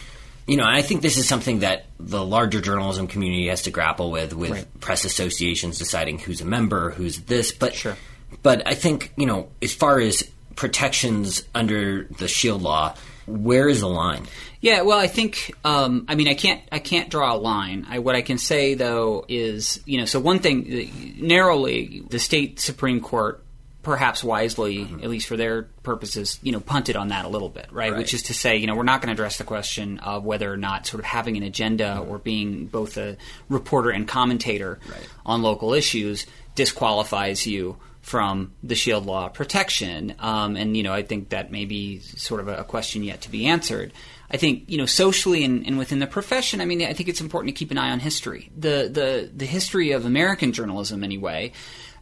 you 0.46 0.56
know, 0.56 0.64
I 0.66 0.82
think 0.82 1.02
this 1.02 1.18
is 1.18 1.28
something 1.28 1.60
that 1.60 1.86
the 2.04 2.24
larger 2.24 2.60
journalism 2.60 3.06
community 3.06 3.46
has 3.48 3.62
to 3.62 3.70
grapple 3.70 4.10
with, 4.10 4.32
with 4.34 4.50
Right. 4.50 4.80
press 4.80 5.04
associations 5.04 5.78
deciding 5.78 6.18
who's 6.18 6.40
a 6.40 6.44
member, 6.44 6.90
who's 6.90 7.20
this. 7.22 7.52
But 7.52 7.74
Sure. 7.74 7.96
but 8.42 8.66
I 8.66 8.74
think 8.74 9.12
you 9.16 9.26
know, 9.26 9.48
as 9.62 9.72
far 9.72 10.00
as 10.00 10.22
protections 10.56 11.42
under 11.54 12.04
the 12.18 12.28
Shield 12.28 12.62
Law, 12.62 12.94
where 13.26 13.68
is 13.68 13.80
the 13.80 13.88
line? 13.88 14.26
Yeah, 14.60 14.82
well, 14.82 14.98
I 14.98 15.06
think 15.08 15.52
um, 15.64 16.04
I 16.08 16.14
mean 16.14 16.28
I 16.28 16.34
can't 16.34 16.60
I 16.70 16.78
can't 16.78 17.08
draw 17.10 17.34
a 17.34 17.36
line. 17.36 17.86
I, 17.88 17.98
what 17.98 18.14
I 18.14 18.22
can 18.22 18.38
say 18.38 18.74
though 18.74 19.24
is 19.28 19.80
you 19.86 19.98
know 19.98 20.04
so 20.04 20.20
one 20.20 20.38
thing 20.38 20.90
narrowly 21.18 22.02
the 22.10 22.18
state 22.18 22.60
supreme 22.60 23.00
court 23.00 23.41
perhaps 23.82 24.22
wisely 24.22 24.82
at 25.02 25.10
least 25.10 25.26
for 25.26 25.36
their 25.36 25.64
purposes 25.82 26.38
you 26.42 26.52
know 26.52 26.60
punted 26.60 26.94
on 26.96 27.08
that 27.08 27.24
a 27.24 27.28
little 27.28 27.48
bit 27.48 27.66
right, 27.72 27.90
Right. 27.92 27.98
which 27.98 28.14
is 28.14 28.22
to 28.24 28.34
say 28.34 28.56
you 28.56 28.66
know 28.66 28.74
we're 28.76 28.84
not 28.84 29.00
going 29.02 29.08
to 29.08 29.12
address 29.20 29.38
the 29.38 29.44
question 29.44 29.98
of 29.98 30.24
whether 30.24 30.52
or 30.52 30.56
not 30.56 30.86
sort 30.86 31.00
of 31.00 31.04
having 31.06 31.36
an 31.36 31.42
agenda 31.42 31.98
or 31.98 32.18
being 32.18 32.66
both 32.66 32.96
a 32.96 33.16
reporter 33.48 33.90
and 33.90 34.06
commentator 34.06 34.78
Right. 34.88 35.08
on 35.26 35.42
local 35.42 35.74
issues 35.74 36.26
disqualifies 36.54 37.46
you 37.46 37.76
from 38.00 38.52
the 38.64 38.74
shield 38.74 39.06
law 39.06 39.28
protection. 39.28 40.14
Um, 40.18 40.56
and, 40.56 40.76
you 40.76 40.82
know, 40.82 40.92
I 40.92 41.02
think 41.02 41.28
that 41.28 41.52
may 41.52 41.66
be 41.66 42.00
sort 42.00 42.40
of 42.40 42.48
a, 42.48 42.56
a 42.58 42.64
question 42.64 43.04
yet 43.04 43.20
to 43.22 43.30
be 43.30 43.46
answered. 43.46 43.92
I 44.28 44.38
think, 44.38 44.64
you 44.68 44.76
know, 44.76 44.86
socially 44.86 45.44
and, 45.44 45.64
and 45.66 45.78
within 45.78 46.00
the 46.00 46.08
profession, 46.08 46.60
I 46.60 46.64
mean, 46.64 46.82
I 46.82 46.94
think 46.94 47.08
it's 47.08 47.20
important 47.20 47.54
to 47.54 47.58
keep 47.58 47.70
an 47.70 47.78
eye 47.78 47.90
on 47.90 48.00
history. 48.00 48.50
The, 48.58 48.90
the, 48.92 49.30
the 49.34 49.46
history 49.46 49.92
of 49.92 50.04
American 50.04 50.52
journalism, 50.52 51.04
anyway, 51.04 51.52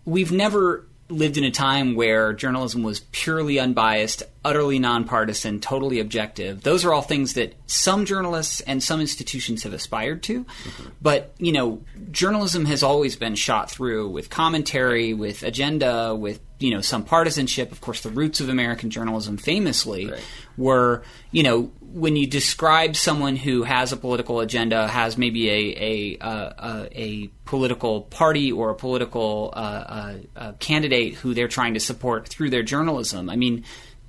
we've 0.07 0.33
never 0.33 0.87
lived 1.11 1.37
in 1.37 1.45
a 1.45 1.51
time 1.51 1.95
where 1.95 2.33
journalism 2.33 2.83
was 2.83 3.01
purely 3.13 3.59
unbiased, 3.59 4.23
utterly 4.45 4.79
nonpartisan, 4.79 5.61
totally 5.61 6.01
objective. 6.01 6.63
Those 6.63 6.85
are 6.85 6.93
all 6.93 7.03
things 7.03 7.35
that 7.35 7.55
some 7.67 8.05
journalists 8.05 8.61
and 8.63 8.83
some 8.83 9.01
institutions 9.01 9.65
have 9.65 9.73
aspired 9.73 10.23
to. 10.25 10.45
Mm-hmm. 10.45 10.89
But, 11.03 11.35
you 11.39 11.53
know, 11.53 11.83
journalism 12.11 12.65
has 12.67 12.83
always 12.83 13.17
been 13.17 13.35
shot 13.35 13.71
through 13.71 14.09
with 14.09 14.31
commentary, 14.31 15.13
with 15.13 15.43
agenda, 15.43 16.15
with, 16.15 16.41
you 16.59 16.71
know, 16.73 16.81
some 16.81 17.05
partisanship. 17.05 17.73
Of 17.73 17.81
course, 17.81 18.03
the 18.03 18.11
roots 18.11 18.41
of 18.41 18.49
American 18.49 18.91
journalism 18.91 19.37
famously 19.37 20.11
Right. 20.11 20.21
were, 20.57 21.03
you 21.33 21.43
know, 21.43 21.71
when 21.93 22.17
you 22.17 22.27
describe 22.27 22.97
someone 22.97 23.37
who 23.37 23.63
has 23.63 23.93
a 23.93 23.97
political 23.97 24.41
agenda, 24.41 24.89
has 24.89 25.19
maybe 25.19 25.51
a 25.51 26.19
a 26.21 26.25
uh, 26.25 26.87
a 26.93 27.29
political 27.45 28.03
party 28.03 28.53
or 28.53 28.71
a 28.71 28.75
political 28.75 29.53
uh, 29.55 29.59
uh, 29.59 30.15
uh, 30.37 30.53
candidate 30.59 31.15
who 31.15 31.35
they're 31.35 31.49
trying 31.49 31.75
to 31.75 31.81
support 31.81 32.29
through 32.29 32.51
their 32.51 32.63
journalism. 32.63 33.29
I 33.29 33.37
mean, 33.37 33.65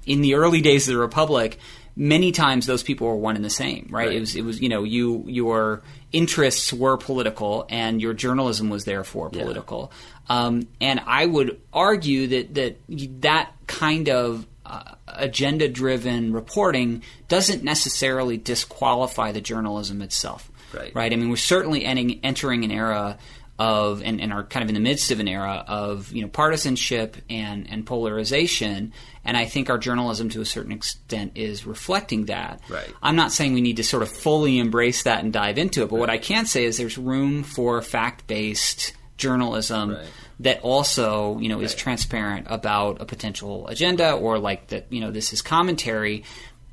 in 0.06 0.22
the 0.22 0.36
early 0.36 0.62
days 0.62 0.88
of 0.88 0.94
the 0.94 1.00
republic, 1.00 1.60
many 1.96 2.32
times 2.32 2.66
those 2.66 2.84
people 2.84 3.08
were 3.08 3.16
one 3.16 3.36
and 3.36 3.44
the 3.44 3.50
same, 3.50 3.88
right? 3.90 4.08
Right. 4.08 4.16
It 4.16 4.20
was 4.20 4.36
it 4.36 4.44
was 4.44 4.62
you 4.62 4.70
know 4.70 4.84
you 4.84 5.24
your 5.28 5.82
interests 6.12 6.74
were 6.74 6.98
political 6.98 7.66
and 7.70 8.02
your 8.02 8.14
journalism 8.14 8.70
was 8.70 8.86
therefore 8.86 9.30
political. 9.30 9.92
Um, 10.30 10.68
and 10.80 11.02
I 11.06 11.26
would 11.26 11.60
argue 11.74 12.28
that 12.28 12.54
that 12.56 12.78
that 13.22 13.52
kind 13.68 14.10
of 14.10 14.46
uh, 14.72 14.96
agenda 15.08 15.68
driven 15.68 16.34
reporting 16.34 17.04
doesn't 17.28 17.64
necessarily 17.64 18.38
disqualify 18.38 19.32
the 19.32 19.42
journalism 19.42 20.02
itself. 20.02 20.52
Right. 20.74 20.96
Right. 20.96 21.12
I 21.12 21.16
mean, 21.18 21.30
we're 21.30 21.36
certainly 21.36 21.84
ending, 21.84 22.22
entering 22.24 22.64
an 22.64 22.72
era 22.72 23.18
of 23.60 24.02
and, 24.02 24.20
and 24.20 24.34
are 24.34 24.44
kind 24.44 24.64
of 24.64 24.70
in 24.70 24.74
the 24.74 24.82
midst 24.82 25.12
of 25.12 25.20
an 25.20 25.28
era 25.28 25.64
of 25.68 26.12
you 26.12 26.24
know 26.24 26.28
partisanship 26.28 27.16
and 27.30 27.70
and 27.70 27.86
polarization 27.86 28.92
and 29.24 29.38
I 29.38 29.46
think 29.46 29.70
our 29.70 29.78
journalism 29.78 30.30
to 30.30 30.42
a 30.42 30.46
certain 30.46 30.72
extent 30.72 31.34
is 31.36 31.66
reflecting 31.68 32.26
that. 32.26 32.60
Right. 32.68 32.92
I'm 33.04 33.16
not 33.16 33.32
saying 33.32 33.54
we 33.54 33.62
need 33.62 33.78
to 33.78 33.84
sort 33.84 34.02
of 34.02 34.10
fully 34.10 34.58
embrace 34.58 35.04
that 35.04 35.24
and 35.24 35.32
dive 35.32 35.60
into 35.60 35.84
it, 35.84 35.90
but 35.90 36.00
what 36.00 36.10
I 36.10 36.18
can 36.18 36.48
say 36.48 36.66
is 36.66 36.78
there's 36.78 36.98
room 36.98 37.44
for 37.44 37.80
fact-based 37.84 38.94
journalism 39.22 39.92
Right. 39.92 40.06
that 40.42 40.60
also, 40.62 41.38
you 41.40 41.48
know, 41.48 41.62
is 41.62 41.74
transparent 41.76 42.48
about 42.50 43.00
a 43.02 43.06
potential 43.06 43.68
agenda 43.68 44.12
or 44.14 44.40
like 44.40 44.68
that, 44.68 44.88
you 44.90 45.00
know, 45.00 45.12
this 45.12 45.32
is 45.32 45.42
commentary. 45.42 46.24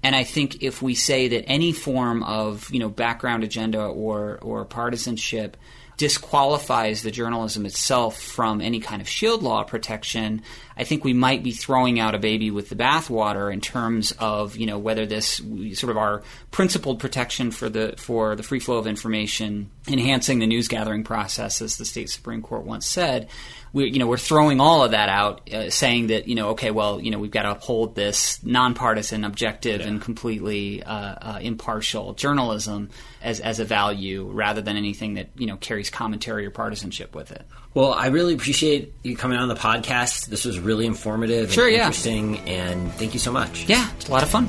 And 0.02 0.16
I 0.16 0.24
think 0.24 0.62
if 0.62 0.80
we 0.80 0.94
say 0.94 1.28
that 1.28 1.44
any 1.46 1.72
form 1.72 2.22
of, 2.22 2.68
you 2.72 2.80
know, 2.80 2.88
background 2.88 3.44
agenda 3.44 3.80
or 3.84 4.38
or 4.40 4.64
partisanship 4.64 5.56
disqualifies 5.98 7.02
the 7.02 7.10
journalism 7.10 7.66
itself 7.66 8.22
from 8.22 8.60
any 8.60 8.80
kind 8.80 9.02
of 9.02 9.08
shield 9.08 9.42
law 9.42 9.64
protection, 9.64 10.42
I 10.78 10.84
think 10.84 11.02
we 11.02 11.12
might 11.12 11.42
be 11.42 11.50
throwing 11.50 11.98
out 11.98 12.14
a 12.14 12.18
baby 12.18 12.52
with 12.52 12.68
the 12.68 12.76
bathwater 12.76 13.52
in 13.52 13.60
terms 13.60 14.12
of 14.12 14.56
you 14.56 14.66
know 14.66 14.78
whether 14.78 15.06
this 15.06 15.42
sort 15.74 15.90
of 15.90 15.96
our 15.96 16.22
principled 16.52 17.00
protection 17.00 17.50
for 17.50 17.68
the 17.68 17.94
for 17.98 18.36
the 18.36 18.44
free 18.44 18.60
flow 18.60 18.78
of 18.78 18.86
information, 18.86 19.70
enhancing 19.88 20.38
the 20.38 20.46
news 20.46 20.68
gathering 20.68 21.02
process, 21.02 21.60
as 21.60 21.78
the 21.78 21.84
state 21.84 22.08
supreme 22.10 22.42
court 22.42 22.64
once 22.64 22.86
said. 22.86 23.28
We, 23.70 23.90
you 23.90 23.98
know, 23.98 24.06
we're 24.06 24.16
throwing 24.16 24.62
all 24.62 24.82
of 24.82 24.92
that 24.92 25.10
out, 25.10 25.52
uh, 25.52 25.68
saying 25.68 26.06
that 26.06 26.26
you 26.26 26.36
know, 26.36 26.50
okay, 26.50 26.70
well, 26.70 27.00
you 27.00 27.10
know, 27.10 27.18
we've 27.18 27.30
got 27.30 27.42
to 27.42 27.50
uphold 27.50 27.94
this 27.94 28.42
nonpartisan, 28.42 29.24
objective, 29.24 29.82
and 29.82 30.00
completely 30.00 30.82
uh, 30.82 30.92
uh, 31.20 31.38
impartial 31.42 32.14
journalism 32.14 32.88
as 33.20 33.40
as 33.40 33.58
a 33.58 33.64
value, 33.64 34.30
rather 34.30 34.62
than 34.62 34.76
anything 34.76 35.14
that 35.14 35.30
you 35.36 35.46
know 35.46 35.56
carries 35.56 35.90
commentary 35.90 36.46
or 36.46 36.50
partisanship 36.50 37.16
with 37.16 37.32
it. 37.32 37.44
Well, 37.74 37.92
I 37.92 38.08
really 38.08 38.34
appreciate 38.34 38.92
you 39.02 39.16
coming 39.16 39.38
on 39.38 39.48
the 39.48 39.54
podcast. 39.54 40.26
This 40.26 40.44
was 40.44 40.58
really 40.58 40.86
informative 40.86 41.52
Sure, 41.52 41.66
and 41.66 41.76
yeah. 41.76 41.86
interesting, 41.86 42.38
and 42.40 42.90
thank 42.94 43.14
you 43.14 43.20
so 43.20 43.30
much. 43.30 43.68
Yeah, 43.68 43.88
it's 43.96 44.08
a 44.08 44.12
lot 44.12 44.22
of 44.22 44.30
fun. 44.30 44.48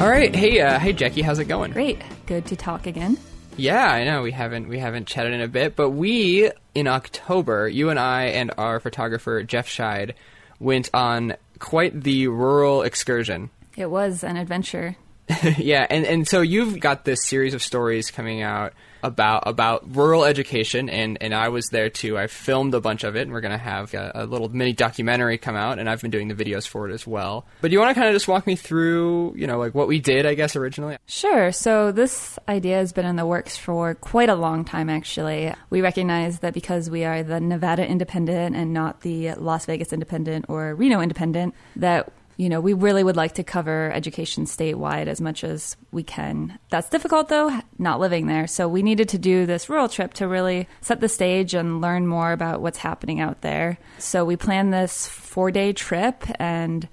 All 0.00 0.08
right, 0.08 0.34
hey, 0.34 0.58
uh, 0.60 0.78
hey, 0.78 0.94
Jackie, 0.94 1.20
how's 1.20 1.38
it 1.40 1.44
going? 1.44 1.72
Great. 1.72 2.00
Good 2.24 2.46
to 2.46 2.56
talk 2.56 2.86
again. 2.86 3.18
Yeah, 3.58 3.84
I 3.92 4.04
know 4.04 4.22
we 4.22 4.32
haven't 4.32 4.66
we 4.66 4.78
haven't 4.78 5.06
chatted 5.06 5.34
in 5.34 5.42
a 5.42 5.48
bit, 5.48 5.76
but 5.76 5.90
we 5.90 6.50
in 6.74 6.86
October, 6.86 7.68
you 7.68 7.90
and 7.90 7.98
I 7.98 8.24
and 8.28 8.50
our 8.56 8.80
photographer 8.80 9.42
Jeff 9.42 9.68
Scheid 9.68 10.14
went 10.58 10.88
on 10.94 11.36
quite 11.58 12.02
the 12.02 12.28
rural 12.28 12.80
excursion. 12.80 13.50
It 13.76 13.90
was 13.90 14.24
an 14.24 14.38
adventure. 14.38 14.96
yeah, 15.58 15.86
and, 15.88 16.04
and 16.06 16.28
so 16.28 16.40
you've 16.40 16.80
got 16.80 17.04
this 17.04 17.26
series 17.26 17.54
of 17.54 17.62
stories 17.62 18.10
coming 18.10 18.42
out 18.42 18.72
about 19.02 19.44
about 19.46 19.96
rural 19.96 20.24
education, 20.24 20.88
and, 20.88 21.18
and 21.20 21.34
I 21.34 21.48
was 21.48 21.66
there 21.68 21.88
too. 21.88 22.18
I 22.18 22.26
filmed 22.26 22.74
a 22.74 22.80
bunch 22.80 23.04
of 23.04 23.16
it, 23.16 23.22
and 23.22 23.32
we're 23.32 23.40
going 23.40 23.52
to 23.52 23.58
have 23.58 23.94
a, 23.94 24.12
a 24.14 24.26
little 24.26 24.48
mini 24.48 24.72
documentary 24.72 25.38
come 25.38 25.56
out, 25.56 25.78
and 25.78 25.88
I've 25.88 26.02
been 26.02 26.10
doing 26.10 26.28
the 26.28 26.34
videos 26.34 26.66
for 26.66 26.88
it 26.88 26.92
as 26.92 27.06
well. 27.06 27.46
But 27.60 27.68
do 27.68 27.72
you 27.74 27.80
want 27.80 27.90
to 27.90 27.94
kind 27.94 28.08
of 28.08 28.14
just 28.14 28.28
walk 28.28 28.46
me 28.46 28.56
through, 28.56 29.34
you 29.36 29.46
know, 29.46 29.58
like 29.58 29.74
what 29.74 29.88
we 29.88 30.00
did, 30.00 30.26
I 30.26 30.34
guess, 30.34 30.56
originally? 30.56 30.98
Sure. 31.06 31.52
So 31.52 31.92
this 31.92 32.38
idea 32.48 32.76
has 32.76 32.92
been 32.92 33.06
in 33.06 33.16
the 33.16 33.26
works 33.26 33.56
for 33.56 33.94
quite 33.94 34.28
a 34.28 34.34
long 34.34 34.64
time, 34.64 34.90
actually. 34.90 35.52
We 35.70 35.80
recognize 35.80 36.40
that 36.40 36.54
because 36.54 36.90
we 36.90 37.04
are 37.04 37.22
the 37.22 37.40
Nevada 37.40 37.86
Independent 37.86 38.56
and 38.56 38.72
not 38.72 39.00
the 39.00 39.34
Las 39.34 39.66
Vegas 39.66 39.92
Independent 39.92 40.46
or 40.48 40.74
Reno 40.74 41.00
Independent, 41.00 41.54
that 41.76 42.12
you 42.40 42.48
know, 42.48 42.58
we 42.58 42.72
really 42.72 43.04
would 43.04 43.18
like 43.18 43.34
to 43.34 43.44
cover 43.44 43.92
education 43.92 44.46
statewide 44.46 45.08
as 45.08 45.20
much 45.20 45.44
as 45.44 45.76
we 45.92 46.02
can. 46.02 46.58
That's 46.70 46.88
difficult 46.88 47.28
though, 47.28 47.60
not 47.78 48.00
living 48.00 48.28
there. 48.28 48.46
So 48.46 48.66
we 48.66 48.82
needed 48.82 49.10
to 49.10 49.18
do 49.18 49.44
this 49.44 49.68
rural 49.68 49.90
trip 49.90 50.14
to 50.14 50.26
really 50.26 50.66
set 50.80 51.00
the 51.00 51.08
stage 51.10 51.52
and 51.52 51.82
learn 51.82 52.06
more 52.06 52.32
about 52.32 52.62
what's 52.62 52.78
happening 52.78 53.20
out 53.20 53.42
there. 53.42 53.76
So 53.98 54.24
we 54.24 54.36
planned 54.36 54.72
this 54.72 55.06
four 55.06 55.50
day 55.50 55.74
trip 55.74 56.24
and 56.36 56.88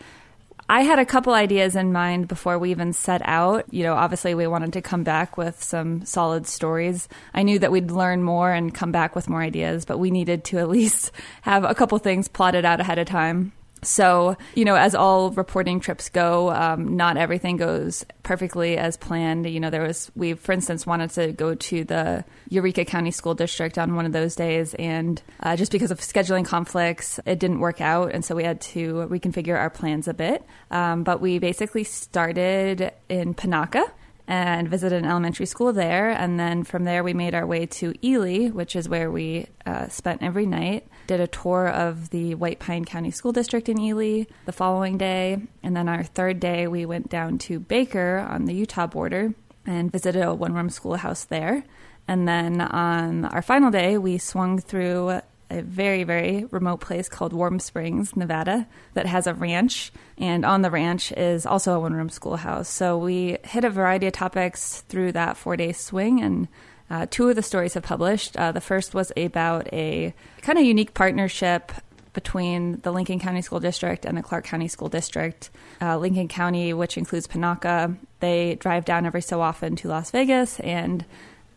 I 0.67 0.81
had 0.81 0.99
a 0.99 1.05
couple 1.05 1.33
ideas 1.33 1.77
in 1.77 1.93
mind 1.93 2.27
before 2.27 2.59
we 2.59 2.71
even 2.71 2.91
set 2.91 3.21
out. 3.23 3.73
You 3.73 3.83
know, 3.83 3.93
obviously 3.93 4.35
we 4.35 4.47
wanted 4.47 4.73
to 4.73 4.81
come 4.81 5.03
back 5.03 5.37
with 5.37 5.63
some 5.63 6.03
solid 6.03 6.45
stories. 6.45 7.07
I 7.33 7.43
knew 7.43 7.57
that 7.59 7.71
we'd 7.71 7.89
learn 7.89 8.21
more 8.21 8.51
and 8.51 8.75
come 8.75 8.91
back 8.91 9.15
with 9.15 9.29
more 9.29 9.41
ideas, 9.41 9.85
but 9.85 9.97
we 9.97 10.11
needed 10.11 10.43
to 10.45 10.57
at 10.57 10.67
least 10.67 11.13
have 11.43 11.63
a 11.63 11.73
couple 11.73 11.97
things 11.99 12.27
plotted 12.27 12.65
out 12.65 12.81
ahead 12.81 12.99
of 12.99 13.07
time. 13.07 13.53
So, 13.83 14.37
you 14.55 14.65
know, 14.65 14.75
as 14.75 14.95
all 14.95 15.31
reporting 15.31 15.79
trips 15.79 16.09
go, 16.09 16.49
um, 16.51 16.95
not 16.97 17.17
everything 17.17 17.57
goes 17.57 18.05
perfectly 18.23 18.77
as 18.77 18.97
planned. 18.97 19.47
You 19.47 19.59
know, 19.59 19.69
there 19.69 19.83
was, 19.83 20.11
we, 20.15 20.33
for 20.33 20.51
instance, 20.51 20.85
wanted 20.85 21.11
to 21.11 21.31
go 21.31 21.55
to 21.55 21.83
the 21.83 22.25
Eureka 22.49 22.85
County 22.85 23.11
School 23.11 23.35
District 23.35 23.77
on 23.77 23.95
one 23.95 24.05
of 24.05 24.13
those 24.13 24.35
days, 24.35 24.73
and 24.75 25.21
uh, 25.41 25.55
just 25.55 25.71
because 25.71 25.91
of 25.91 25.99
scheduling 25.99 26.45
conflicts, 26.45 27.19
it 27.25 27.39
didn't 27.39 27.59
work 27.59 27.81
out. 27.81 28.11
And 28.13 28.25
so 28.25 28.35
we 28.35 28.43
had 28.43 28.61
to 28.61 29.07
reconfigure 29.09 29.57
our 29.57 29.69
plans 29.69 30.07
a 30.07 30.13
bit. 30.13 30.43
Um, 30.71 31.03
but 31.03 31.21
we 31.21 31.39
basically 31.39 31.83
started 31.83 32.91
in 33.09 33.33
Panaca 33.33 33.91
and 34.27 34.67
visited 34.67 35.03
an 35.03 35.09
elementary 35.09 35.45
school 35.45 35.71
there. 35.71 36.09
And 36.09 36.39
then 36.39 36.63
from 36.63 36.83
there, 36.83 37.03
we 37.03 37.13
made 37.13 37.33
our 37.33 37.45
way 37.45 37.65
to 37.65 37.93
Ely, 38.05 38.47
which 38.47 38.75
is 38.75 38.89
where 38.89 39.09
we 39.09 39.47
uh, 39.65 39.87
spent 39.87 40.21
every 40.21 40.45
night. 40.45 40.87
Did 41.07 41.21
a 41.21 41.27
tour 41.27 41.69
of 41.69 42.09
the 42.09 42.35
White 42.35 42.59
Pine 42.59 42.83
County 42.83 43.11
School 43.11 43.31
District 43.31 43.69
in 43.69 43.79
Ely 43.79 44.25
the 44.45 44.51
following 44.51 44.97
day. 44.97 45.41
And 45.63 45.75
then 45.75 45.87
our 45.87 46.03
third 46.03 46.39
day, 46.39 46.67
we 46.67 46.85
went 46.85 47.09
down 47.09 47.37
to 47.39 47.59
Baker 47.59 48.25
on 48.29 48.45
the 48.45 48.53
Utah 48.53 48.87
border 48.87 49.33
and 49.65 49.91
visited 49.91 50.21
a 50.21 50.33
one 50.33 50.53
room 50.53 50.69
schoolhouse 50.69 51.23
there. 51.23 51.63
And 52.07 52.27
then 52.27 52.61
on 52.61 53.25
our 53.25 53.41
final 53.41 53.71
day, 53.71 53.97
we 53.97 54.17
swung 54.17 54.59
through 54.59 55.21
a 55.49 55.61
very, 55.61 56.03
very 56.03 56.45
remote 56.51 56.81
place 56.81 57.07
called 57.09 57.33
Warm 57.33 57.59
Springs, 57.59 58.15
Nevada, 58.15 58.67
that 58.93 59.05
has 59.05 59.27
a 59.27 59.33
ranch. 59.33 59.91
And 60.17 60.45
on 60.45 60.61
the 60.61 60.71
ranch 60.71 61.11
is 61.11 61.45
also 61.45 61.73
a 61.73 61.79
one 61.79 61.93
room 61.93 62.09
schoolhouse. 62.09 62.67
So 62.69 62.97
we 62.97 63.37
hit 63.43 63.63
a 63.63 63.69
variety 63.69 64.07
of 64.07 64.13
topics 64.13 64.81
through 64.89 65.13
that 65.13 65.37
four 65.37 65.55
day 65.55 65.71
swing. 65.71 66.21
And 66.21 66.47
uh, 66.89 67.07
two 67.09 67.29
of 67.29 67.35
the 67.35 67.43
stories 67.43 67.73
have 67.75 67.83
published. 67.83 68.35
Uh, 68.37 68.51
the 68.51 68.61
first 68.61 68.93
was 68.93 69.11
about 69.17 69.71
a 69.73 70.13
kind 70.41 70.57
of 70.57 70.65
unique 70.65 70.93
partnership 70.93 71.71
between 72.13 72.79
the 72.81 72.91
Lincoln 72.91 73.19
County 73.19 73.43
School 73.43 73.59
District 73.59 74.03
and 74.03 74.17
the 74.17 74.23
Clark 74.23 74.45
County 74.45 74.67
School 74.67 74.89
District. 74.89 75.49
Uh, 75.79 75.97
Lincoln 75.97 76.27
County, 76.27 76.73
which 76.73 76.97
includes 76.97 77.27
Panaca, 77.27 77.95
they 78.21 78.55
drive 78.55 78.85
down 78.85 79.05
every 79.05 79.21
so 79.21 79.39
often 79.39 79.75
to 79.75 79.87
Las 79.87 80.09
Vegas 80.11 80.59
and 80.61 81.05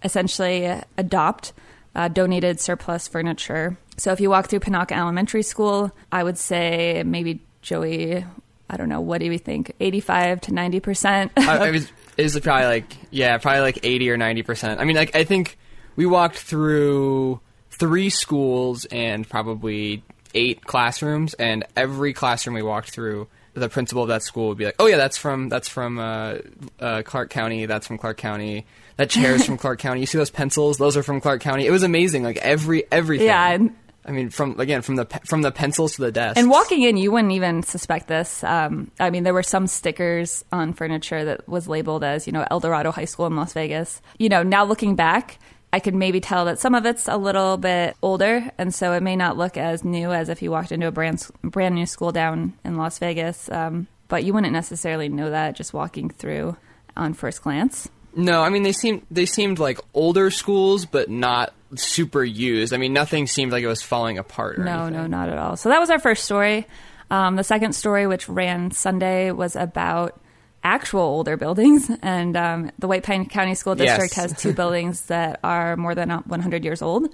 essentially 0.02 0.78
adopt 0.98 1.52
uh, 1.94 2.08
donated 2.08 2.60
surplus 2.60 3.08
furniture. 3.08 3.76
So 3.96 4.12
if 4.12 4.20
you 4.20 4.30
walk 4.30 4.48
through 4.48 4.60
Panaca 4.60 4.92
Elementary 4.92 5.42
School, 5.42 5.94
I 6.10 6.22
would 6.22 6.38
say 6.38 7.02
maybe 7.04 7.40
Joey, 7.62 8.24
I 8.68 8.76
don't 8.76 8.88
know, 8.88 9.00
what 9.00 9.20
do 9.20 9.26
you 9.26 9.38
think? 9.38 9.72
85 9.80 10.40
to 10.42 10.50
90%. 10.52 11.30
I, 11.36 11.68
it 11.68 11.72
was 11.72 11.92
it 12.16 12.24
was 12.24 12.40
probably 12.40 12.66
like 12.66 12.96
yeah, 13.10 13.38
probably 13.38 13.60
like 13.60 13.80
eighty 13.82 14.10
or 14.10 14.16
ninety 14.16 14.42
percent. 14.42 14.80
I 14.80 14.84
mean, 14.84 14.96
like 14.96 15.16
I 15.16 15.24
think 15.24 15.56
we 15.96 16.06
walked 16.06 16.36
through 16.38 17.40
three 17.70 18.10
schools 18.10 18.84
and 18.86 19.28
probably 19.28 20.04
eight 20.34 20.64
classrooms, 20.64 21.34
and 21.34 21.64
every 21.76 22.12
classroom 22.12 22.54
we 22.54 22.62
walked 22.62 22.90
through, 22.90 23.28
the 23.54 23.68
principal 23.68 24.02
of 24.02 24.08
that 24.08 24.22
school 24.22 24.48
would 24.48 24.58
be 24.58 24.64
like, 24.64 24.76
"Oh 24.78 24.86
yeah, 24.86 24.96
that's 24.96 25.16
from 25.18 25.48
that's 25.48 25.68
from 25.68 25.98
uh, 25.98 26.36
uh, 26.78 27.02
Clark 27.02 27.30
County. 27.30 27.66
That's 27.66 27.86
from 27.86 27.98
Clark 27.98 28.16
County. 28.16 28.66
That 28.96 29.10
chair 29.10 29.34
is 29.34 29.44
from 29.44 29.56
Clark 29.64 29.78
County. 29.78 30.00
You 30.00 30.06
see 30.06 30.18
those 30.18 30.30
pencils? 30.30 30.78
Those 30.78 30.96
are 30.96 31.02
from 31.02 31.20
Clark 31.20 31.40
County. 31.40 31.66
It 31.66 31.70
was 31.70 31.82
amazing. 31.82 32.22
Like 32.22 32.36
every 32.38 32.84
everything. 32.92 33.26
yeah. 33.26 33.50
And, 33.50 33.76
I 34.04 34.12
mean, 34.12 34.30
from 34.30 34.58
again 34.58 34.82
from 34.82 34.96
the 34.96 35.04
from 35.26 35.42
the 35.42 35.52
pencils 35.52 35.96
to 35.96 36.02
the 36.02 36.10
desk. 36.12 36.38
and 36.38 36.48
walking 36.48 36.82
in, 36.82 36.96
you 36.96 37.12
wouldn't 37.12 37.32
even 37.32 37.62
suspect 37.62 38.08
this. 38.08 38.42
Um, 38.42 38.90
I 38.98 39.10
mean, 39.10 39.24
there 39.24 39.34
were 39.34 39.42
some 39.42 39.66
stickers 39.66 40.42
on 40.52 40.72
furniture 40.72 41.24
that 41.26 41.46
was 41.46 41.68
labeled 41.68 42.02
as, 42.02 42.26
you 42.26 42.32
know, 42.32 42.46
El 42.50 42.60
Dorado 42.60 42.92
High 42.92 43.04
School 43.04 43.26
in 43.26 43.36
Las 43.36 43.52
Vegas. 43.52 44.00
You 44.18 44.30
know, 44.30 44.42
now 44.42 44.64
looking 44.64 44.96
back, 44.96 45.38
I 45.72 45.78
could 45.80 45.94
maybe 45.94 46.20
tell 46.20 46.46
that 46.46 46.58
some 46.58 46.74
of 46.74 46.84
it's 46.84 47.06
a 47.06 47.16
little 47.16 47.56
bit 47.56 47.96
older, 48.02 48.50
and 48.58 48.74
so 48.74 48.92
it 48.92 49.02
may 49.02 49.14
not 49.16 49.36
look 49.36 49.56
as 49.56 49.84
new 49.84 50.10
as 50.12 50.28
if 50.28 50.42
you 50.42 50.50
walked 50.50 50.72
into 50.72 50.86
a 50.88 50.90
brand 50.92 51.24
brand 51.44 51.74
new 51.76 51.86
school 51.86 52.10
down 52.12 52.54
in 52.64 52.76
Las 52.76 52.98
Vegas. 52.98 53.48
Um, 53.50 53.86
but 54.08 54.24
you 54.24 54.32
wouldn't 54.32 54.52
necessarily 54.52 55.08
know 55.08 55.30
that 55.30 55.54
just 55.54 55.72
walking 55.72 56.10
through 56.10 56.56
on 56.96 57.14
first 57.14 57.42
glance. 57.42 57.88
No, 58.16 58.42
I 58.42 58.48
mean 58.48 58.64
they 58.64 58.72
seemed 58.72 59.02
they 59.12 59.26
seemed 59.26 59.60
like 59.60 59.78
older 59.94 60.32
schools, 60.32 60.84
but 60.86 61.08
not 61.08 61.52
super 61.76 62.24
used. 62.24 62.72
I 62.74 62.76
mean, 62.76 62.92
nothing 62.92 63.28
seemed 63.28 63.52
like 63.52 63.62
it 63.62 63.68
was 63.68 63.82
falling 63.82 64.18
apart. 64.18 64.58
Or 64.58 64.64
No, 64.64 64.86
anything. 64.86 64.94
no, 65.02 65.06
not 65.06 65.28
at 65.28 65.38
all. 65.38 65.56
So 65.56 65.68
that 65.68 65.78
was 65.78 65.88
our 65.90 66.00
first 66.00 66.24
story. 66.24 66.66
Um, 67.12 67.36
the 67.36 67.44
second 67.44 67.74
story, 67.74 68.08
which 68.08 68.28
ran 68.28 68.72
Sunday, 68.72 69.30
was 69.30 69.54
about 69.54 70.20
actual 70.62 71.02
older 71.02 71.36
buildings. 71.36 71.90
And 72.02 72.36
um, 72.36 72.70
the 72.78 72.88
White 72.88 73.02
Pine 73.04 73.26
County 73.26 73.54
School 73.54 73.74
District 73.74 74.14
Yes. 74.16 74.32
has 74.32 74.40
two 74.40 74.52
buildings 74.60 75.02
that 75.06 75.40
are 75.42 75.76
more 75.76 75.94
than 75.94 76.10
100 76.10 76.64
years 76.64 76.82
old. 76.82 77.08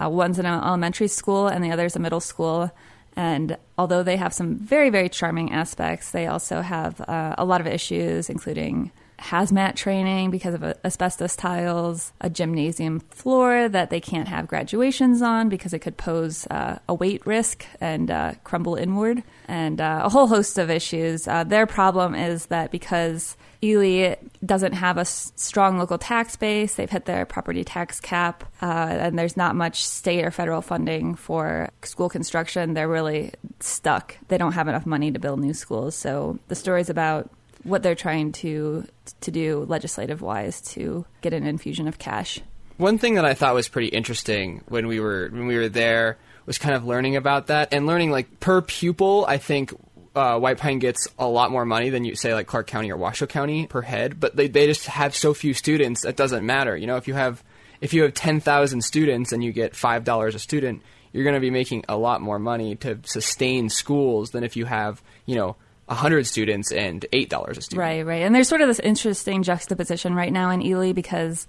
Uh, 0.00 0.08
one's 0.08 0.38
an 0.38 0.46
elementary 0.46 1.08
school, 1.08 1.48
and 1.48 1.62
the 1.62 1.70
other 1.70 1.84
is 1.84 1.96
a 1.96 1.98
middle 1.98 2.20
school. 2.20 2.70
And 3.14 3.58
although 3.76 4.02
they 4.02 4.16
have 4.16 4.32
some 4.32 4.56
very, 4.56 4.88
very 4.88 5.08
charming 5.10 5.52
aspects, 5.52 6.12
they 6.12 6.26
also 6.26 6.62
have 6.62 7.00
uh, 7.02 7.34
a 7.36 7.44
lot 7.44 7.60
of 7.60 7.66
issues, 7.66 8.30
including 8.30 8.90
hazmat 9.22 9.76
training 9.76 10.30
because 10.30 10.54
of 10.54 10.62
asbestos 10.84 11.36
tiles, 11.36 12.12
a 12.20 12.28
gymnasium 12.28 13.00
floor 13.00 13.68
that 13.68 13.90
they 13.90 14.00
can't 14.00 14.28
have 14.28 14.48
graduations 14.48 15.22
on 15.22 15.48
because 15.48 15.72
it 15.72 15.78
could 15.78 15.96
pose 15.96 16.46
uh, 16.50 16.78
a 16.88 16.94
weight 16.94 17.24
risk 17.26 17.64
and 17.80 18.10
uh, 18.10 18.32
crumble 18.44 18.74
inward, 18.74 19.22
and 19.48 19.80
uh, 19.80 20.00
a 20.04 20.08
whole 20.08 20.26
host 20.26 20.58
of 20.58 20.70
issues. 20.70 21.28
Uh, 21.28 21.44
their 21.44 21.66
problem 21.66 22.14
is 22.14 22.46
that 22.46 22.70
because 22.70 23.36
Ely 23.62 24.16
doesn't 24.44 24.72
have 24.72 24.98
a 24.98 25.04
strong 25.04 25.78
local 25.78 25.98
tax 25.98 26.34
base. 26.34 26.74
They've 26.74 26.90
hit 26.90 27.04
their 27.04 27.24
property 27.24 27.62
tax 27.62 28.00
cap, 28.00 28.42
uh, 28.60 28.66
and 28.66 29.18
there's 29.18 29.36
not 29.36 29.54
much 29.54 29.84
state 29.84 30.24
or 30.24 30.32
federal 30.32 30.62
funding 30.62 31.14
for 31.14 31.70
school 31.84 32.08
construction. 32.08 32.74
They're 32.74 32.88
really 32.88 33.32
stuck. 33.60 34.16
They 34.28 34.38
don't 34.38 34.52
have 34.52 34.66
enough 34.66 34.84
money 34.84 35.12
to 35.12 35.20
build 35.20 35.38
new 35.38 35.54
schools. 35.54 35.94
So 35.94 36.40
the 36.48 36.56
story's 36.56 36.90
about 36.90 37.30
what 37.64 37.82
they're 37.82 37.94
trying 37.94 38.32
to 38.32 38.86
to 39.20 39.30
do 39.30 39.64
legislative 39.68 40.20
wise 40.22 40.60
to 40.60 41.04
get 41.20 41.32
an 41.32 41.46
infusion 41.46 41.88
of 41.88 41.98
cash. 41.98 42.40
One 42.76 42.98
thing 42.98 43.14
that 43.14 43.24
I 43.24 43.34
thought 43.34 43.54
was 43.54 43.68
pretty 43.68 43.88
interesting 43.88 44.62
when 44.68 44.86
we 44.86 45.00
were 45.00 45.28
when 45.30 45.46
we 45.46 45.56
were 45.56 45.68
there 45.68 46.18
was 46.46 46.58
kind 46.58 46.74
of 46.74 46.84
learning 46.84 47.16
about 47.16 47.46
that 47.48 47.68
and 47.72 47.86
learning 47.86 48.10
like 48.10 48.40
per 48.40 48.60
pupil. 48.60 49.24
I 49.28 49.38
think 49.38 49.72
uh, 50.14 50.38
White 50.38 50.58
Pine 50.58 50.78
gets 50.78 51.08
a 51.18 51.26
lot 51.26 51.50
more 51.50 51.64
money 51.64 51.90
than 51.90 52.04
you 52.04 52.14
say 52.14 52.34
like 52.34 52.46
Clark 52.46 52.66
County 52.66 52.90
or 52.90 52.96
Washoe 52.96 53.26
County 53.26 53.66
per 53.66 53.82
head, 53.82 54.20
but 54.20 54.36
they, 54.36 54.48
they 54.48 54.66
just 54.66 54.86
have 54.86 55.14
so 55.14 55.32
few 55.32 55.54
students 55.54 56.02
that 56.02 56.16
doesn't 56.16 56.44
matter. 56.44 56.76
You 56.76 56.86
know, 56.86 56.96
if 56.96 57.08
you 57.08 57.14
have 57.14 57.42
if 57.80 57.94
you 57.94 58.02
have 58.02 58.14
ten 58.14 58.40
thousand 58.40 58.82
students 58.82 59.32
and 59.32 59.42
you 59.42 59.52
get 59.52 59.76
five 59.76 60.04
dollars 60.04 60.34
a 60.34 60.38
student, 60.38 60.82
you're 61.12 61.24
going 61.24 61.34
to 61.34 61.40
be 61.40 61.50
making 61.50 61.84
a 61.88 61.96
lot 61.96 62.20
more 62.20 62.38
money 62.38 62.74
to 62.76 62.98
sustain 63.04 63.68
schools 63.68 64.30
than 64.30 64.44
if 64.44 64.56
you 64.56 64.64
have 64.64 65.02
you 65.26 65.36
know 65.36 65.56
100 65.86 66.26
students 66.26 66.72
and 66.72 67.04
$8 67.12 67.48
a 67.48 67.60
student. 67.60 67.78
Right, 67.78 68.06
right. 68.06 68.22
And 68.22 68.34
there's 68.34 68.48
sort 68.48 68.60
of 68.60 68.68
this 68.68 68.80
interesting 68.80 69.42
juxtaposition 69.42 70.14
right 70.14 70.32
now 70.32 70.50
in 70.50 70.62
Ely 70.62 70.92
because 70.92 71.46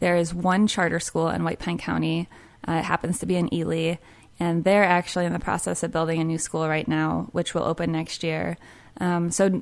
there 0.00 0.16
is 0.16 0.34
one 0.34 0.66
charter 0.66 1.00
school 1.00 1.28
in 1.28 1.44
White 1.44 1.58
Pine 1.58 1.78
County. 1.78 2.28
Uh, 2.66 2.72
it 2.72 2.84
happens 2.84 3.18
to 3.20 3.26
be 3.26 3.36
in 3.36 3.52
Ely. 3.52 3.96
And 4.40 4.64
they're 4.64 4.84
actually 4.84 5.26
in 5.26 5.32
the 5.32 5.38
process 5.38 5.82
of 5.82 5.92
building 5.92 6.20
a 6.20 6.24
new 6.24 6.38
school 6.38 6.66
right 6.66 6.88
now, 6.88 7.28
which 7.32 7.54
will 7.54 7.62
open 7.62 7.92
next 7.92 8.24
year. 8.24 8.56
Um, 9.00 9.30
so 9.30 9.60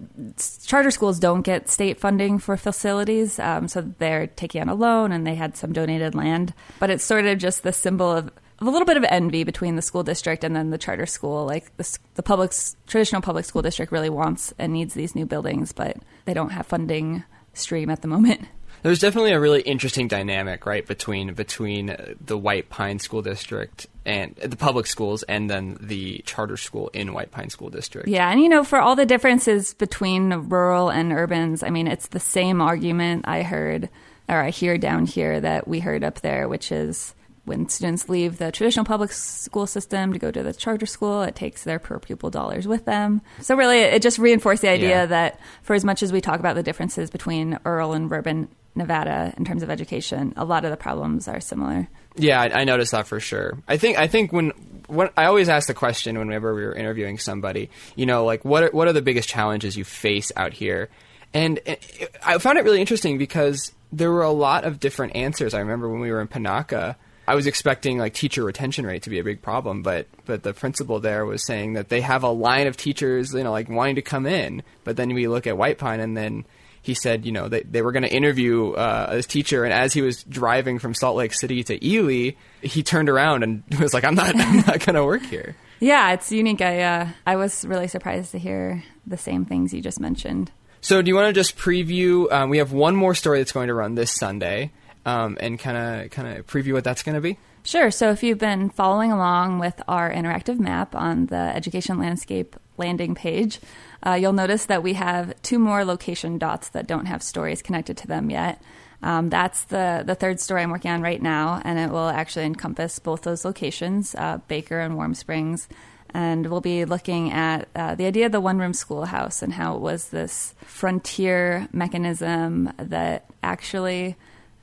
charter 0.66 0.90
schools 0.90 1.18
don't 1.18 1.42
get 1.42 1.68
state 1.68 1.98
funding 1.98 2.38
for 2.38 2.56
facilities, 2.56 3.38
um, 3.38 3.66
so 3.66 3.80
they're 3.98 4.26
taking 4.26 4.60
out 4.60 4.68
a 4.68 4.74
loan 4.74 5.10
and 5.10 5.26
they 5.26 5.34
had 5.34 5.56
some 5.56 5.72
donated 5.72 6.14
land. 6.14 6.52
But 6.78 6.90
it's 6.90 7.04
sort 7.04 7.24
of 7.24 7.38
just 7.38 7.62
the 7.62 7.72
symbol 7.72 8.10
of 8.10 8.30
a 8.66 8.70
little 8.70 8.86
bit 8.86 8.96
of 8.96 9.04
envy 9.04 9.44
between 9.44 9.76
the 9.76 9.82
school 9.82 10.02
district 10.02 10.44
and 10.44 10.54
then 10.54 10.70
the 10.70 10.78
charter 10.78 11.06
school. 11.06 11.44
Like 11.46 11.76
the, 11.76 11.98
the 12.14 12.22
public 12.22 12.52
traditional 12.86 13.22
public 13.22 13.44
school 13.44 13.62
district 13.62 13.92
really 13.92 14.10
wants 14.10 14.52
and 14.58 14.72
needs 14.72 14.94
these 14.94 15.14
new 15.14 15.26
buildings, 15.26 15.72
but 15.72 15.96
they 16.24 16.34
don't 16.34 16.50
have 16.50 16.66
funding 16.66 17.24
stream 17.54 17.90
at 17.90 18.02
the 18.02 18.08
moment. 18.08 18.46
There's 18.82 18.98
definitely 18.98 19.30
a 19.30 19.38
really 19.38 19.60
interesting 19.60 20.08
dynamic, 20.08 20.66
right, 20.66 20.84
between 20.84 21.34
between 21.34 21.90
uh, 21.90 22.14
the 22.20 22.36
White 22.36 22.68
Pine 22.68 22.98
School 22.98 23.22
District 23.22 23.86
and 24.04 24.36
uh, 24.42 24.48
the 24.48 24.56
public 24.56 24.88
schools, 24.88 25.22
and 25.24 25.48
then 25.48 25.76
the 25.80 26.18
charter 26.26 26.56
school 26.56 26.88
in 26.88 27.12
White 27.12 27.30
Pine 27.30 27.48
School 27.48 27.70
District. 27.70 28.08
Yeah, 28.08 28.28
and 28.28 28.40
you 28.40 28.48
know, 28.48 28.64
for 28.64 28.80
all 28.80 28.96
the 28.96 29.06
differences 29.06 29.74
between 29.74 30.32
rural 30.48 30.90
and 30.90 31.12
urbans, 31.12 31.62
I 31.62 31.70
mean, 31.70 31.86
it's 31.86 32.08
the 32.08 32.18
same 32.18 32.60
argument 32.60 33.28
I 33.28 33.42
heard 33.42 33.88
or 34.28 34.40
I 34.40 34.50
hear 34.50 34.78
down 34.78 35.06
here 35.06 35.40
that 35.40 35.68
we 35.68 35.80
heard 35.80 36.02
up 36.04 36.20
there, 36.20 36.48
which 36.48 36.72
is 36.72 37.14
when 37.44 37.68
students 37.68 38.08
leave 38.08 38.38
the 38.38 38.52
traditional 38.52 38.84
public 38.84 39.10
school 39.12 39.66
system 39.66 40.12
to 40.12 40.18
go 40.18 40.30
to 40.30 40.42
the 40.42 40.52
charter 40.52 40.86
school, 40.86 41.22
it 41.22 41.34
takes 41.34 41.64
their 41.64 41.78
per 41.78 41.98
pupil 41.98 42.30
dollars 42.30 42.68
with 42.68 42.84
them. 42.84 43.20
So 43.40 43.56
really, 43.56 43.78
it 43.78 44.00
just 44.00 44.18
reinforced 44.18 44.62
the 44.62 44.68
idea 44.68 44.88
yeah. 44.88 45.06
that 45.06 45.40
for 45.62 45.74
as 45.74 45.84
much 45.84 46.02
as 46.02 46.12
we 46.12 46.20
talk 46.20 46.38
about 46.38 46.54
the 46.54 46.62
differences 46.62 47.10
between 47.10 47.58
rural 47.64 47.92
and 47.92 48.10
urban 48.12 48.48
Nevada 48.74 49.34
in 49.36 49.44
terms 49.44 49.62
of 49.62 49.70
education, 49.70 50.32
a 50.36 50.44
lot 50.44 50.64
of 50.64 50.70
the 50.70 50.76
problems 50.76 51.28
are 51.28 51.40
similar. 51.40 51.88
Yeah, 52.16 52.40
I, 52.40 52.60
I 52.60 52.64
noticed 52.64 52.92
that 52.92 53.06
for 53.06 53.20
sure. 53.20 53.58
I 53.66 53.76
think 53.76 53.98
I 53.98 54.06
think 54.06 54.32
when 54.32 54.50
when 54.86 55.10
I 55.16 55.24
always 55.24 55.48
ask 55.48 55.66
the 55.66 55.74
question 55.74 56.18
whenever 56.18 56.54
we 56.54 56.64
were 56.64 56.74
interviewing 56.74 57.18
somebody, 57.18 57.70
you 57.96 58.06
know, 58.06 58.24
like 58.24 58.44
what 58.44 58.64
are, 58.64 58.70
what 58.70 58.88
are 58.88 58.92
the 58.92 59.02
biggest 59.02 59.28
challenges 59.28 59.76
you 59.76 59.84
face 59.84 60.30
out 60.36 60.52
here? 60.52 60.90
And 61.34 61.60
it, 61.64 62.16
I 62.24 62.38
found 62.38 62.58
it 62.58 62.64
really 62.64 62.80
interesting 62.80 63.18
because 63.18 63.72
there 63.90 64.10
were 64.10 64.22
a 64.22 64.30
lot 64.30 64.64
of 64.64 64.80
different 64.80 65.16
answers. 65.16 65.54
I 65.54 65.60
remember 65.60 65.88
when 65.88 66.00
we 66.00 66.10
were 66.10 66.20
in 66.20 66.28
Panaca 66.28 66.96
I 67.26 67.34
was 67.34 67.46
expecting 67.46 67.98
like 67.98 68.14
teacher 68.14 68.42
retention 68.42 68.84
rate 68.84 69.04
to 69.04 69.10
be 69.10 69.18
a 69.18 69.24
big 69.24 69.42
problem, 69.42 69.82
but 69.82 70.06
but 70.24 70.42
the 70.42 70.52
principal 70.52 70.98
there 71.00 71.24
was 71.24 71.44
saying 71.44 71.74
that 71.74 71.88
they 71.88 72.00
have 72.00 72.24
a 72.24 72.30
line 72.30 72.66
of 72.66 72.76
teachers, 72.76 73.32
you 73.32 73.44
know, 73.44 73.52
like 73.52 73.68
wanting 73.68 73.94
to 73.96 74.02
come 74.02 74.26
in. 74.26 74.62
But 74.84 74.96
then 74.96 75.14
we 75.14 75.28
look 75.28 75.46
at 75.46 75.56
White 75.56 75.78
Pine, 75.78 76.00
and 76.00 76.16
then 76.16 76.44
he 76.82 76.94
said, 76.94 77.24
you 77.24 77.30
know, 77.30 77.48
they 77.48 77.62
they 77.62 77.80
were 77.80 77.92
going 77.92 78.02
to 78.02 78.12
interview 78.12 78.72
uh, 78.72 79.14
this 79.14 79.26
teacher, 79.26 79.64
and 79.64 79.72
as 79.72 79.92
he 79.92 80.02
was 80.02 80.24
driving 80.24 80.80
from 80.80 80.94
Salt 80.94 81.16
Lake 81.16 81.32
City 81.32 81.62
to 81.64 81.86
Ely, 81.86 82.32
he 82.60 82.82
turned 82.82 83.08
around 83.08 83.44
and 83.44 83.62
was 83.80 83.94
like, 83.94 84.04
"I'm 84.04 84.16
not, 84.16 84.34
I'm 84.34 84.56
not 84.56 84.84
going 84.84 84.96
to 84.96 85.04
work 85.04 85.22
here." 85.22 85.54
Yeah, 85.78 86.12
it's 86.12 86.32
unique. 86.32 86.60
I 86.60 86.82
uh, 86.82 87.08
I 87.24 87.36
was 87.36 87.64
really 87.64 87.88
surprised 87.88 88.32
to 88.32 88.38
hear 88.38 88.82
the 89.06 89.16
same 89.16 89.44
things 89.44 89.72
you 89.72 89.80
just 89.80 90.00
mentioned. 90.00 90.50
So, 90.80 91.00
do 91.00 91.08
you 91.08 91.14
want 91.14 91.28
to 91.28 91.32
just 91.32 91.56
preview? 91.56 92.30
Um, 92.32 92.50
we 92.50 92.58
have 92.58 92.72
one 92.72 92.96
more 92.96 93.14
story 93.14 93.38
that's 93.38 93.52
going 93.52 93.68
to 93.68 93.74
run 93.74 93.94
this 93.94 94.10
Sunday 94.10 94.72
um, 95.04 95.36
and 95.40 95.58
kind 95.58 95.76
of 95.76 96.10
kind 96.10 96.28
of 96.28 96.46
preview 96.46 96.72
what 96.72 96.84
that's 96.84 97.02
going 97.02 97.14
to 97.14 97.20
be? 97.20 97.38
Sure. 97.64 97.90
So 97.90 98.10
if 98.10 98.22
you've 98.22 98.38
been 98.38 98.70
following 98.70 99.12
along 99.12 99.60
with 99.60 99.80
our 99.86 100.10
interactive 100.10 100.58
map 100.58 100.96
on 100.96 101.26
the 101.26 101.36
Education 101.36 101.98
Landscape 101.98 102.56
landing 102.76 103.14
page, 103.14 103.60
uh, 104.04 104.14
you'll 104.14 104.32
notice 104.32 104.66
that 104.66 104.82
we 104.82 104.94
have 104.94 105.40
two 105.42 105.60
more 105.60 105.84
location 105.84 106.38
dots 106.38 106.70
that 106.70 106.88
don't 106.88 107.06
have 107.06 107.22
stories 107.22 107.62
connected 107.62 107.96
to 107.98 108.08
them 108.08 108.30
yet. 108.30 108.60
Um, 109.02 109.30
that's 109.30 109.64
the, 109.64 110.02
the 110.04 110.14
third 110.14 110.40
story 110.40 110.62
I'm 110.62 110.70
working 110.70 110.90
on 110.90 111.02
right 111.02 111.20
now, 111.20 111.60
and 111.64 111.78
it 111.78 111.90
will 111.90 112.08
actually 112.08 112.46
encompass 112.46 112.98
both 112.98 113.22
those 113.22 113.44
locations, 113.44 114.14
uh, 114.14 114.38
Baker 114.48 114.80
and 114.80 114.96
Warm 114.96 115.14
Springs. 115.14 115.68
And 116.14 116.46
we'll 116.48 116.60
be 116.60 116.84
looking 116.84 117.32
at 117.32 117.68
uh, 117.74 117.94
the 117.94 118.06
idea 118.06 118.26
of 118.26 118.32
the 118.32 118.40
one 118.40 118.58
room 118.58 118.74
schoolhouse 118.74 119.42
and 119.42 119.52
how 119.52 119.76
it 119.76 119.80
was 119.80 120.08
this 120.08 120.54
frontier 120.64 121.68
mechanism 121.72 122.72
that 122.76 123.30
actually 123.42 124.16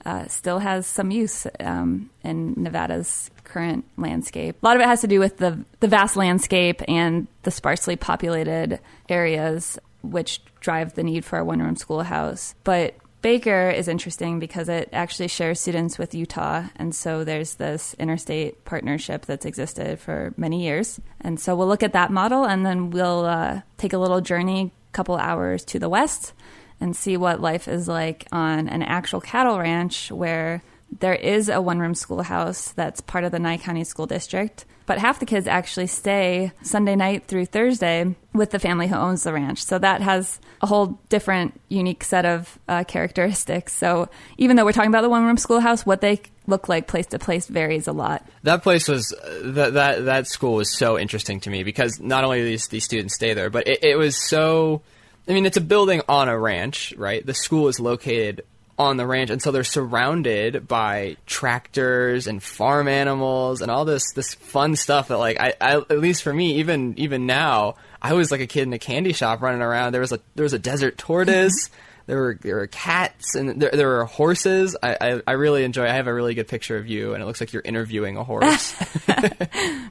uh, 0.09 0.27
still 0.27 0.57
has 0.57 0.87
some 0.87 1.11
use 1.11 1.45
um, 1.59 2.09
in 2.23 2.55
Nevada's 2.57 3.29
current 3.43 3.85
landscape. 3.95 4.55
A 4.61 4.65
lot 4.65 4.75
of 4.75 4.81
it 4.81 4.87
has 4.87 5.01
to 5.01 5.07
do 5.07 5.19
with 5.19 5.37
the 5.37 5.63
the 5.81 5.87
vast 5.87 6.15
landscape 6.15 6.81
and 6.87 7.27
the 7.43 7.51
sparsely 7.51 7.95
populated 7.95 8.79
areas, 9.07 9.77
which 10.01 10.41
drive 10.61 10.95
the 10.95 11.03
need 11.03 11.23
for 11.23 11.37
a 11.37 11.45
one 11.45 11.59
room 11.59 11.75
schoolhouse. 11.75 12.55
But 12.63 12.95
Baker 13.21 13.69
is 13.69 13.87
interesting 13.87 14.39
because 14.39 14.67
it 14.67 14.89
actually 14.93 15.27
shares 15.27 15.59
students 15.59 15.99
with 15.99 16.15
Utah, 16.15 16.63
and 16.77 16.95
so 16.95 17.23
there's 17.23 17.55
this 17.55 17.93
interstate 17.99 18.65
partnership 18.65 19.25
that's 19.27 19.45
existed 19.45 19.99
for 19.99 20.33
many 20.37 20.63
years. 20.63 20.99
And 21.21 21.39
so 21.39 21.55
we'll 21.55 21.67
look 21.67 21.83
at 21.83 21.93
that 21.93 22.11
model, 22.11 22.45
and 22.45 22.65
then 22.65 22.89
we'll 22.89 23.25
uh, 23.25 23.61
take 23.77 23.93
a 23.93 23.99
little 23.99 24.21
journey, 24.21 24.71
couple 24.91 25.17
hours 25.17 25.63
to 25.65 25.77
the 25.77 25.89
west, 25.89 26.33
and 26.81 26.95
see 26.95 27.17
what 27.17 27.41
life 27.41 27.67
is 27.67 27.87
like 27.87 28.27
on 28.31 28.69
an 28.69 28.83
actual 28.83 29.21
cattle 29.21 29.59
ranch 29.59 30.11
where 30.11 30.61
there 30.99 31.13
is 31.13 31.49
a 31.49 31.61
one 31.61 31.79
room 31.79 31.93
schoolhouse 31.93 32.71
that's 32.71 33.01
part 33.01 33.23
of 33.23 33.31
the 33.31 33.39
Nye 33.39 33.57
County 33.57 33.83
School 33.83 34.07
District. 34.07 34.65
But 34.85 34.97
half 34.97 35.19
the 35.19 35.27
kids 35.27 35.45
actually 35.45 35.85
stay 35.85 36.51
Sunday 36.63 36.95
night 36.95 37.27
through 37.27 37.45
Thursday 37.45 38.15
with 38.33 38.49
the 38.49 38.57
family 38.57 38.87
who 38.87 38.95
owns 38.95 39.21
the 39.21 39.31
ranch. 39.31 39.63
So 39.63 39.77
that 39.77 40.01
has 40.01 40.39
a 40.61 40.67
whole 40.67 40.99
different, 41.09 41.61
unique 41.69 42.03
set 42.03 42.25
of 42.25 42.57
uh, 42.67 42.85
characteristics. 42.85 43.73
So 43.73 44.09
even 44.39 44.55
though 44.55 44.65
we're 44.65 44.71
talking 44.71 44.89
about 44.89 45.03
the 45.03 45.09
one 45.09 45.25
room 45.25 45.37
schoolhouse, 45.37 45.85
what 45.85 46.01
they 46.01 46.21
look 46.47 46.67
like 46.67 46.87
place 46.87 47.05
to 47.07 47.19
place 47.19 47.45
varies 47.45 47.87
a 47.87 47.91
lot. 47.91 48.27
That 48.41 48.63
place 48.63 48.87
was 48.87 49.13
that 49.43 49.73
that 49.73 50.05
that 50.05 50.25
school 50.25 50.55
was 50.55 50.75
so 50.75 50.97
interesting 50.97 51.39
to 51.41 51.51
me 51.51 51.61
because 51.61 51.99
not 51.99 52.23
only 52.23 52.43
these 52.43 52.67
these 52.69 52.83
students 52.83 53.13
stay 53.13 53.35
there, 53.35 53.51
but 53.51 53.67
it, 53.67 53.83
it 53.83 53.95
was 53.95 54.17
so 54.17 54.81
I 55.29 55.33
mean, 55.33 55.45
it's 55.45 55.57
a 55.57 55.61
building 55.61 56.01
on 56.09 56.27
a 56.27 56.37
ranch, 56.37 56.93
right? 56.97 57.23
The 57.23 57.35
school 57.35 57.67
is 57.67 57.79
located 57.79 58.43
on 58.79 58.97
the 58.97 59.05
ranch, 59.05 59.29
and 59.29 59.41
so 59.41 59.51
they're 59.51 59.63
surrounded 59.63 60.67
by 60.67 61.17
tractors 61.27 62.25
and 62.25 62.41
farm 62.41 62.87
animals 62.87 63.61
and 63.61 63.69
all 63.69 63.85
this 63.85 64.11
this 64.13 64.33
fun 64.33 64.75
stuff 64.75 65.09
that, 65.09 65.17
like, 65.17 65.39
I, 65.39 65.53
I 65.61 65.75
at 65.75 65.99
least 65.99 66.23
for 66.23 66.33
me, 66.33 66.55
even 66.55 66.97
even 66.97 67.25
now, 67.27 67.75
I 68.01 68.13
was 68.13 68.31
like 68.31 68.41
a 68.41 68.47
kid 68.47 68.63
in 68.63 68.73
a 68.73 68.79
candy 68.79 69.13
shop 69.13 69.41
running 69.41 69.61
around. 69.61 69.93
There 69.93 70.01
was 70.01 70.13
a 70.13 70.19
there 70.35 70.43
was 70.43 70.53
a 70.53 70.59
desert 70.59 70.97
tortoise. 70.97 71.67
Mm-hmm. 71.67 71.75
there 72.07 72.17
were 72.17 72.37
there 72.41 72.55
were 72.55 72.67
cats 72.67 73.35
and 73.35 73.61
there, 73.61 73.71
there 73.71 73.87
were 73.87 74.05
horses. 74.05 74.75
I, 74.81 74.97
I, 74.99 75.21
I 75.27 75.31
really 75.33 75.63
enjoy. 75.63 75.83
I 75.85 75.93
have 75.93 76.07
a 76.07 76.13
really 76.13 76.33
good 76.33 76.47
picture 76.47 76.77
of 76.77 76.87
you, 76.87 77.13
and 77.13 77.21
it 77.21 77.25
looks 77.25 77.41
like 77.41 77.53
you're 77.53 77.61
interviewing 77.63 78.17
a 78.17 78.23
horse. 78.23 78.73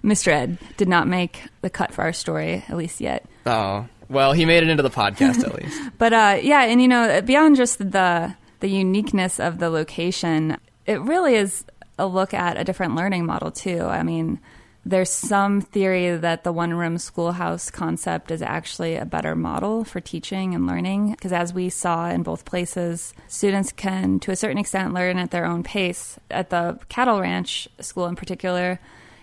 Mr. 0.03 0.33
Ed 0.33 0.59
did 0.79 0.89
not 0.89 1.07
make 1.07 1.43
the 1.61 1.71
cut 1.71 1.93
for 1.93 2.03
our 2.03 2.13
story, 2.15 2.65
at 2.69 2.77
least 2.77 3.01
yet. 3.01 3.25
Oh, 3.47 3.87
well, 4.09 4.33
he 4.33 4.45
made 4.45 4.63
it 4.63 4.69
into 4.69 4.83
the 4.83 4.91
podcast 4.91 5.45
at 5.45 5.55
least. 5.55 5.81
but 5.99 6.13
uh, 6.13 6.39
yeah, 6.43 6.63
and 6.63 6.81
you 6.81 6.89
know, 6.89 7.21
beyond 7.23 7.57
just 7.57 7.79
the 7.79 8.35
the 8.61 8.69
uniqueness 8.69 9.39
of 9.39 9.59
the 9.59 9.71
location, 9.71 10.57
it 10.87 11.01
really 11.01 11.35
is 11.35 11.65
a 11.99 12.07
look 12.07 12.35
at 12.35 12.57
a 12.57 12.65
different 12.65 12.95
learning 12.95 13.27
model 13.27 13.51
too. 13.51 13.83
I 13.83 14.03
mean, 14.03 14.41
there's 14.89 15.11
some 15.11 15.61
theory 15.61 16.17
that 16.17 16.45
the 16.45 16.53
one 16.53 16.73
room 16.73 16.97
schoolhouse 16.97 17.71
concept 17.71 18.31
is 18.31 18.41
actually 18.41 18.97
a 18.97 19.05
better 19.05 19.37
model 19.37 19.85
for 19.85 20.01
teaching 20.01 20.55
and 20.55 20.67
learning 20.67 21.11
because 21.11 21.33
as 21.33 21.53
we 21.53 21.69
saw 21.69 22.09
in 22.09 22.23
both 22.23 22.47
places 22.47 23.13
students 23.27 23.71
can 23.73 24.19
to 24.21 24.31
a 24.31 24.37
certain 24.37 24.57
extent 24.57 24.95
learn 24.95 25.19
at 25.19 25.31
their 25.31 25.45
own 25.45 25.63
pace 25.63 26.19
at 26.31 26.49
the 26.49 26.79
cattle 26.89 27.21
ranch 27.21 27.69
school 27.81 28.07
in 28.07 28.17
particular 28.17 28.81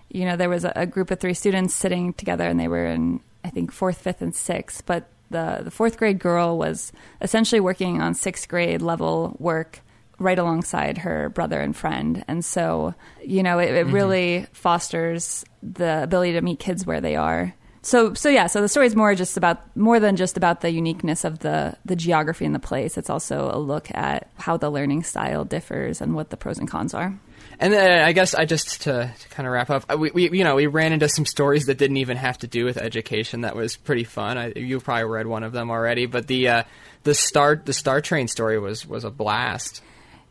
you 0.10 0.24
know 0.24 0.36
there 0.36 0.50
was 0.50 0.66
a, 0.66 0.74
a 0.76 0.86
group 0.86 1.10
of 1.10 1.20
three 1.20 1.34
students 1.34 1.74
sitting 1.74 2.14
together 2.14 2.48
and 2.48 2.60
they 2.60 2.68
were 2.68 2.86
in 2.86 3.20
i 3.46 3.50
think 3.50 3.72
fourth 3.72 4.02
fifth 4.02 4.22
and 4.22 4.36
sixth 4.36 4.86
but 4.86 5.10
the, 5.32 5.62
the 5.64 5.72
fourth 5.72 5.98
grade 5.98 6.20
girl 6.20 6.58
was 6.58 6.92
essentially 7.22 7.60
working 7.60 8.02
on 8.02 8.14
sixth 8.14 8.48
grade 8.48 8.82
level 8.82 9.36
work 9.40 9.82
right 10.20 10.40
alongside 10.40 11.00
her 11.00 11.30
brother 11.30 11.60
and 11.60 11.76
friend. 11.76 12.24
And 12.28 12.44
so, 12.44 12.96
you 13.24 13.44
know, 13.44 13.60
it, 13.60 13.74
it 13.74 13.86
mm-hmm. 13.86 13.96
really 13.96 14.48
fosters 14.54 15.44
the 15.62 16.04
ability 16.04 16.34
to 16.34 16.42
meet 16.42 16.60
kids 16.60 16.86
where 16.86 17.02
they 17.02 17.16
are. 17.16 17.54
So, 17.82 18.14
so 18.16 18.30
yeah, 18.30 18.48
so 18.48 18.62
the 18.62 18.70
story 18.70 18.88
is 18.88 18.96
more 18.96 19.14
just 19.14 19.38
about 19.38 19.76
more 19.78 20.00
than 20.00 20.16
just 20.16 20.38
about 20.38 20.62
the 20.62 20.72
uniqueness 20.72 21.24
of 21.24 21.40
the 21.40 21.78
the 21.86 21.96
geography 21.96 22.44
and 22.44 22.56
the 22.56 22.60
place. 22.60 22.98
It's 22.98 23.12
also 23.12 23.52
a 23.54 23.60
look 23.60 23.94
at 23.94 24.28
how 24.38 24.58
the 24.58 24.72
learning 24.72 25.04
style 25.04 25.46
differs 25.46 26.02
and 26.02 26.16
what 26.16 26.32
the 26.32 26.38
pros 26.38 26.58
and 26.58 26.70
cons 26.70 26.96
are. 26.96 27.20
And 27.60 27.74
then 27.74 28.04
I 28.04 28.12
guess 28.12 28.34
I 28.34 28.46
just 28.46 28.84
to, 28.84 29.14
to 29.18 29.30
kind 29.30 29.48
of 29.48 29.54
wrap 29.54 29.70
up, 29.70 29.98
we, 29.98 30.12
we, 30.12 30.38
you 30.38 30.44
know 30.44 30.56
we 30.56 30.68
ran 30.68 30.94
into 30.94 31.08
some 31.10 31.26
stories 31.26 31.66
that 31.66 31.78
didn't 31.78 31.98
even 31.98 32.18
have 32.18 32.38
to 32.40 32.48
do 32.48 32.66
with 32.66 32.78
education. 32.78 33.42
That 33.42 33.56
was 33.56 33.78
pretty 33.78 34.04
fun. 34.04 34.38
I, 34.38 34.54
you 34.56 34.80
probably 34.80 35.06
read 35.06 35.28
one 35.28 35.44
of 35.44 35.54
them 35.54 35.72
already, 35.72 36.06
but 36.06 36.28
the 36.28 36.50
uh, 36.50 36.64
the 37.04 37.14
star 37.14 37.56
the 37.56 37.74
Star 37.74 38.02
Train 38.02 38.28
story 38.28 38.60
was 38.60 38.86
was 38.86 39.04
a 39.04 39.12
blast. 39.12 39.82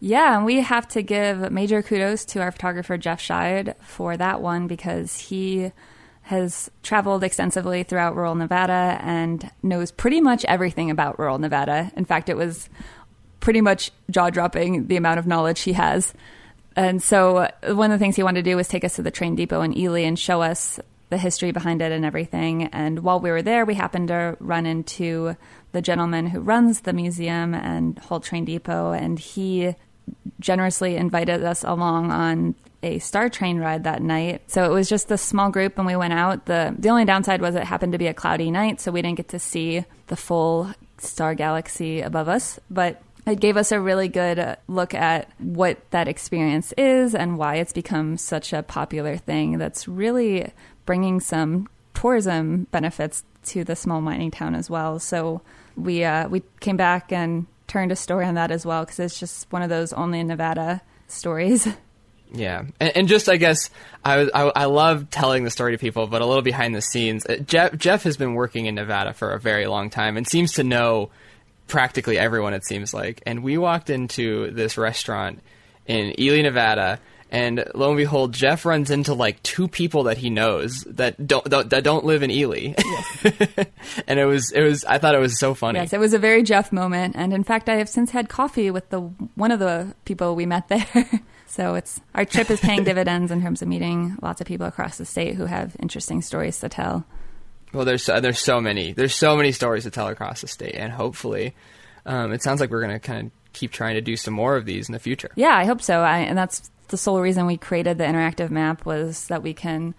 Yeah, 0.01 0.37
and 0.37 0.45
we 0.45 0.61
have 0.61 0.87
to 0.89 1.03
give 1.03 1.51
major 1.51 1.83
kudos 1.83 2.27
to 2.27 2.41
our 2.41 2.53
photographer 2.53 2.99
Jeff 2.99 3.23
Scheid 3.23 3.75
for 3.81 4.17
that 4.17 4.43
one 4.43 4.67
because 4.67 5.17
he 5.17 5.73
has 6.23 6.71
traveled 6.83 7.23
extensively 7.23 7.83
throughout 7.83 8.17
rural 8.17 8.35
Nevada 8.35 8.99
and 9.01 9.51
knows 9.63 9.91
pretty 9.91 10.21
much 10.21 10.45
everything 10.47 10.91
about 10.91 11.19
rural 11.19 11.39
Nevada. 11.39 11.93
In 11.97 12.05
fact, 12.05 12.29
it 12.29 12.37
was 12.37 12.69
pretty 13.41 13.61
much 13.61 13.93
jaw 14.11 14.31
dropping 14.31 14.87
the 14.87 14.97
amount 14.97 15.19
of 15.19 15.27
knowledge 15.27 15.61
he 15.61 15.75
has. 15.75 16.15
And 16.77 17.03
so, 17.03 17.37
uh, 17.39 17.75
one 17.75 17.91
of 17.93 17.99
the 17.99 18.03
things 18.03 18.17
he 18.17 18.23
wanted 18.23 18.45
to 18.45 18.51
do 18.51 18.57
was 18.57 18.69
take 18.69 18.85
us 18.85 18.97
to 18.97 19.03
the 19.03 19.11
train 19.11 19.37
depot 19.37 19.63
in 19.63 19.77
Ely 19.77 20.01
and 20.01 20.19
show 20.19 20.43
us 20.43 20.81
the 21.11 21.19
history 21.19 21.53
behind 21.53 21.83
it 21.83 21.93
and 21.93 22.05
everything. 22.05 22.65
And 22.65 23.01
while 23.01 23.21
we 23.21 23.31
were 23.31 23.43
there, 23.43 23.65
we 23.65 23.75
happened 23.75 24.09
to 24.09 24.37
run 24.41 24.67
into 24.67 25.37
the 25.73 25.83
gentleman 25.83 26.27
who 26.27 26.41
runs 26.41 26.81
the 26.81 26.93
museum 26.93 27.55
and 27.55 27.99
whole 27.99 28.21
train 28.21 28.45
depot, 28.45 28.93
and 28.93 29.19
he 29.19 29.75
generously 30.41 30.97
invited 30.97 31.43
us 31.45 31.65
along 31.65 32.11
on 32.11 32.55
a 32.83 32.99
star 32.99 33.29
train 33.31 33.59
ride 33.59 33.85
that 33.85 34.03
night. 34.03 34.43
So 34.47 34.65
it 34.65 34.75
was 34.75 34.89
just 34.89 35.11
a 35.11 35.17
small 35.17 35.51
group 35.51 35.79
and 35.79 35.87
we 35.87 35.97
went 35.97 36.13
out. 36.13 36.45
The 36.47 36.75
the 36.79 36.91
only 36.91 37.07
downside 37.07 37.41
was 37.41 37.55
it 37.55 37.65
happened 37.65 37.93
to 37.93 37.99
be 37.99 38.09
a 38.09 38.15
cloudy 38.15 38.51
night, 38.51 38.81
so 38.81 38.93
we 38.93 39.01
didn't 39.01 39.17
get 39.17 39.29
to 39.29 39.39
see 39.39 39.85
the 40.09 40.17
full 40.17 40.71
star 40.99 41.35
galaxy 41.35 42.03
above 42.03 42.29
us, 42.29 42.61
but 42.71 43.03
it 43.27 43.41
gave 43.41 43.57
us 43.57 43.73
a 43.73 43.81
really 43.81 44.09
good 44.09 44.57
look 44.69 44.95
at 44.95 45.31
what 45.39 45.79
that 45.91 46.09
experience 46.09 46.73
is 46.77 47.15
and 47.15 47.39
why 47.39 47.57
it's 47.57 47.73
become 47.73 48.17
such 48.17 48.53
a 48.53 48.63
popular 48.63 49.17
thing 49.17 49.59
that's 49.59 49.89
really 49.89 50.53
bringing 50.85 51.21
some 51.21 51.69
tourism 51.95 52.67
benefits 52.71 53.25
to 53.45 53.65
the 53.65 53.77
small 53.77 54.01
mining 54.01 54.31
town 54.31 54.55
as 54.55 54.69
well. 54.69 54.99
So 54.99 55.41
we 55.77 56.05
uh, 56.05 56.29
we 56.29 56.43
came 56.61 56.77
back 56.77 57.13
and 57.13 57.47
turned 57.67 57.93
a 57.93 57.97
story 57.97 58.27
on 58.27 58.35
that 58.35 58.51
as 58.51 58.67
well 58.67 58.85
because 58.85 58.99
it's 58.99 59.19
just 59.19 59.51
one 59.51 59.63
of 59.63 59.71
those 59.71 59.93
only 59.93 60.21
in 60.21 60.27
Nevada 60.27 60.83
stories. 61.09 61.69
Yeah, 62.33 62.65
and, 62.81 62.97
and, 62.97 63.09
just 63.09 63.29
I 63.29 63.37
guess 63.37 63.71
I 64.05 64.23
I, 64.35 64.43
I, 64.57 64.65
love 64.65 65.09
telling 65.09 65.45
the 65.45 65.51
story 65.51 65.71
to 65.71 65.79
people, 65.79 66.09
but 66.09 66.21
a 66.21 66.27
little 66.27 66.43
behind 66.43 66.75
the 66.75 66.83
scenes. 66.83 67.25
Uh, 67.25 67.37
Jeff 67.37 67.77
Jeff 67.77 68.03
has 68.03 68.17
been 68.17 68.35
working 68.35 68.67
in 68.67 68.75
Nevada 68.75 69.13
for 69.13 69.31
a 69.31 69.39
very 69.39 69.69
long 69.69 69.89
time 69.89 70.17
and 70.17 70.27
seems 70.27 70.55
to 70.55 70.65
know 70.65 71.11
practically 71.67 72.19
everyone. 72.19 72.55
It 72.55 72.65
seems 72.65 72.95
like, 72.95 73.23
and 73.27 73.43
we 73.43 73.59
walked 73.59 73.91
into 73.91 74.51
this 74.51 74.77
restaurant 74.77 75.41
in 75.87 76.19
Ely, 76.21 76.43
Nevada, 76.43 76.99
and 77.35 77.65
lo 77.75 77.89
and 77.89 77.97
behold, 77.97 78.33
Jeff 78.33 78.65
runs 78.65 78.93
into 78.93 79.13
like 79.13 79.43
two 79.43 79.67
people 79.67 80.05
that 80.05 80.19
he 80.19 80.31
knows 80.31 80.85
that 80.85 81.27
don't 81.27 81.45
that 81.51 81.83
don't 81.83 82.05
live 82.05 82.23
in 82.23 82.31
Ely. 82.31 82.75
Yes. 82.79 83.27
and 84.07 84.21
it 84.21 84.25
was 84.25 84.53
it 84.53 84.63
was 84.63 84.85
I 84.85 84.99
thought 84.99 85.17
it 85.17 85.21
was 85.21 85.37
so 85.37 85.53
funny. 85.53 85.81
Yes, 85.81 85.93
it 85.93 85.99
was 85.99 86.15
a 86.15 86.19
very 86.21 86.45
Jeff 86.45 86.71
moment, 86.71 87.17
and 87.17 87.33
in 87.33 87.43
fact, 87.43 87.69
I 87.69 87.75
have 87.77 87.89
since 87.89 88.13
had 88.13 88.29
coffee 88.29 88.71
with 88.71 88.89
the 88.91 89.01
one 89.35 89.51
of 89.51 89.59
the 89.59 89.95
people 90.05 90.37
we 90.37 90.47
met 90.47 90.69
there. 90.69 90.87
so 91.49 91.75
it's 91.75 92.01
our 92.15 92.25
trip 92.25 92.51
is 92.51 92.61
paying 92.61 92.85
dividends 92.85 93.33
in 93.33 93.43
terms 93.43 93.63
of 93.63 93.69
meeting 93.69 94.17
lots 94.23 94.41
of 94.41 94.47
people 94.47 94.67
across 94.67 94.99
the 94.99 95.05
state 95.05 95.35
who 95.35 95.47
have 95.47 95.77
interesting 95.81 96.23
stories 96.23 96.61
to 96.61 96.69
tell. 96.69 97.05
Well, 97.75 97.85
there's 97.85 98.07
there's 98.07 98.41
so 98.41 98.61
many 98.61 98.93
there's 98.93 99.15
so 99.15 99.37
many 99.37 99.53
stories 99.53 99.85
to 99.85 99.91
tell 99.91 100.09
across 100.09 100.41
the 100.41 100.49
state, 100.49 100.75
and 100.77 100.93
hopefully, 100.93 101.55
um, 102.07 102.33
it 102.33 102.43
sounds 102.43 102.61
like 102.61 102.71
we're 102.71 102.81
going 102.81 102.93
to 102.93 103.01
kind 103.01 103.27
of 103.27 103.33
keep 103.53 103.73
trying 103.73 103.95
to 103.95 104.01
do 104.01 104.17
some 104.17 104.35
more 104.35 104.57
of 104.57 104.65
these 104.65 104.89
in 104.89 104.93
the 104.93 104.99
future. 104.99 105.31
Yeah, 105.35 105.57
I 105.57 105.65
hope 105.65 105.83
so. 105.83 106.01
I, 106.01 106.19
and 106.19 106.39
that's 106.39 106.71
the 106.89 106.97
sole 106.97 107.21
reason 107.21 107.47
we 107.47 107.57
created 107.57 107.99
the 107.99 108.05
interactive 108.05 108.51
map 108.51 108.87
was 108.87 109.27
that 109.29 109.43
we 109.43 109.55
can 109.55 109.95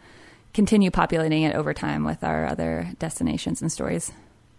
continue 0.54 0.92
populating 0.92 1.44
it 1.44 1.56
over 1.56 1.74
time 1.74 2.06
with 2.06 2.24
our 2.24 2.46
other 2.46 2.90
destinations 3.00 3.62
and 3.62 3.72
stories. 3.72 4.12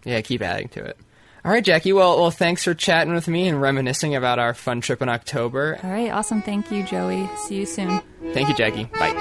Yeah, 0.03 0.21
keep 0.21 0.41
adding 0.41 0.69
to 0.69 0.83
it. 0.83 0.97
All 1.43 1.51
right, 1.51 1.63
Jackie. 1.63 1.93
Well, 1.93 2.19
well, 2.19 2.31
thanks 2.31 2.63
for 2.63 2.73
chatting 2.73 3.13
with 3.13 3.27
me 3.27 3.47
and 3.47 3.61
reminiscing 3.61 4.15
about 4.15 4.37
our 4.37 4.53
fun 4.53 4.81
trip 4.81 5.01
in 5.01 5.07
October. 5.09 5.79
All 5.81 5.89
right, 5.89 6.11
awesome. 6.11 6.41
Thank 6.41 6.71
you, 6.71 6.83
Joey. 6.83 7.29
See 7.45 7.55
you 7.55 7.65
soon. 7.65 8.01
Thank 8.33 8.49
you, 8.49 8.55
Jackie. 8.55 8.83
Bye. 8.85 9.13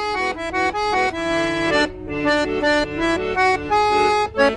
All 4.47 4.53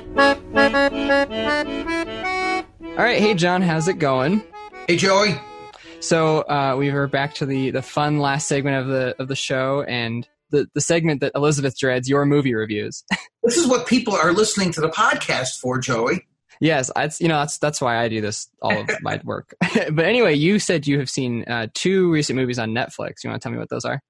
right, 2.95 3.19
hey 3.19 3.33
John, 3.33 3.63
how's 3.63 3.87
it 3.87 3.97
going? 3.97 4.43
Hey 4.87 4.97
Joey. 4.97 5.33
So 5.99 6.41
uh, 6.41 6.75
we 6.77 6.91
were 6.91 7.07
back 7.07 7.33
to 7.35 7.47
the 7.47 7.71
the 7.71 7.81
fun 7.81 8.19
last 8.19 8.47
segment 8.47 8.75
of 8.75 8.87
the 8.87 9.15
of 9.17 9.27
the 9.29 9.35
show 9.35 9.81
and 9.87 10.27
the 10.51 10.67
the 10.75 10.81
segment 10.81 11.21
that 11.21 11.31
Elizabeth 11.33 11.75
dreads, 11.75 12.07
your 12.07 12.27
movie 12.27 12.53
reviews. 12.53 13.03
this 13.43 13.57
is 13.57 13.65
what 13.65 13.87
people 13.87 14.13
are 14.13 14.31
listening 14.31 14.71
to 14.73 14.81
the 14.81 14.89
podcast 14.89 15.59
for, 15.59 15.79
Joey. 15.79 16.27
Yes, 16.61 16.91
that's 16.95 17.19
you 17.19 17.27
know 17.27 17.39
that's 17.39 17.57
that's 17.57 17.81
why 17.81 17.97
I 17.97 18.09
do 18.09 18.21
this 18.21 18.47
all 18.61 18.81
of 18.81 18.89
my 19.01 19.19
work. 19.25 19.55
but 19.91 20.05
anyway, 20.05 20.35
you 20.35 20.59
said 20.59 20.85
you 20.85 20.99
have 20.99 21.09
seen 21.09 21.45
uh, 21.47 21.65
two 21.73 22.11
recent 22.11 22.37
movies 22.37 22.59
on 22.59 22.75
Netflix. 22.75 23.23
You 23.23 23.31
want 23.31 23.41
to 23.41 23.43
tell 23.43 23.51
me 23.51 23.57
what 23.57 23.69
those 23.69 23.85
are? 23.85 24.01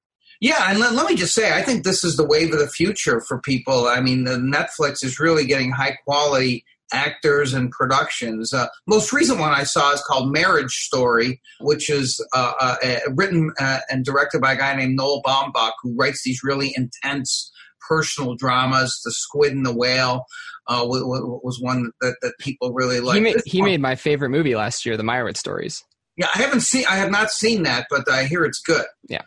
Yeah, 0.42 0.70
and 0.70 0.80
let, 0.80 0.94
let, 0.94 1.10
me 1.10 1.16
just 1.16 1.34
say, 1.34 1.54
I 1.54 1.62
think 1.62 1.84
this 1.84 2.04
is 2.04 2.16
the 2.16 2.26
wave 2.26 2.54
of 2.54 2.60
the 2.60 2.68
future 2.68 3.20
for 3.22 3.42
people. 3.42 3.88
I 3.88 4.00
mean, 4.00 4.24
the 4.24 4.38
Netflix 4.38 5.04
is 5.04 5.20
really 5.20 5.46
getting 5.46 5.72
high 5.72 5.98
quality 6.06 6.64
actors 6.92 7.54
and 7.54 7.72
productions. 7.72 8.54
Uh, 8.54 8.68
most 8.88 9.12
recent 9.14 9.40
one 9.40 9.52
I 9.52 9.64
saw 9.64 9.92
is 9.92 10.02
called 10.02 10.32
Marriage 10.32 10.72
Story, 10.72 11.42
which 11.60 11.90
is 11.90 12.24
uh, 12.34 12.54
uh, 12.60 12.76
written 13.16 13.52
uh, 13.60 13.80
and 13.90 14.06
directed 14.06 14.42
by 14.42 14.54
a 14.54 14.58
guy 14.58 14.76
named 14.76 14.96
Noah 14.96 15.22
Baumbach, 15.24 15.74
who 15.84 15.96
writes 15.96 16.24
these 16.24 16.42
really 16.44 16.74
intense 16.76 17.52
personal 17.88 18.36
dramas. 18.36 19.02
The 19.04 19.12
Squid 19.12 19.54
and 19.54 19.66
the 19.66 19.76
Whale 19.76 20.26
uh, 20.68 20.86
was 20.86 21.60
one 21.62 21.92
that, 22.02 22.16
that 22.22 22.34
people 22.40 22.72
really 22.74 23.00
liked. 23.00 23.16
He, 23.16 23.22
made, 23.22 23.42
he 23.46 23.62
made 23.62 23.82
my 23.82 23.96
favorite 23.96 24.30
movie 24.30 24.56
last 24.56 24.86
year, 24.86 24.98
The 24.98 25.04
Meyerowitz 25.04 25.38
Stories. 25.38 25.84
Yeah, 26.16 26.28
I 26.36 26.40
haven't 26.40 26.62
seen. 26.62 26.86
I 26.90 26.98
have 26.98 27.12
not 27.12 27.32
seen 27.32 27.64
that, 27.64 27.88
but 27.90 28.10
I 28.12 28.26
hear 28.26 28.44
it's 28.44 28.60
good. 28.60 28.86
Yeah, 29.08 29.22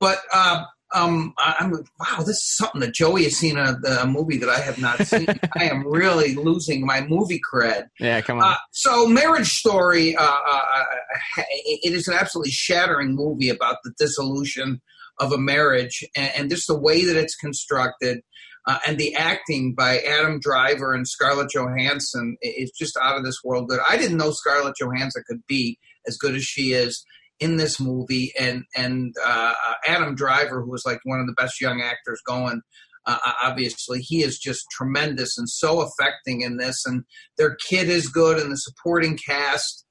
but 0.00 0.18
uh, 0.32 0.64
um, 0.92 1.34
I'm 1.38 1.70
wow, 1.70 2.18
this 2.18 2.36
is 2.36 2.56
something 2.56 2.80
that 2.80 2.94
Joey 2.94 3.24
has 3.24 3.36
seen 3.36 3.56
a, 3.56 3.76
a 4.00 4.06
movie 4.06 4.38
that 4.38 4.48
I 4.48 4.58
have 4.58 4.78
not 4.78 4.98
seen. 5.06 5.26
I 5.56 5.64
am 5.64 5.86
really 5.86 6.34
losing 6.34 6.84
my 6.84 7.02
movie 7.02 7.40
cred. 7.52 7.86
Yeah, 8.00 8.20
come 8.22 8.38
on. 8.38 8.52
Uh, 8.52 8.56
so, 8.72 9.06
Marriage 9.06 9.48
Story, 9.48 10.16
uh, 10.16 10.22
uh, 10.22 10.60
uh 10.76 10.84
it 11.38 11.92
is 11.92 12.08
an 12.08 12.14
absolutely 12.14 12.50
shattering 12.50 13.14
movie 13.14 13.50
about 13.50 13.76
the 13.84 13.92
dissolution 13.98 14.80
of 15.20 15.32
a 15.32 15.38
marriage, 15.38 16.02
and, 16.16 16.32
and 16.34 16.50
just 16.50 16.66
the 16.66 16.78
way 16.78 17.04
that 17.04 17.16
it's 17.16 17.36
constructed. 17.36 18.20
Uh, 18.66 18.78
and 18.86 18.98
the 18.98 19.14
acting 19.14 19.74
by 19.74 20.00
Adam 20.00 20.38
Driver 20.38 20.92
and 20.92 21.08
Scarlett 21.08 21.50
Johansson 21.50 22.36
is 22.42 22.70
just 22.78 22.94
out 23.00 23.16
of 23.16 23.24
this 23.24 23.38
world 23.42 23.68
good. 23.68 23.80
I 23.88 23.96
didn't 23.96 24.18
know 24.18 24.32
Scarlett 24.32 24.74
Johansson 24.78 25.24
could 25.26 25.42
be 25.46 25.78
as 26.06 26.18
good 26.18 26.34
as 26.34 26.44
she 26.44 26.72
is 26.72 27.02
in 27.40 27.56
this 27.56 27.80
movie, 27.80 28.32
and 28.38 28.64
and 28.76 29.14
uh, 29.24 29.54
Adam 29.86 30.14
Driver, 30.14 30.62
who 30.62 30.70
was 30.70 30.84
like 30.86 31.00
one 31.04 31.20
of 31.20 31.26
the 31.26 31.34
best 31.34 31.60
young 31.60 31.80
actors 31.80 32.20
going. 32.26 32.62
Uh, 33.06 33.16
obviously, 33.42 34.00
he 34.00 34.22
is 34.22 34.38
just 34.38 34.66
tremendous 34.70 35.38
and 35.38 35.48
so 35.48 35.80
affecting 35.80 36.42
in 36.42 36.58
this. 36.58 36.84
And 36.84 37.04
their 37.38 37.56
kid 37.56 37.88
is 37.88 38.08
good, 38.08 38.38
and 38.38 38.52
the 38.52 38.56
supporting 38.56 39.16
cast 39.16 39.86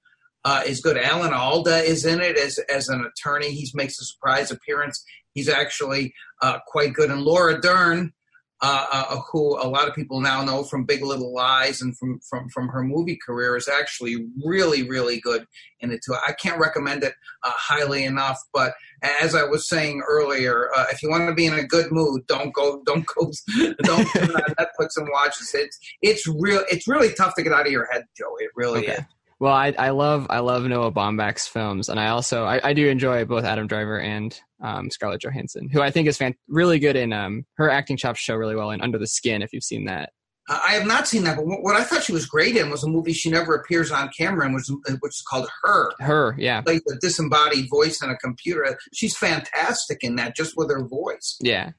uh, 0.45 0.61
is 0.65 0.79
good. 0.79 0.97
Alan 0.97 1.33
Alda 1.33 1.79
is 1.79 2.05
in 2.05 2.21
it 2.21 2.37
as 2.37 2.59
as 2.73 2.87
an 2.87 3.05
attorney. 3.05 3.51
He 3.51 3.69
makes 3.73 3.99
a 3.99 4.05
surprise 4.05 4.51
appearance. 4.51 5.03
He's 5.33 5.49
actually 5.49 6.13
uh, 6.41 6.59
quite 6.67 6.93
good. 6.93 7.11
And 7.11 7.21
Laura 7.21 7.59
Dern, 7.59 8.13
uh, 8.61 8.85
uh, 8.91 9.21
who 9.31 9.57
a 9.61 9.67
lot 9.67 9.87
of 9.87 9.95
people 9.95 10.19
now 10.19 10.43
know 10.43 10.63
from 10.63 10.83
Big 10.83 11.01
Little 11.01 11.33
Lies 11.33 11.81
and 11.81 11.97
from, 11.97 12.19
from, 12.29 12.49
from 12.49 12.67
her 12.67 12.83
movie 12.83 13.17
career, 13.25 13.55
is 13.55 13.69
actually 13.69 14.27
really, 14.43 14.87
really 14.87 15.19
good 15.21 15.45
in 15.79 15.91
it 15.91 16.01
too. 16.05 16.13
I 16.27 16.33
can't 16.33 16.59
recommend 16.59 17.03
it 17.03 17.13
uh, 17.43 17.51
highly 17.55 18.03
enough. 18.03 18.37
But 18.53 18.73
as 19.21 19.33
I 19.33 19.43
was 19.43 19.69
saying 19.69 20.03
earlier, 20.07 20.69
uh, 20.75 20.85
if 20.91 21.01
you 21.01 21.09
want 21.09 21.29
to 21.29 21.35
be 21.35 21.45
in 21.45 21.53
a 21.53 21.63
good 21.63 21.91
mood, 21.91 22.27
don't 22.27 22.53
go, 22.53 22.81
don't 22.85 23.05
go, 23.05 23.31
don't 23.83 24.05
turn 24.07 24.35
on 24.35 24.41
Netflix 24.59 24.97
and 24.97 25.07
watch 25.11 25.39
this. 25.39 25.55
It's 25.55 25.79
it's 26.01 26.27
real. 26.27 26.63
It's 26.69 26.87
really 26.87 27.13
tough 27.13 27.35
to 27.35 27.43
get 27.43 27.53
out 27.53 27.65
of 27.65 27.71
your 27.71 27.87
head, 27.91 28.05
Joe. 28.17 28.35
It 28.39 28.49
really 28.55 28.81
okay. 28.81 28.93
is. 28.93 29.01
Well, 29.39 29.53
I, 29.53 29.73
I 29.79 29.91
love 29.91 30.27
I 30.29 30.39
love 30.39 30.63
Noah 30.63 30.91
Baumbach's 30.91 31.47
films, 31.47 31.87
and 31.87 31.99
I 31.99 32.09
also 32.09 32.43
I, 32.43 32.69
I 32.69 32.73
do 32.73 32.87
enjoy 32.89 33.23
both 33.23 33.45
Adam 33.45 33.67
Driver 33.67 33.97
and 33.97 34.37
um, 34.61 34.89
Scarlett 34.91 35.21
Johansson, 35.21 35.69
who 35.69 35.81
I 35.81 35.91
think 35.91 36.07
is 36.09 36.17
fan- 36.17 36.35
really 36.49 36.77
good 36.77 36.97
in 36.97 37.13
um, 37.13 37.45
her 37.55 37.69
acting 37.69 37.95
chops 37.95 38.19
show 38.19 38.35
really 38.35 38.55
well 38.55 38.71
in 38.71 38.81
Under 38.81 38.97
the 38.97 39.07
Skin. 39.07 39.41
If 39.41 39.53
you've 39.53 39.63
seen 39.63 39.85
that, 39.85 40.11
I 40.49 40.73
have 40.73 40.85
not 40.85 41.07
seen 41.07 41.23
that, 41.23 41.37
but 41.37 41.45
what 41.45 41.75
I 41.75 41.83
thought 41.83 42.03
she 42.03 42.11
was 42.11 42.25
great 42.25 42.57
in 42.57 42.69
was 42.69 42.83
a 42.83 42.89
movie 42.89 43.13
she 43.13 43.29
never 43.29 43.55
appears 43.55 43.91
on 43.91 44.09
camera 44.17 44.47
in, 44.47 44.53
which, 44.53 44.65
which 44.99 45.11
is 45.11 45.23
called 45.29 45.47
Her. 45.63 45.91
Her, 45.99 46.35
yeah, 46.37 46.61
like 46.65 46.81
the 46.85 46.97
disembodied 46.99 47.69
voice 47.69 48.01
in 48.03 48.09
a 48.09 48.17
computer. 48.17 48.77
She's 48.93 49.15
fantastic 49.15 49.99
in 50.03 50.15
that, 50.15 50.35
just 50.35 50.57
with 50.57 50.69
her 50.69 50.85
voice. 50.85 51.37
Yeah. 51.39 51.71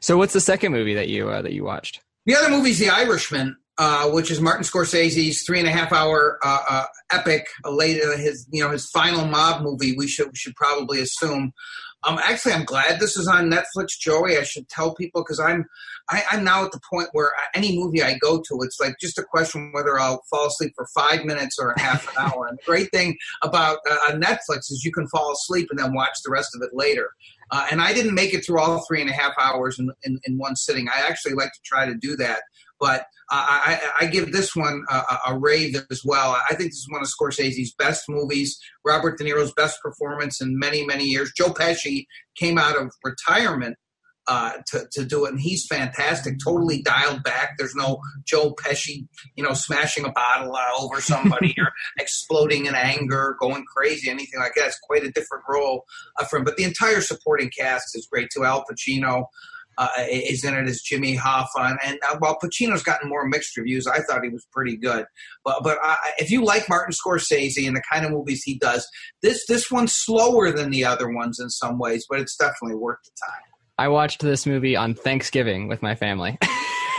So, 0.00 0.16
what's 0.16 0.32
the 0.32 0.40
second 0.40 0.72
movie 0.72 0.94
that 0.94 1.08
you 1.08 1.28
uh, 1.28 1.42
that 1.42 1.52
you 1.52 1.64
watched? 1.64 2.00
The 2.24 2.36
other 2.36 2.50
movie 2.50 2.70
is 2.70 2.78
The 2.78 2.88
Irishman, 2.88 3.56
uh, 3.78 4.10
which 4.10 4.30
is 4.30 4.40
Martin 4.40 4.64
Scorsese's 4.64 5.42
three 5.42 5.58
and 5.58 5.68
a 5.68 5.72
half 5.72 5.92
hour 5.92 6.38
uh, 6.44 6.62
uh, 6.68 6.84
epic, 7.10 7.46
later 7.64 8.16
his 8.16 8.46
you 8.50 8.62
know 8.62 8.70
his 8.70 8.88
final 8.90 9.24
mob 9.26 9.62
movie. 9.62 9.94
We 9.96 10.08
should 10.08 10.26
we 10.26 10.36
should 10.36 10.56
probably 10.56 11.00
assume. 11.00 11.52
Um, 12.04 12.18
actually, 12.18 12.54
I'm 12.54 12.64
glad 12.64 12.98
this 12.98 13.16
is 13.16 13.28
on 13.28 13.48
Netflix, 13.48 13.90
Joey. 13.98 14.36
I 14.36 14.42
should 14.42 14.68
tell 14.68 14.92
people 14.94 15.22
because 15.22 15.38
I'm 15.38 15.66
I, 16.10 16.22
I'm 16.30 16.44
now 16.44 16.64
at 16.64 16.72
the 16.72 16.80
point 16.92 17.08
where 17.12 17.32
any 17.54 17.78
movie 17.78 18.02
I 18.02 18.18
go 18.18 18.38
to, 18.38 18.58
it's 18.62 18.80
like 18.80 18.96
just 19.00 19.18
a 19.18 19.22
question 19.22 19.70
whether 19.72 19.98
I'll 19.98 20.22
fall 20.28 20.48
asleep 20.48 20.72
for 20.74 20.86
five 20.94 21.24
minutes 21.24 21.58
or 21.58 21.70
a 21.70 21.80
half 21.80 22.08
an 22.08 22.14
hour. 22.18 22.46
And 22.48 22.58
the 22.58 22.62
great 22.66 22.90
thing 22.90 23.16
about 23.42 23.78
uh, 23.88 24.12
Netflix 24.12 24.70
is 24.70 24.82
you 24.84 24.92
can 24.92 25.06
fall 25.08 25.32
asleep 25.32 25.68
and 25.70 25.78
then 25.78 25.94
watch 25.94 26.18
the 26.24 26.30
rest 26.30 26.50
of 26.54 26.62
it 26.62 26.70
later. 26.74 27.10
Uh, 27.50 27.66
and 27.70 27.80
I 27.80 27.92
didn't 27.92 28.14
make 28.14 28.34
it 28.34 28.44
through 28.44 28.60
all 28.60 28.84
three 28.86 29.00
and 29.00 29.10
a 29.10 29.12
half 29.12 29.32
hours 29.38 29.78
in, 29.78 29.90
in, 30.02 30.18
in 30.24 30.38
one 30.38 30.56
sitting. 30.56 30.88
I 30.88 31.06
actually 31.08 31.34
like 31.34 31.52
to 31.52 31.60
try 31.64 31.86
to 31.86 31.94
do 31.94 32.16
that. 32.16 32.40
But 32.80 33.06
I, 33.34 33.80
I, 34.00 34.06
give 34.06 34.30
this 34.30 34.54
one 34.54 34.84
a, 34.90 35.18
a, 35.28 35.38
rave 35.38 35.74
as 35.90 36.02
well. 36.04 36.36
I 36.50 36.54
think 36.54 36.70
this 36.70 36.80
is 36.80 36.88
one 36.90 37.00
of 37.00 37.08
Scorsese's 37.08 37.74
best 37.78 38.04
movies. 38.08 38.58
Robert 38.84 39.16
De 39.16 39.24
Niro's 39.24 39.54
best 39.54 39.80
performance 39.82 40.42
in 40.42 40.58
many, 40.58 40.84
many 40.84 41.04
years. 41.04 41.32
Joe 41.34 41.48
Pesci 41.48 42.04
came 42.36 42.58
out 42.58 42.76
of 42.76 42.90
retirement 43.02 43.76
uh, 44.28 44.52
to, 44.68 44.86
to 44.92 45.04
do 45.04 45.24
it, 45.24 45.30
and 45.30 45.40
he's 45.40 45.66
fantastic. 45.66 46.34
Totally 46.44 46.82
dialed 46.82 47.22
back. 47.22 47.54
There's 47.58 47.74
no 47.74 48.00
Joe 48.24 48.54
Pesci, 48.54 49.06
you 49.34 49.42
know, 49.42 49.54
smashing 49.54 50.04
a 50.04 50.12
bottle 50.12 50.54
uh, 50.54 50.82
over 50.82 51.00
somebody 51.00 51.54
or 51.58 51.72
exploding 51.98 52.66
in 52.66 52.74
anger, 52.74 53.36
going 53.40 53.64
crazy, 53.64 54.10
anything 54.10 54.40
like 54.40 54.52
that. 54.56 54.66
It's 54.66 54.78
quite 54.82 55.04
a 55.04 55.10
different 55.10 55.44
role 55.48 55.84
uh, 56.20 56.24
for 56.26 56.38
him. 56.38 56.44
But 56.44 56.56
the 56.56 56.64
entire 56.64 57.00
supporting 57.00 57.50
cast 57.50 57.96
is 57.96 58.06
great 58.10 58.28
too. 58.32 58.44
Al 58.44 58.64
Pacino, 58.70 59.24
uh, 59.78 59.88
is 60.10 60.44
in 60.44 60.54
it 60.54 60.68
as 60.68 60.80
Jimmy 60.80 61.16
Hoffa. 61.16 61.76
And 61.84 61.98
uh, 62.08 62.16
while 62.18 62.38
Pacino's 62.42 62.82
gotten 62.82 63.08
more 63.08 63.26
mixed 63.26 63.56
reviews, 63.56 63.86
I 63.86 64.00
thought 64.00 64.22
he 64.22 64.28
was 64.28 64.46
pretty 64.52 64.76
good. 64.76 65.06
But 65.44 65.62
but 65.62 65.78
if 66.18 66.30
you 66.30 66.44
like 66.44 66.68
Martin 66.68 66.94
Scorsese 66.94 67.66
and 67.66 67.76
the 67.76 67.82
kind 67.90 68.04
of 68.04 68.12
movies 68.12 68.42
he 68.42 68.58
does, 68.58 68.86
this 69.22 69.46
this 69.46 69.70
one's 69.70 69.94
slower 69.94 70.50
than 70.50 70.70
the 70.70 70.84
other 70.84 71.10
ones 71.10 71.38
in 71.40 71.50
some 71.50 71.78
ways, 71.78 72.06
but 72.08 72.20
it's 72.20 72.36
definitely 72.36 72.76
worth 72.76 72.98
the 73.04 73.10
time. 73.26 73.42
I 73.78 73.88
watched 73.88 74.20
this 74.20 74.46
movie 74.46 74.76
on 74.76 74.94
Thanksgiving 74.94 75.68
with 75.68 75.82
my 75.82 75.94
family. 75.94 76.38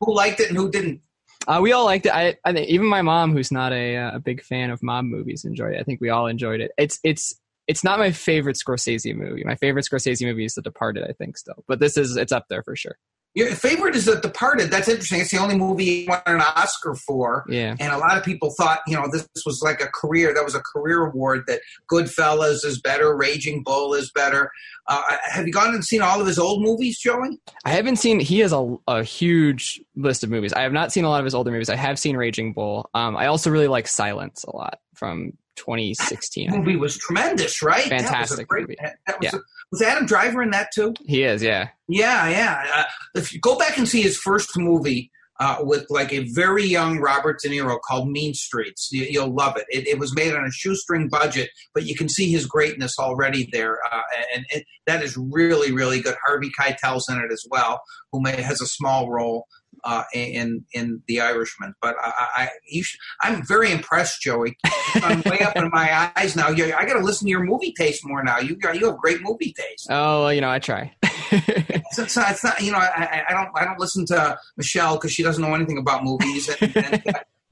who 0.00 0.14
liked 0.14 0.40
it 0.40 0.48
and 0.48 0.56
who 0.56 0.70
didn't? 0.70 1.00
Uh, 1.48 1.60
we 1.62 1.72
all 1.72 1.84
liked 1.84 2.06
it. 2.06 2.14
I, 2.14 2.36
I 2.44 2.52
think 2.52 2.68
even 2.68 2.86
my 2.86 3.02
mom, 3.02 3.32
who's 3.32 3.50
not 3.50 3.72
a, 3.72 3.96
uh, 3.96 4.16
a 4.16 4.20
big 4.20 4.42
fan 4.42 4.70
of 4.70 4.82
mob 4.82 5.06
movies, 5.06 5.44
enjoyed 5.44 5.74
it. 5.74 5.80
I 5.80 5.82
think 5.82 6.00
we 6.00 6.10
all 6.10 6.26
enjoyed 6.26 6.60
it. 6.60 6.70
It's 6.76 6.98
it's 7.02 7.39
it's 7.70 7.84
not 7.84 8.00
my 8.00 8.10
favorite 8.10 8.56
Scorsese 8.56 9.14
movie. 9.14 9.44
My 9.44 9.54
favorite 9.54 9.86
Scorsese 9.90 10.26
movie 10.26 10.44
is 10.44 10.54
The 10.54 10.62
Departed, 10.62 11.04
I 11.08 11.12
think, 11.12 11.38
still. 11.38 11.62
But 11.68 11.78
this 11.78 11.96
is 11.96 12.16
it's 12.16 12.32
up 12.32 12.46
there 12.50 12.64
for 12.64 12.74
sure. 12.74 12.96
Your 13.34 13.54
favorite 13.54 13.94
is 13.94 14.06
The 14.06 14.16
Departed. 14.16 14.72
That's 14.72 14.88
interesting. 14.88 15.20
It's 15.20 15.30
the 15.30 15.38
only 15.38 15.56
movie 15.56 15.84
he 15.84 16.06
won 16.08 16.20
an 16.26 16.40
Oscar 16.40 16.96
for. 16.96 17.44
Yeah. 17.48 17.76
And 17.78 17.92
a 17.92 17.98
lot 17.98 18.18
of 18.18 18.24
people 18.24 18.52
thought, 18.58 18.80
you 18.88 18.96
know, 18.96 19.06
this 19.12 19.24
was 19.46 19.62
like 19.62 19.80
a 19.80 19.86
career. 19.86 20.34
That 20.34 20.44
was 20.44 20.56
a 20.56 20.62
career 20.74 21.06
award. 21.06 21.44
That 21.46 21.60
Goodfellas 21.88 22.64
is 22.64 22.80
better, 22.80 23.16
Raging 23.16 23.62
Bull 23.62 23.94
is 23.94 24.10
better. 24.10 24.50
Uh, 24.88 25.02
have 25.28 25.46
you 25.46 25.52
gone 25.52 25.72
and 25.72 25.84
seen 25.84 26.02
all 26.02 26.20
of 26.20 26.26
his 26.26 26.40
old 26.40 26.60
movies, 26.60 26.98
Joey? 26.98 27.38
I 27.64 27.70
haven't 27.70 27.96
seen. 27.96 28.18
He 28.18 28.40
has 28.40 28.52
a, 28.52 28.76
a 28.88 29.04
huge 29.04 29.80
list 29.94 30.24
of 30.24 30.30
movies. 30.30 30.52
I 30.52 30.62
have 30.62 30.72
not 30.72 30.90
seen 30.90 31.04
a 31.04 31.08
lot 31.08 31.20
of 31.20 31.24
his 31.24 31.34
older 31.36 31.52
movies. 31.52 31.70
I 31.70 31.76
have 31.76 32.00
seen 32.00 32.16
Raging 32.16 32.52
Bull. 32.52 32.90
Um, 32.94 33.16
I 33.16 33.26
also 33.26 33.50
really 33.50 33.68
like 33.68 33.86
Silence 33.86 34.42
a 34.42 34.56
lot 34.56 34.80
from 34.96 35.34
2016. 35.56 36.50
That 36.50 36.58
movie 36.58 36.76
was 36.76 36.96
tremendous, 36.96 37.62
right? 37.62 37.84
Fantastic 37.84 38.48
great, 38.48 38.62
movie. 38.62 38.76
Was, 38.80 39.16
yeah. 39.20 39.30
a, 39.34 39.38
was 39.72 39.82
Adam 39.82 40.06
Driver 40.06 40.42
in 40.42 40.50
that 40.50 40.68
too? 40.74 40.94
He 41.06 41.22
is, 41.22 41.42
yeah. 41.42 41.68
Yeah, 41.88 42.28
yeah. 42.28 42.64
Uh, 42.74 42.84
if 43.14 43.32
you 43.32 43.40
go 43.40 43.58
back 43.58 43.78
and 43.78 43.88
see 43.88 44.02
his 44.02 44.16
first 44.16 44.56
movie 44.56 45.10
uh, 45.40 45.56
with 45.60 45.86
like 45.88 46.12
a 46.12 46.28
very 46.34 46.64
young 46.64 46.98
Robert 46.98 47.38
De 47.42 47.48
Niro 47.48 47.78
called 47.80 48.10
Mean 48.10 48.34
Streets, 48.34 48.90
you, 48.92 49.20
will 49.20 49.34
love 49.34 49.56
it. 49.56 49.64
it. 49.70 49.88
it. 49.88 49.98
was 49.98 50.14
made 50.14 50.34
on 50.34 50.44
a 50.44 50.50
shoestring 50.50 51.08
budget, 51.08 51.50
but 51.72 51.84
you 51.84 51.96
can 51.96 52.08
see 52.08 52.30
his 52.30 52.46
greatness 52.46 52.98
already 52.98 53.48
there, 53.52 53.78
uh, 53.90 54.02
and 54.34 54.44
it, 54.50 54.64
that 54.86 55.02
is 55.02 55.16
really, 55.16 55.72
really 55.72 56.00
good. 56.00 56.14
Harvey 56.24 56.50
Keitel's 56.58 57.08
in 57.08 57.18
it 57.18 57.32
as 57.32 57.44
well, 57.50 57.80
who 58.12 58.20
may, 58.20 58.40
has 58.42 58.60
a 58.60 58.66
small 58.66 59.10
role 59.10 59.46
uh, 59.84 60.04
in 60.14 60.64
in 60.72 61.02
The 61.06 61.20
Irishman. 61.20 61.74
But 61.80 61.96
I, 62.02 62.48
I 62.70 62.82
I'm 63.22 63.46
very 63.46 63.70
impressed, 63.70 64.20
Joey. 64.20 64.56
I'm 64.94 65.22
way 65.26 65.40
up 65.40 65.56
in 65.56 65.70
my 65.72 66.12
eyes 66.16 66.36
now. 66.36 66.48
You, 66.48 66.74
I 66.74 66.86
got 66.86 66.94
to 66.94 67.04
listen 67.04 67.26
to 67.26 67.30
your 67.30 67.44
movie 67.44 67.72
taste 67.72 68.06
more 68.06 68.22
now. 68.22 68.38
You 68.38 68.56
got 68.56 68.78
you 68.78 68.86
have 68.86 68.98
great 68.98 69.22
movie 69.22 69.54
taste. 69.56 69.88
Oh, 69.90 70.28
you 70.28 70.40
know, 70.40 70.50
I 70.50 70.58
try. 70.58 70.92
it's, 71.02 71.98
it's, 71.98 72.16
not, 72.16 72.30
it's, 72.32 72.44
not, 72.44 72.60
you 72.60 72.72
know, 72.72 72.78
I, 72.78 73.24
I, 73.28 73.32
don't 73.32 73.50
I 73.54 73.64
don't 73.64 73.78
listen 73.78 74.04
to 74.06 74.38
Michelle 74.56 74.96
because 74.96 75.12
she 75.12 75.22
doesn't 75.22 75.42
know 75.42 75.54
anything 75.54 75.78
about 75.78 76.04
movies. 76.04 76.48
And, 76.48 76.76
and, 76.76 77.02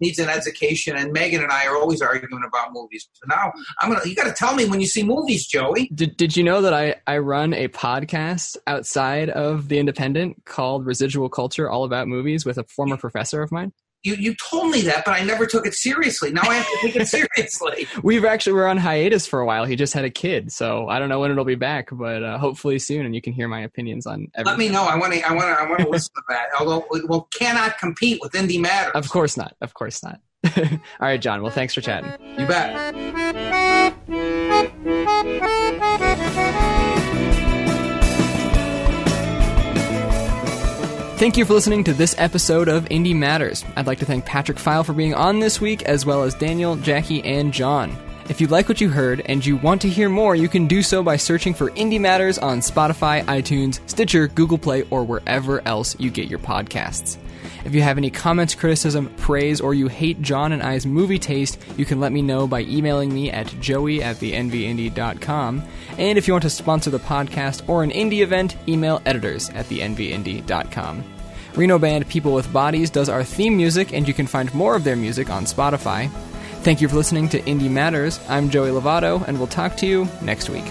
needs 0.00 0.18
an 0.18 0.28
education. 0.28 0.96
And 0.96 1.12
Megan 1.12 1.42
and 1.42 1.52
I 1.52 1.66
are 1.66 1.76
always 1.76 2.00
arguing 2.00 2.42
about 2.46 2.72
movies. 2.72 3.08
So 3.12 3.26
now 3.28 3.52
I'm 3.80 3.92
gonna. 3.92 4.06
You 4.06 4.14
got 4.14 4.24
to 4.24 4.32
tell 4.32 4.54
me 4.54 4.66
when 4.66 4.80
you 4.80 4.86
see 4.86 5.02
movies, 5.02 5.46
Joey. 5.46 5.90
Did 5.94 6.16
Did 6.16 6.36
you 6.36 6.44
know 6.44 6.60
that 6.62 6.74
I 6.74 6.96
I 7.06 7.18
run 7.18 7.54
a 7.54 7.68
podcast 7.68 8.56
outside 8.66 9.30
of 9.30 9.68
the 9.68 9.78
Independent 9.78 10.44
called 10.44 10.86
Residual 10.86 11.28
Culture, 11.28 11.68
all 11.70 11.84
about 11.84 12.08
movies, 12.08 12.44
with 12.44 12.58
a 12.58 12.64
former 12.64 12.96
professor 12.96 13.42
of 13.42 13.52
mine? 13.52 13.72
You, 14.04 14.14
you 14.14 14.34
told 14.36 14.70
me 14.70 14.82
that, 14.82 15.04
but 15.04 15.12
I 15.12 15.24
never 15.24 15.44
took 15.44 15.66
it 15.66 15.74
seriously. 15.74 16.30
Now 16.30 16.42
I 16.42 16.54
have 16.54 16.66
to 16.66 16.78
take 16.82 16.96
it 16.96 17.08
seriously. 17.36 17.88
We've 18.02 18.24
actually 18.24 18.52
we're 18.52 18.68
on 18.68 18.76
hiatus 18.76 19.26
for 19.26 19.40
a 19.40 19.46
while. 19.46 19.64
He 19.64 19.74
just 19.74 19.92
had 19.92 20.04
a 20.04 20.10
kid, 20.10 20.52
so 20.52 20.88
I 20.88 21.00
don't 21.00 21.08
know 21.08 21.18
when 21.18 21.32
it'll 21.32 21.44
be 21.44 21.56
back, 21.56 21.88
but 21.90 22.22
uh, 22.22 22.38
hopefully 22.38 22.78
soon, 22.78 23.06
and 23.06 23.14
you 23.14 23.20
can 23.20 23.32
hear 23.32 23.48
my 23.48 23.60
opinions 23.60 24.06
on. 24.06 24.28
Everything. 24.34 24.44
Let 24.46 24.58
me 24.58 24.68
know. 24.68 24.84
I 24.84 24.96
want 24.96 25.14
to. 25.14 25.22
I 25.22 25.32
want 25.32 25.46
to. 25.46 25.62
I 25.62 25.68
want 25.68 25.80
to 25.80 25.88
listen 25.88 26.14
to 26.14 26.22
that. 26.28 26.46
Although 26.60 26.86
we 26.90 27.02
will 27.02 27.22
cannot 27.36 27.78
compete 27.78 28.20
with 28.22 28.34
Indy 28.34 28.58
Matters. 28.58 28.92
Of 28.94 29.08
course 29.08 29.36
not. 29.36 29.56
Of 29.60 29.74
course 29.74 30.02
not. 30.02 30.20
All 30.56 30.78
right, 31.00 31.20
John. 31.20 31.42
Well, 31.42 31.52
thanks 31.52 31.74
for 31.74 31.80
chatting. 31.80 32.12
You 32.38 32.46
bet. 32.46 32.94
Thank 41.18 41.36
you 41.36 41.44
for 41.44 41.54
listening 41.54 41.82
to 41.82 41.92
this 41.92 42.14
episode 42.16 42.68
of 42.68 42.86
Indy 42.92 43.12
Matters. 43.12 43.64
I'd 43.74 43.88
like 43.88 43.98
to 43.98 44.04
thank 44.04 44.24
Patrick 44.24 44.56
File 44.56 44.84
for 44.84 44.92
being 44.92 45.14
on 45.14 45.40
this 45.40 45.60
week, 45.60 45.82
as 45.82 46.06
well 46.06 46.22
as 46.22 46.32
Daniel, 46.32 46.76
Jackie, 46.76 47.24
and 47.24 47.52
John. 47.52 47.98
If 48.28 48.40
you 48.40 48.46
like 48.46 48.68
what 48.68 48.80
you 48.80 48.88
heard 48.88 49.22
and 49.26 49.44
you 49.44 49.56
want 49.56 49.82
to 49.82 49.88
hear 49.88 50.08
more, 50.08 50.36
you 50.36 50.48
can 50.48 50.68
do 50.68 50.80
so 50.80 51.02
by 51.02 51.16
searching 51.16 51.54
for 51.54 51.70
Indy 51.70 51.98
Matters 51.98 52.38
on 52.38 52.60
Spotify, 52.60 53.24
iTunes, 53.24 53.80
Stitcher, 53.90 54.28
Google 54.28 54.58
Play, 54.58 54.84
or 54.90 55.02
wherever 55.02 55.60
else 55.66 55.98
you 55.98 56.08
get 56.08 56.28
your 56.28 56.38
podcasts. 56.38 57.16
If 57.64 57.74
you 57.74 57.82
have 57.82 57.98
any 57.98 58.10
comments, 58.10 58.54
criticism, 58.54 59.12
praise, 59.16 59.60
or 59.60 59.74
you 59.74 59.88
hate 59.88 60.22
John 60.22 60.52
and 60.52 60.62
I's 60.62 60.86
movie 60.86 61.18
taste, 61.18 61.58
you 61.76 61.84
can 61.84 62.00
let 62.00 62.12
me 62.12 62.22
know 62.22 62.46
by 62.46 62.62
emailing 62.62 63.12
me 63.12 63.30
at 63.30 63.46
joey 63.60 64.02
at 64.02 64.16
thenvindy.com. 64.16 65.62
And 65.98 66.18
if 66.18 66.26
you 66.28 66.34
want 66.34 66.42
to 66.42 66.50
sponsor 66.50 66.90
the 66.90 66.98
podcast 66.98 67.68
or 67.68 67.82
an 67.82 67.90
indie 67.90 68.22
event, 68.22 68.56
email 68.68 69.02
editors 69.06 69.50
at 69.50 69.66
thenvindy.com. 69.66 71.04
Reno 71.54 71.78
band 71.78 72.08
People 72.08 72.34
with 72.34 72.52
Bodies 72.52 72.90
does 72.90 73.08
our 73.08 73.24
theme 73.24 73.56
music, 73.56 73.92
and 73.92 74.06
you 74.06 74.14
can 74.14 74.26
find 74.26 74.52
more 74.54 74.76
of 74.76 74.84
their 74.84 74.96
music 74.96 75.30
on 75.30 75.44
Spotify. 75.44 76.08
Thank 76.62 76.80
you 76.80 76.88
for 76.88 76.96
listening 76.96 77.28
to 77.30 77.44
Indy 77.46 77.68
Matters. 77.68 78.20
I'm 78.28 78.50
Joey 78.50 78.70
Lovato, 78.70 79.26
and 79.26 79.38
we'll 79.38 79.46
talk 79.46 79.76
to 79.78 79.86
you 79.86 80.08
next 80.22 80.50
week. 80.50 80.66